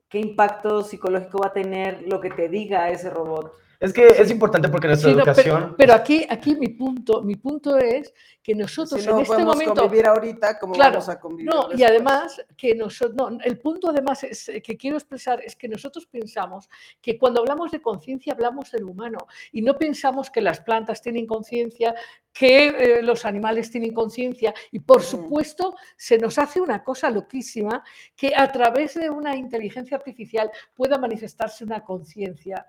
[0.08, 3.52] ¿qué impacto psicológico va a tener lo que te diga ese robot?
[3.80, 5.74] Es que es importante porque nuestra Sí, no, educación.
[5.78, 9.74] pero, aquí, aquí mi punto, mi punto es que nosotros Si no en este momento
[9.82, 11.48] convivir ahorita, ¿cómo Claro, vamos a convivir?
[11.54, 15.54] No, y además que nosotros, no, el punto además es, eh, que quiero expresar es
[15.54, 16.68] que nosotros pensamos
[17.00, 19.18] que cuando hablamos de conciencia hablamos del humano
[19.52, 21.94] y no pensamos que las plantas tienen conciencia,
[22.32, 22.66] que
[22.98, 25.04] eh, los animales tienen conciencia y por Mm.
[25.04, 27.84] supuesto se nos hace una cosa loquísima
[28.16, 32.66] que a través de una inteligencia artificial pueda manifestarse una conciencia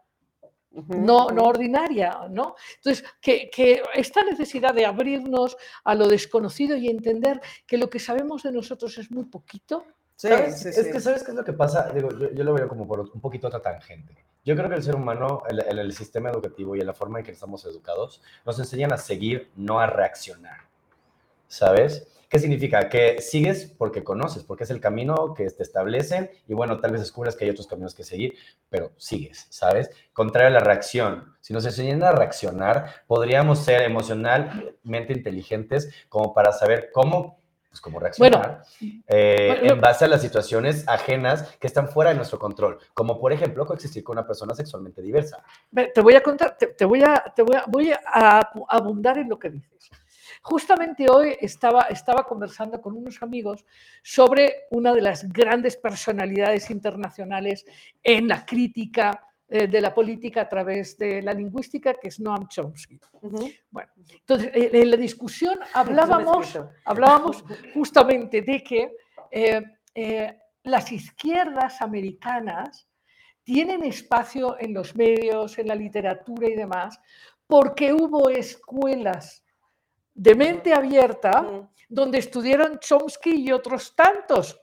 [0.72, 2.56] No, no ordinaria, ¿no?
[2.76, 8.00] Entonces, que, que esta necesidad de abrirnos a lo desconocido y entender que lo que
[8.00, 9.86] sabemos de nosotros es muy poquito,
[10.20, 10.60] Sí, ¿Sabes?
[10.60, 11.94] sí, es que, ¿sabes qué es lo que pasa?
[11.94, 14.26] Digo, yo, yo lo veo como por un poquito otra tangente.
[14.44, 17.20] Yo creo que el ser humano, en el, el sistema educativo y en la forma
[17.20, 20.58] en que estamos educados, nos enseñan a seguir, no a reaccionar.
[21.48, 22.06] ¿Sabes?
[22.30, 22.88] ¿Qué significa?
[22.90, 27.02] Que sigues porque conoces, porque es el camino que te establecen y bueno, tal vez
[27.02, 28.36] descubras que hay otros caminos que seguir,
[28.70, 29.90] pero sigues, ¿sabes?
[30.14, 31.36] Contrario a la reacción.
[31.42, 38.00] Si nos enseñan a reaccionar, podríamos ser emocionalmente inteligentes como para saber cómo, pues cómo
[38.00, 38.62] reaccionar
[39.08, 43.20] eh, bueno, en base a las situaciones ajenas que están fuera de nuestro control, como
[43.20, 45.44] por ejemplo coexistir con una persona sexualmente diversa.
[45.72, 49.18] Ve, te voy a contar, te, te voy, a, te voy, a, voy a abundar
[49.18, 49.90] en lo que dices.
[50.42, 53.66] Justamente hoy estaba, estaba conversando con unos amigos
[54.02, 57.66] sobre una de las grandes personalidades internacionales
[58.04, 62.48] en la crítica eh, de la política a través de la lingüística, que es Noam
[62.48, 63.00] Chomsky.
[63.22, 63.52] Ujú.
[64.12, 67.44] Entonces, eh, en la discusión hablábamos, hablábamos
[67.74, 68.92] justamente de que
[69.32, 69.62] eh,
[69.96, 72.88] eh, las izquierdas americanas
[73.44, 77.00] tienen espacio en los medios, en la literatura y demás,
[77.48, 79.44] porque hubo escuelas
[80.20, 84.60] de mente abierta donde estudiaron Chomsky y otros tantos.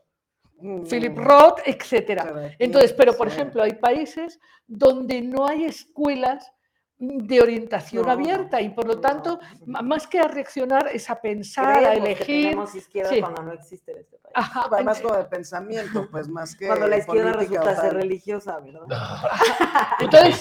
[0.89, 2.29] Philip Roth, etcétera.
[2.29, 2.57] Correcto.
[2.59, 6.53] Entonces, pero por ejemplo, hay países donde no hay escuelas
[6.99, 9.01] de orientación No, abierta y por lo no.
[9.01, 12.45] tanto, ma- más que a reaccionar, es a pensar, a Creemos que elegir.
[12.45, 13.21] tenemos izquierda sí.
[13.21, 14.33] cuando no existe en este país.
[14.35, 16.67] Ajá, Más como de pensamiento, pues más que.
[16.67, 18.81] Cuando la izquierda política o resulta ser religiosa, ¿verdad?
[20.01, 20.41] Entonces,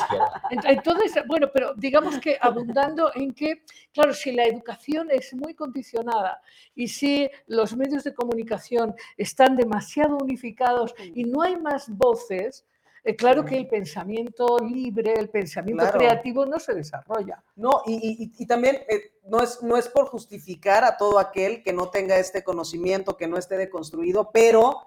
[0.51, 3.63] ent- entonces, bueno, pero digamos que abundando en que,
[3.93, 6.41] claro, si la educación es muy condicionada
[6.73, 12.65] y si los medios de comunicación están demasiado unificados y no hay más voces,
[13.05, 15.99] eh, claro que el pensamiento libre, el pensamiento Claro.
[15.99, 17.43] creativo no se desarrolla.
[17.55, 21.63] No, y, y- y- también eh, no, es, no es por justificar a todo aquel
[21.63, 24.81] que no tenga este conocimiento, que no esté deconstruido, pero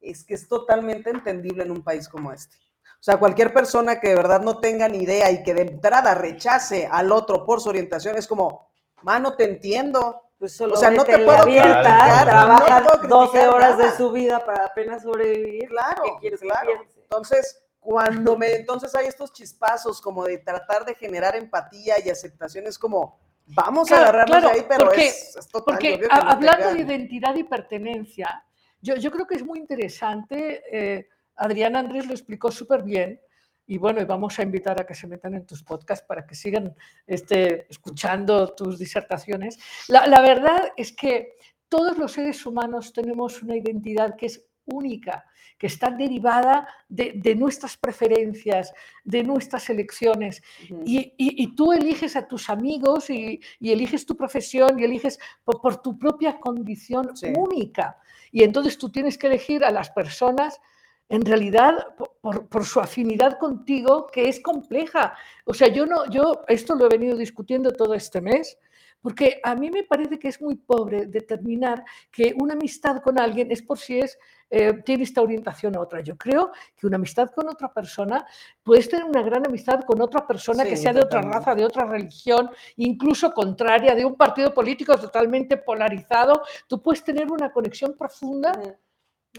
[0.00, 2.56] es que es totalmente entendible en un país como este.
[3.00, 6.14] O sea, cualquier persona que de verdad no tenga ni idea y que de entrada
[6.14, 8.70] rechace al otro por su orientación es como,
[9.02, 10.20] mano, te entiendo.
[10.38, 13.78] Pues solo O sea, no te puedo abierta, criticar, trabaja no puedo 12 criticar horas
[13.78, 15.68] de su vida para apenas sobrevivir.
[15.68, 16.70] Claro, ¿Qué quieres que claro.
[17.02, 22.66] Entonces, cuando me, entonces hay estos chispazos como de tratar de generar empatía y aceptación,
[22.66, 25.74] es como, vamos Claro, a agarrarnos claro, ahí, pero porque- es, es total.
[25.74, 28.42] Porque a- no hablando de identidad y pertenencia,
[28.80, 30.62] yo, yo creo que es muy interesante.
[30.72, 33.20] eh, Adrián Andrés lo explicó súper bien.
[33.66, 36.34] Y bueno, y vamos a invitar a que se metan en tus podcasts para que
[36.34, 36.74] sigan
[37.06, 39.58] este, escuchando tus disertaciones.
[39.88, 41.36] La, la verdad es que
[41.68, 45.24] todos los seres humanos tenemos una identidad que es única,
[45.58, 48.72] que está derivada de, de nuestras preferencias,
[49.04, 50.42] de nuestras elecciones.
[50.84, 55.18] Y, y- y tú eliges a tus amigos y, y eliges tu profesión y eliges
[55.44, 57.32] por, por tu propia condición Sí.
[57.36, 57.98] única.
[58.32, 60.60] Y entonces tú tienes que elegir a las personas
[61.08, 65.14] en realidad por, por- por su afinidad contigo, que es compleja.
[65.44, 68.58] O sea, yo no, yo esto lo he venido discutiendo todo este mes,
[69.04, 73.52] porque a mí me parece que es muy pobre determinar que una amistad con alguien
[73.52, 74.18] es por si es,
[74.48, 76.00] eh, tiene esta orientación a otra.
[76.00, 78.26] Yo creo que una amistad con otra persona,
[78.62, 81.84] puedes tener una gran amistad con otra persona que sea de otra raza, de otra
[81.84, 86.40] religión, incluso contraria, de un partido político totalmente polarizado.
[86.66, 88.52] Tú puedes tener una conexión profunda,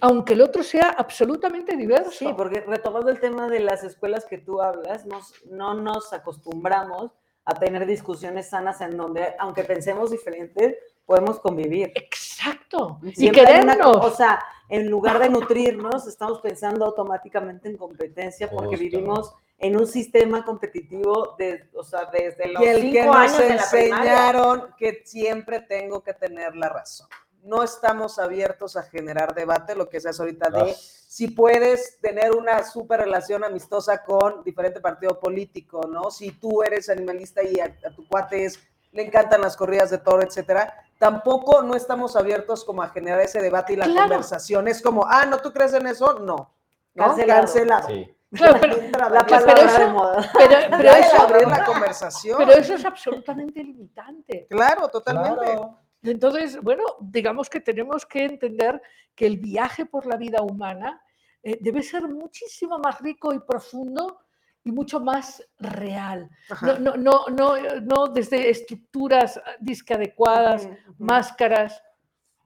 [0.01, 2.11] aunque el otro sea absolutamente diverso.
[2.11, 7.13] Sí, porque retomando el tema de las escuelas que tú hablas, nos- no nos acostumbramos
[7.45, 11.91] a tener discusiones sanas en donde, aunque pensemos diferentes, podemos convivir.
[11.95, 12.99] Exacto.
[13.03, 13.97] Y Siempre querernos.
[13.97, 18.81] o sea, en lugar de nutrirnos, estamos pensando automáticamente en competencia porque Justo.
[18.83, 23.15] vivimos en un sistema competitivo de, o sea, desde los Y el que cinco nos
[23.15, 24.11] años la primaria.
[24.11, 27.07] enseñaron que siempre tengo que tener la razón.
[27.45, 30.75] No estamos abiertos a generar debate, lo que seas ahorita de Ah.
[30.75, 36.09] si puedes tener una súper relación amistosa con diferente partido político, ¿no?
[36.11, 38.59] Si tú eres animalista y a, a tu cuate es-
[38.91, 43.41] le encantan las corridas de toro, etcétera, tampoco no estamos abiertos como a generar ese
[43.41, 43.99] debate y la Claro.
[44.09, 44.67] conversación.
[44.67, 46.17] Es como, ah, ¿no tú crees en eso?
[46.19, 46.51] No.
[46.95, 47.05] ¿No?
[47.05, 47.41] Cancelado.
[47.41, 47.87] Cancelado.
[47.89, 48.11] Sí.
[48.31, 50.31] Claro, pero, La pero palabra eso- de moda.
[50.35, 52.37] pero- eso, abrir la conversación.
[52.39, 54.47] pero eso es absolutamente limitante.
[54.49, 55.43] Claro, totalmente.
[55.45, 55.79] Claro.
[56.05, 58.81] Entonces, bueno, digamos que tenemos que entender
[59.15, 61.01] que el viaje por la vida humana
[61.43, 64.19] eh, debe ser muchísimo más rico y profundo
[64.63, 66.29] y mucho más real.
[66.61, 70.67] No, no, no, no, eh, no desde estructuras ah, disque adecuadas,
[70.97, 71.81] máscaras.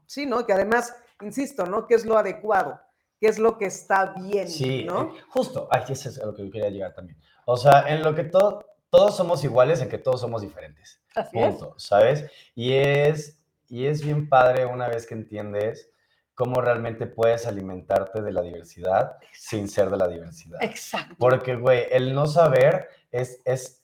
[0.06, 0.46] Sí, ¿no?
[0.46, 1.88] Que además, insisto, ¿no?
[1.88, 2.80] ¿Qué es lo adecuado?
[3.20, 4.50] ¿Qué es lo que está bien?
[4.50, 5.16] Sí, ¿no?
[5.16, 5.70] eh, justo.
[5.72, 7.18] Ay, eso es a lo que yo quería llegar también.
[7.46, 11.02] O sea, en lo que todo, todos somos iguales, en que todos somos diferentes.
[11.16, 11.56] Así es.
[11.56, 12.30] Punto, ¿sabes?
[12.54, 13.39] Y es,
[13.70, 15.92] y es bien padre una vez que entiendes
[16.34, 20.58] cómo realmente puedes alimentarte de la diversidad sin ser de la diversidad.
[20.62, 21.16] Exacto.
[21.20, 23.84] Porque, güey, el no saber es, es,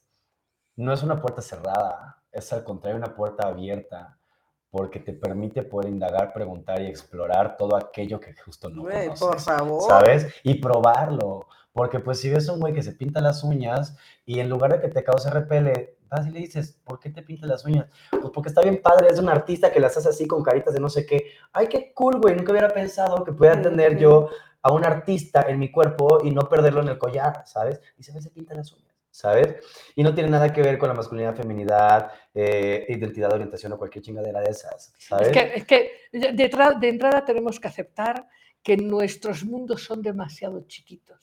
[0.77, 4.17] no es una puerta cerrada, es al contrario una puerta abierta,
[4.69, 9.19] porque te permite poder indagar, preguntar y explorar todo aquello que justo no Güey, conoces.
[9.27, 9.89] por favor.
[9.89, 10.27] ¿sabes?
[10.43, 11.47] Y probarlo.
[11.75, 14.71] Porque pues si ves a un güey que se pinta las uñas y en lugar
[14.71, 17.87] de que te cause repele, vas y le dices, ¿por qué te pintas las uñas?
[18.09, 20.79] Pues porque está bien padre, es un artista que las hace así con caritas de
[20.79, 21.31] no sé qué.
[21.51, 24.29] Ay, qué cool, güey, nunca hubiera pensado que pudiera tener yo
[24.61, 27.81] a un artista en mi cuerpo y no perderlo en el collar, ¿sabes?
[27.97, 29.57] Y se ve, se pinta las uñas, ¿sabes?
[29.97, 34.01] Y no tiene nada que ver con la masculinidad, feminidad, eh, identidad, orientación o cualquier
[34.01, 35.27] chingadera de esas, ¿sabes?
[35.27, 38.29] Es que, es que de, de entrada tenemos que aceptar
[38.65, 41.19] que nuestros mundos son demasiado chiquitos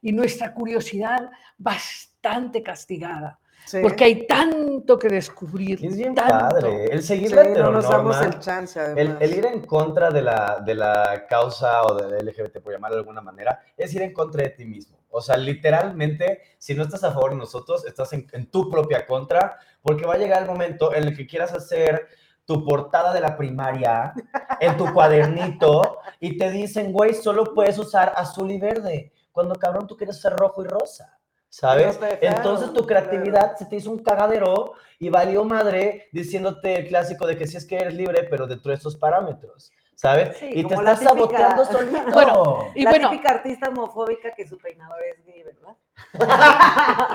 [0.00, 3.78] y nuestra curiosidad bastante castigada, Sí.
[3.82, 5.84] porque hay tanto que descubrir.
[5.84, 6.32] Es bien tanto.
[6.38, 6.84] padre.
[6.86, 9.16] El seguir Sí, la no nos damos el chance, El, además.
[9.22, 13.00] el ir en contra de la, de la causa o del LGBT, por llamarlo de
[13.00, 14.96] alguna manera, es ir en contra de ti mismo.
[15.10, 19.04] O sea, literalmente, si no estás a favor de nosotros, estás en, en tu propia
[19.06, 22.06] contra, porque va a llegar el momento en el que quieras hacer
[22.44, 24.14] tu portada de la primaria
[24.60, 25.85] en tu cuadernito
[26.20, 30.36] y te dicen, güey, solo puedes usar azul y verde, cuando cabrón tú quieres usar
[30.36, 31.12] rojo y rosa.
[31.48, 31.98] ¿Sabes?
[31.98, 33.08] No dejaron, Entonces tu claro.
[33.08, 37.56] creatividad se te hizo un cagadero y valió madre diciéndote el clásico de que sí
[37.56, 40.36] es que eres libre, pero dentro de estos parámetros, ¿sabes?
[40.36, 42.10] Sí, y te estás saboteando típica- solito.
[42.12, 45.76] Bueno, Y la bueno- típica artista homofóbica que su peinador es gay, ¿verdad?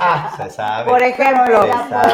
[0.03, 0.89] Ah, se sabe.
[0.89, 1.61] Por ejemplo.
[1.63, 2.13] Se sabe.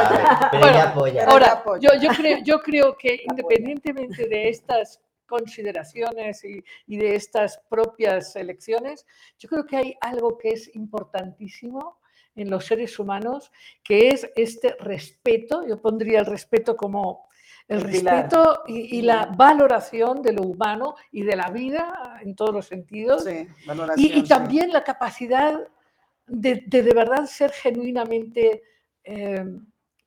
[0.52, 1.26] Pero Bueno, ella apoya.
[1.28, 1.94] Ahora, ya apoya.
[1.94, 8.36] yo, yo, creo, yo creo que independientemente de estas consideraciones y, y de estas propias
[8.36, 9.06] elecciones,
[9.38, 12.00] yo creo que hay algo que es importantísimo
[12.36, 13.52] en los seres humanos,
[13.84, 17.28] que es este respeto, yo pondría el respeto como
[17.68, 22.54] el respeto y, y la valoración de lo humano y de la vida en todos
[22.54, 23.26] los sentidos.
[23.26, 23.46] Sí,
[23.98, 24.24] Y, sí.
[24.24, 25.68] también la capacidad
[26.26, 28.64] de, de de verdad ser genuinamente
[29.04, 29.46] eh,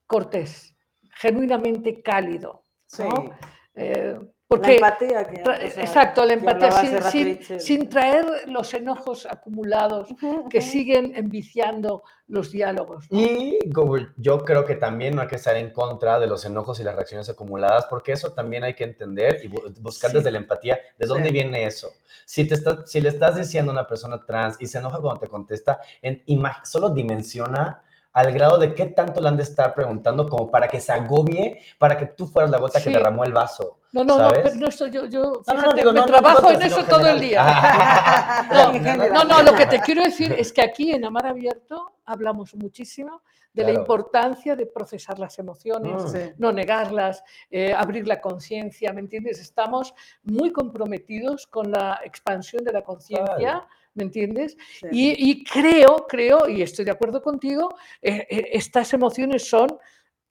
[0.07, 0.75] cortés,
[1.17, 2.65] genuinamente cálido.
[2.87, 3.03] Sí.
[3.03, 3.31] ¿no?
[3.75, 4.19] Eh,
[4.53, 5.25] La porque, empatía.
[5.29, 10.09] que, o sea, exacto, la empatía, sin, sin- sin traer los enojos acumulados
[10.51, 13.07] que siguen enviciando los diálogos.
[13.13, 13.21] ¿no?
[13.21, 16.81] Y como yo creo que también no hay que estar en contra de los enojos
[16.81, 20.17] y las reacciones acumuladas, porque eso también hay que entender y bu- buscar Sí.
[20.17, 21.33] desde la empatía de dónde Sí.
[21.33, 21.93] viene eso.
[22.27, 25.21] Si, te está- si le estás diciendo a una persona trans y se enoja cuando
[25.21, 26.25] te contesta, en,
[26.65, 27.83] solo dimensiona
[28.13, 31.61] al grado de qué tanto le han de estar preguntando como para que se agobie,
[31.79, 32.93] para que tú fueras la gota que Sí.
[32.93, 33.79] derramó el vaso.
[33.93, 36.85] No, no, no, pero no estoy yo, yo No, no, digo, me trabajo en eso
[36.85, 37.45] todo el día.
[39.13, 43.23] No, no, lo que te quiero decir es que aquí en Amar Abierto hablamos muchísimo
[43.53, 46.17] de la importancia de procesar las emociones, Mm.
[46.39, 49.41] No negarlas, eh, abrir la conciencia, ¿me entiendes?
[49.41, 49.93] Estamos
[50.23, 53.67] muy comprometidos con la expansión de la conciencia, Claro.
[53.95, 54.57] ¿Me entiendes?
[54.81, 54.87] Sí.
[54.93, 59.69] Y, y creo, creo, y estoy de acuerdo contigo, eh, eh, estas emociones son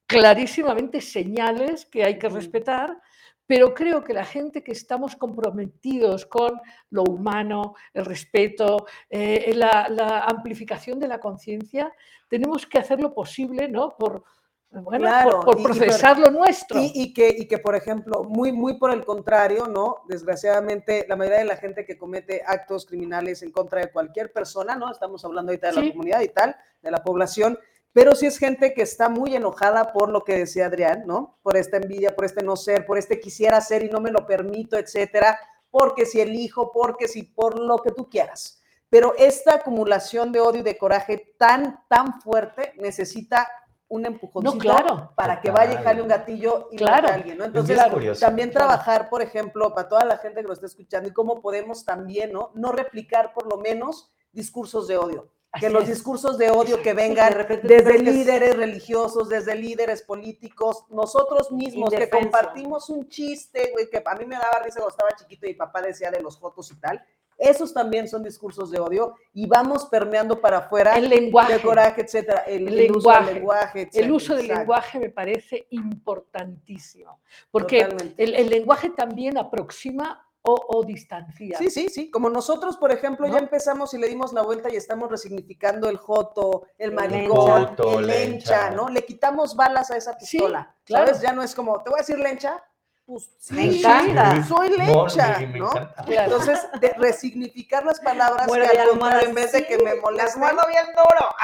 [0.06, 2.98] clarísimamente señales que hay que respetar,
[3.45, 6.60] pero creo que la gente que estamos comprometidos con
[6.91, 11.91] lo humano, el respeto, eh, la, la amplificación de la conciencia,
[12.27, 13.95] tenemos que hacer lo posible, ¿no?
[13.98, 14.23] Por,
[14.72, 16.80] bueno, Claro, por, por y- y procesar lo nuestro.
[16.80, 20.04] Y, y que, y que, por ejemplo, muy, muy por el contrario, ¿no?
[20.08, 24.76] Desgraciadamente, la mayoría de la gente que comete actos criminales en contra de cualquier persona,
[24.76, 24.91] ¿no?
[24.91, 25.82] Estamos hablando ahorita de Sí.
[25.86, 27.58] la comunidad y tal, de la población,
[27.91, 31.40] pero sí es gente que está muy enojada por lo que decía Adrián, ¿no?
[31.41, 34.28] Por esta envidia, por este no ser, por este quisiera ser y no me lo
[34.28, 35.40] permito, etcétera,
[35.72, 38.62] porque si elijo, porque si por lo que tú quieras.
[38.90, 43.48] Pero esta acumulación de odio y de coraje tan, tan fuerte necesita
[43.90, 45.11] un empujoncito claro.
[45.16, 47.02] para que vaya y jale un gatillo y Claro.
[47.02, 47.44] mate a alguien, ¿no?
[47.45, 51.14] Es Entonces, también trabajar, por ejemplo, para toda la gente que lo está escuchando y
[51.14, 52.52] cómo podemos también, ¿no?
[52.53, 55.30] No replicar por lo menos discursos de odio.
[55.60, 55.90] Que Así los es.
[55.90, 57.34] discursos de odio que de vengan
[57.64, 64.14] desde líderes religiosos, desde líderes políticos, nosotros mismos que compartimos un chiste, güey, que a
[64.16, 66.80] mí me daba risa cuando estaba chiquito y mi papá decía de los fotos y
[66.80, 67.03] tal.
[67.40, 71.53] Esos también son discursos de odio y vamos permeando para afuera El lenguaje.
[71.53, 72.40] de coraje, etcétera.
[72.45, 73.34] El, El el uso del lenguaje.
[73.34, 74.60] lenguaje, El etcétera, uso del exacto.
[74.60, 77.20] lenguaje me parece importantísimo,
[77.52, 77.88] porque
[78.18, 81.57] el, el lenguaje también aproxima o, o distancia.
[81.57, 82.10] Sí, sí, sí.
[82.10, 83.34] Como nosotros, por ejemplo, ¿No?
[83.34, 87.76] ya empezamos y le dimos la vuelta y estamos resignificando el joto, el El maricón,
[87.98, 88.72] el lencha.
[88.72, 88.88] ¿no?
[88.90, 90.74] Le quitamos balas a esa Sí, pistola.
[90.86, 91.07] claro.
[91.07, 91.22] ¿Sabes?
[91.22, 92.64] Ya no es como, te voy a decir lencha.
[93.10, 94.45] Pues sí, Me encanta.
[94.45, 95.07] soy me ¿no?
[95.07, 96.06] encanta.
[96.07, 100.03] Entonces, de resignificar las palabras Muerde que al contrario, en vez de que me las
[100.03, 101.36] molesten, bien duro.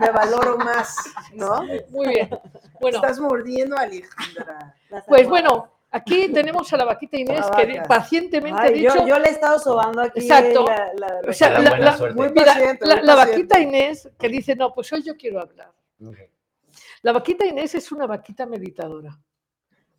[0.00, 0.96] me valoro más,
[1.32, 1.62] ¿no?
[1.90, 2.28] Muy bien.
[2.80, 4.74] Bueno, Estás mordiendo, Alejandra.
[5.06, 8.96] Pues bueno, aquí tenemos a la vaquita Inés La que pacientemente ha dicho.
[8.96, 10.18] yo, yo le he estado sobando aquí.
[10.22, 10.64] Exacto.
[13.04, 15.70] La, vaquita Inés que dice, no, pues hoy yo quiero hablar.
[17.02, 19.16] La vaquita Inés es una vaquita meditadora.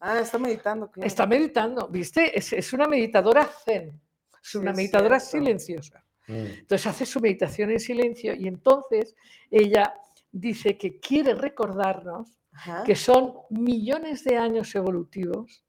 [0.01, 0.89] Ah, está meditando.
[0.91, 1.07] claro.
[1.07, 2.37] Está meditando, ¿viste?
[2.37, 4.01] Es, es una meditadora zen.
[4.43, 5.45] Es una meditadora cierto.
[5.45, 6.03] silenciosa.
[6.27, 6.33] Mm.
[6.33, 9.15] Entonces hace su meditación en silencio y entonces
[9.51, 9.93] ella
[10.31, 12.83] dice que quiere recordarnos Ajá.
[12.83, 15.63] que son millones de años evolutivos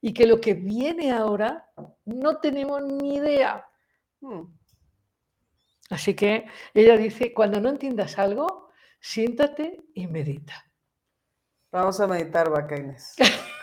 [0.00, 1.70] y que lo que viene ahora
[2.04, 3.66] no tenemos ni idea.
[4.20, 4.52] Hmm.
[5.90, 10.64] Así que ella dice, cuando no entiendas algo, siéntate y medita.
[11.70, 13.14] Vamos a meditar, vaca Inés.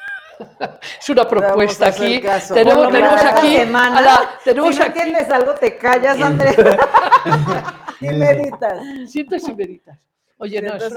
[0.99, 2.21] Es una propuesta aquí.
[2.53, 6.55] Tenemos, tenemos aquí, semana, a la- tenemos si no aquí, entiendes algo, te callas, Andrés.
[8.01, 8.79] Y meditas.
[9.07, 9.99] siéntate y meditas.
[10.37, 10.91] Oye, no, es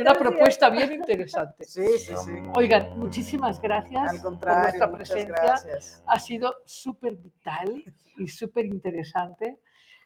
[0.00, 1.64] una propuesta, bien interesante.
[1.64, 2.32] Sí, sí, sí.
[2.54, 5.34] Oigan, muchísimas gracias Al por vuestra presencia.
[5.34, 6.02] gracias.
[6.06, 7.84] Ha sido súper vital
[8.16, 9.58] y súper interesante.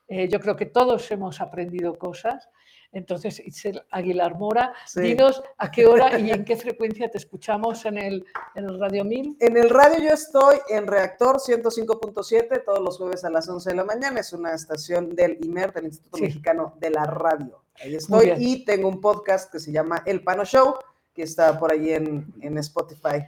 [0.08, 2.48] Eh, yo creo que todos hemos aprendido cosas.
[2.92, 5.00] Entonces, Itzel Aguilar Mora, Sí.
[5.00, 8.24] dinos a qué hora y en qué frecuencia te escuchamos en el,
[8.54, 9.36] en el Radio 1000.
[9.40, 13.76] En el radio yo estoy en Reactor 105.7 todos los jueves a las 11 de
[13.76, 14.20] la mañana.
[14.20, 16.24] Es una estación del IMER, del Instituto Sí.
[16.24, 17.62] Mexicano de la Radio.
[17.82, 20.74] Ahí estoy y tengo un podcast que se llama El Pano Show,
[21.14, 23.24] que está por ahí en, en Spotify.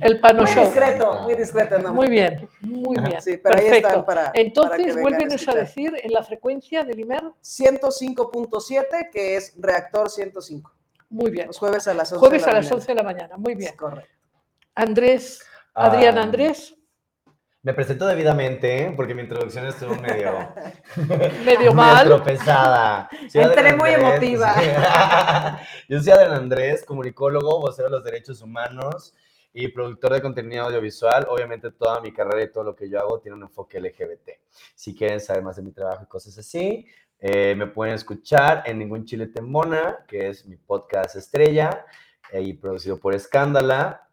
[0.00, 0.64] El Pano Muy Show.
[0.64, 1.78] discreto, muy discreto.
[1.78, 1.92] ¿no?
[1.92, 3.20] Muy bien, muy bien.
[3.20, 3.88] Sí, pero ahí Perfecto.
[3.88, 7.22] están para, para que Entonces, vengan a a decir en la frecuencia del IMER.
[7.42, 10.72] 105.7, que es Reactor 105.
[11.10, 11.48] Muy bien.
[11.48, 12.76] Los jueves a las 11 Jueves de a la las mañana.
[12.76, 13.36] 11 de la mañana.
[13.36, 13.70] Muy bien.
[13.70, 14.10] Es correcto.
[14.74, 15.42] Andrés,
[15.74, 16.74] Adrián Ah, Andrés,
[17.66, 18.92] Me presento debidamente, ¿eh?
[18.94, 20.54] porque mi introducción estuvo medio,
[21.44, 22.06] medio mal.
[22.06, 23.10] tropezada.
[23.34, 24.54] Entré muy emotiva.
[25.88, 29.12] Yo soy Adrián Andrés, comunicólogo, vocero de los derechos humanos.
[29.52, 31.26] y productor de contenido audiovisual.
[31.28, 34.28] Obviamente toda mi carrera y todo lo que yo hago tiene un enfoque LGBT.
[34.76, 36.86] Si quieren saber más de mi trabajo y cosas así,
[37.18, 41.84] eh, me pueden escuchar en Ningún Chile Tembona, que es mi podcast estrella
[42.30, 44.05] eh, y producido por Escándala.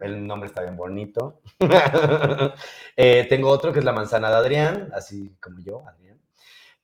[0.00, 1.40] El nombre está bien bonito.
[2.96, 6.20] Eh, tengo otro que es La Manzana de Adrián, así como yo, Adrián.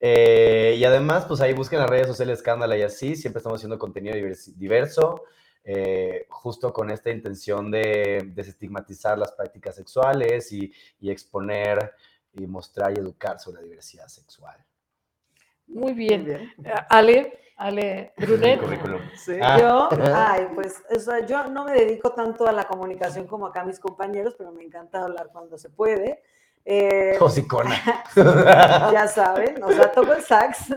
[0.00, 3.16] Eh, y además, pues ahí busquen las redes sociales Escándala y así.
[3.16, 5.24] Siempre estamos haciendo contenido divers- diverso,
[5.64, 11.92] eh, justo con esta intención de desestigmatizar las prácticas sexuales y, y exponer
[12.32, 14.56] y mostrar y educar sobre la diversidad sexual.
[15.66, 16.54] Muy Muy bien.
[16.88, 18.60] Ale, Ale Brunet.
[19.16, 19.38] Sí.
[19.42, 19.58] Ah.
[19.58, 23.64] Yo, ay, pues, o sea, yo no me dedico tanto a la comunicación como acá
[23.64, 26.22] mis compañeros, pero me encanta hablar cuando se puede.
[26.68, 27.76] Eh, Hocicona.
[28.92, 30.74] ya saben, o sea, toco el sax,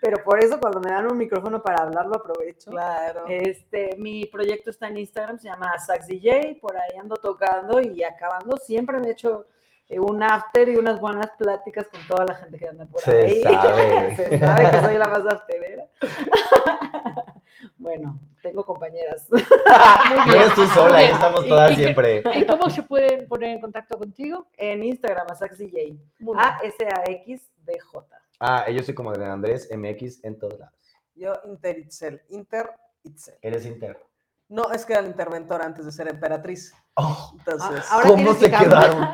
[0.00, 2.70] pero por eso cuando me dan un micrófono para hablar lo aprovecho.
[2.70, 3.24] Claro.
[3.28, 8.04] Este, mi proyecto está en Instagram, se llama Sax DJ, por ahí ando tocando y
[8.04, 8.56] acabando.
[8.56, 9.46] Siempre me he hecho
[9.90, 13.42] un after y unas buenas pláticas con toda la gente que anda por Se ahí.
[13.42, 14.16] sabe.
[14.16, 15.86] Se sabe que soy la más afterera.
[17.78, 19.26] bueno, tengo compañeras.
[20.26, 22.22] No eres tú sola, ahí estamos ¿Y- todas y siempre.
[22.34, 24.46] ¿Y cómo se pueden poner en contacto contigo?
[24.56, 25.96] En Instagram, a Sax DJ.
[26.18, 26.46] Muy bien.
[26.48, 28.06] A-S-A-X-D-J.
[28.40, 30.74] Ah, yo soy como Adrián Andrés MX en todos lados.
[31.14, 32.22] Yo Inter Itzel.
[32.30, 32.70] Inter
[33.02, 33.34] Itzel.
[33.40, 34.04] Eres interno.
[34.48, 36.72] No, es que era la interventora antes de ser emperatriz.
[36.94, 39.08] Oh, Entonces, Ah, ahora ¿Cómo se que quedaron?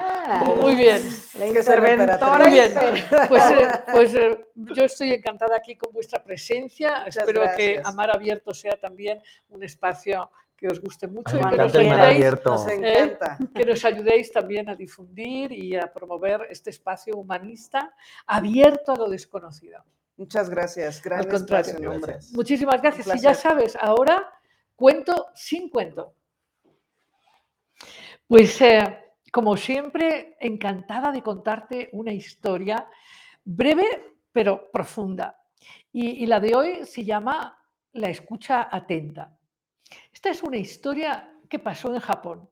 [0.61, 1.03] Muy bien.
[1.39, 2.39] La que ser interventora.
[2.45, 2.73] Muy bien.
[3.29, 6.99] Pues, eh, pues eh, yo estoy encantada aquí con vuestra presencia.
[7.01, 7.87] Muchas Espero que gracias.
[7.87, 11.93] Amar Abierto sea también un espacio que os guste mucho Ay, y que nos, ayudéis,
[12.17, 12.51] abierto.
[12.51, 13.39] nos encanta.
[13.55, 17.93] que nos ayudéis también a difundir y a promover este espacio humanista
[18.27, 19.83] abierto a lo desconocido.
[20.17, 21.03] Muchas gracias.
[21.03, 21.73] Gran Al contrario.
[21.73, 22.01] espacio.
[22.01, 22.33] Gracias.
[22.33, 23.17] Muchísimas gracias.
[23.17, 24.31] Y ya sabes, ahora
[24.83, 26.17] cuento sin cuento.
[28.27, 28.99] Pues eh,
[29.31, 32.89] como siempre, encantada de contarte una historia
[33.45, 35.39] breve pero profunda.
[35.93, 37.57] Y, la de hoy se llama
[37.93, 39.39] La escucha atenta.
[40.13, 42.51] Esta es una historia que pasó en Japón.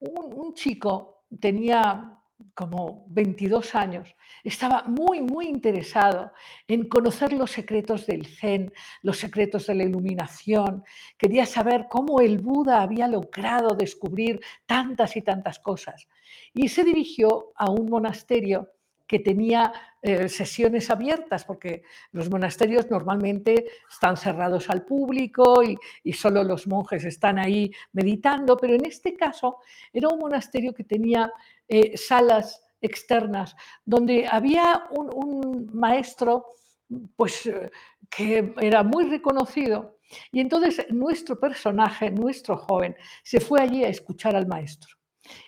[0.00, 2.18] Un chico tenía
[2.54, 4.14] como 22 años,
[4.44, 6.32] estaba muy, muy interesado
[6.66, 10.84] en conocer los secretos del Zen, los secretos de la iluminación.
[11.16, 16.08] Quería saber cómo el Buda había logrado descubrir tantas y tantas cosas.
[16.54, 18.70] Y se dirigió a un monasterio
[19.06, 19.72] que tenía
[20.02, 27.04] eh, sesiones abiertas, porque los monasterios normalmente están cerrados al público y, solo los monjes
[27.04, 29.58] están ahí meditando, pero en este caso
[29.92, 31.32] era un monasterio que tenía
[31.68, 33.54] eh, salas externas
[33.84, 36.54] donde había un, un maestro
[37.16, 37.70] pues eh,
[38.10, 39.98] que era muy reconocido
[40.30, 44.94] y entonces nuestro personaje, nuestro joven, se fue allí a escuchar al maestro.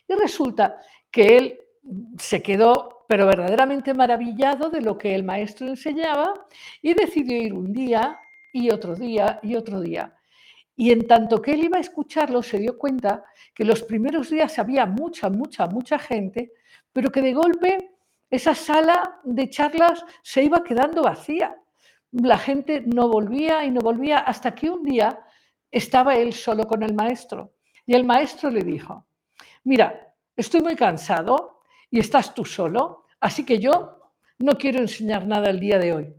[0.08, 1.60] Y resulta que él
[2.18, 6.46] se quedó, pero verdaderamente maravillado de lo que el maestro enseñaba
[6.82, 8.18] y decidió ir un día
[8.52, 10.14] y otro día y otro día.
[10.76, 13.24] Y en tanto que él iba a escucharlo, se dio cuenta
[13.54, 16.52] que los primeros días había mucha, mucha, mucha gente,
[16.92, 17.90] pero que de golpe
[18.30, 21.56] esa sala de charlas se iba quedando vacía.
[22.10, 25.20] La gente no volvía y no volvía hasta que un día
[25.70, 27.54] estaba él solo con el maestro.
[27.86, 29.06] Y el maestro le dijo,
[29.62, 31.53] mira, estoy muy cansado
[31.90, 34.00] y estás tú solo, así que yo
[34.38, 36.14] no quiero enseñar nada el día de hoy.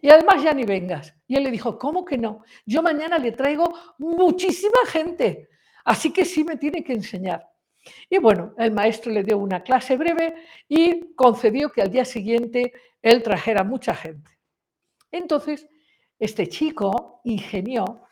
[0.00, 1.14] Y además ya ni vengas.
[1.26, 2.42] Y él le dijo, ¿cómo que no?
[2.66, 5.48] Yo mañana le traigo muchísima gente,
[5.84, 7.48] así que sí me tiene que enseñar.
[8.08, 10.34] Y bueno, el maestro le dio una clase breve
[10.68, 12.72] y concedió que al día siguiente
[13.02, 14.38] él trajera mucha gente.
[15.10, 15.66] Entonces,
[16.18, 18.02] este chico ingenió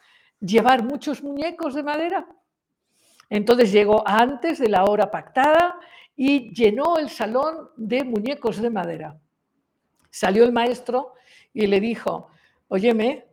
[0.41, 2.27] llevar muchos muñecos de madera.
[3.29, 5.79] Entonces llegó antes de la hora pactada
[6.17, 9.21] y llenó el salón de muñecos de madera.
[10.11, 11.13] Salió el maestro
[11.53, 12.29] y le dijo,
[12.69, 13.27] óyeme,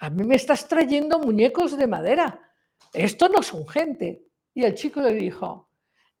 [0.00, 2.52] a mí me estás trayendo muñecos de madera.
[2.92, 4.24] Esto no son gente.
[4.52, 5.70] Y el chico le dijo,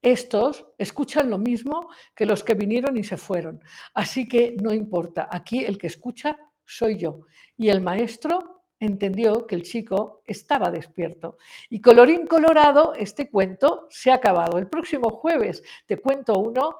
[0.00, 3.60] estos escuchan lo mismo que los que vinieron y se fueron.
[3.94, 7.22] Así que no importa, aquí el que escucha soy yo.
[7.56, 11.38] Y el maestro entendió que el chico estaba despierto.
[11.68, 14.58] Y colorín colorado, este cuento se ha acabado.
[14.58, 16.76] El próximo jueves te cuento uno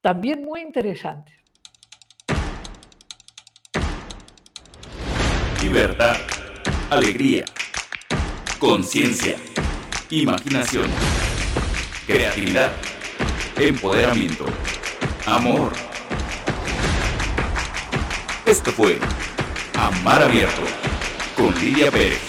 [0.00, 1.32] también muy interesante.
[5.62, 6.16] Libertad,
[6.90, 7.44] alegría,
[8.58, 9.36] conciencia,
[10.10, 10.88] imaginación,
[12.06, 12.70] creatividad,
[13.58, 14.46] empoderamiento,
[15.26, 15.72] amor.
[18.46, 19.00] Esto fue
[19.74, 20.62] Amar Abierto
[21.36, 22.25] con Lidia Pérez.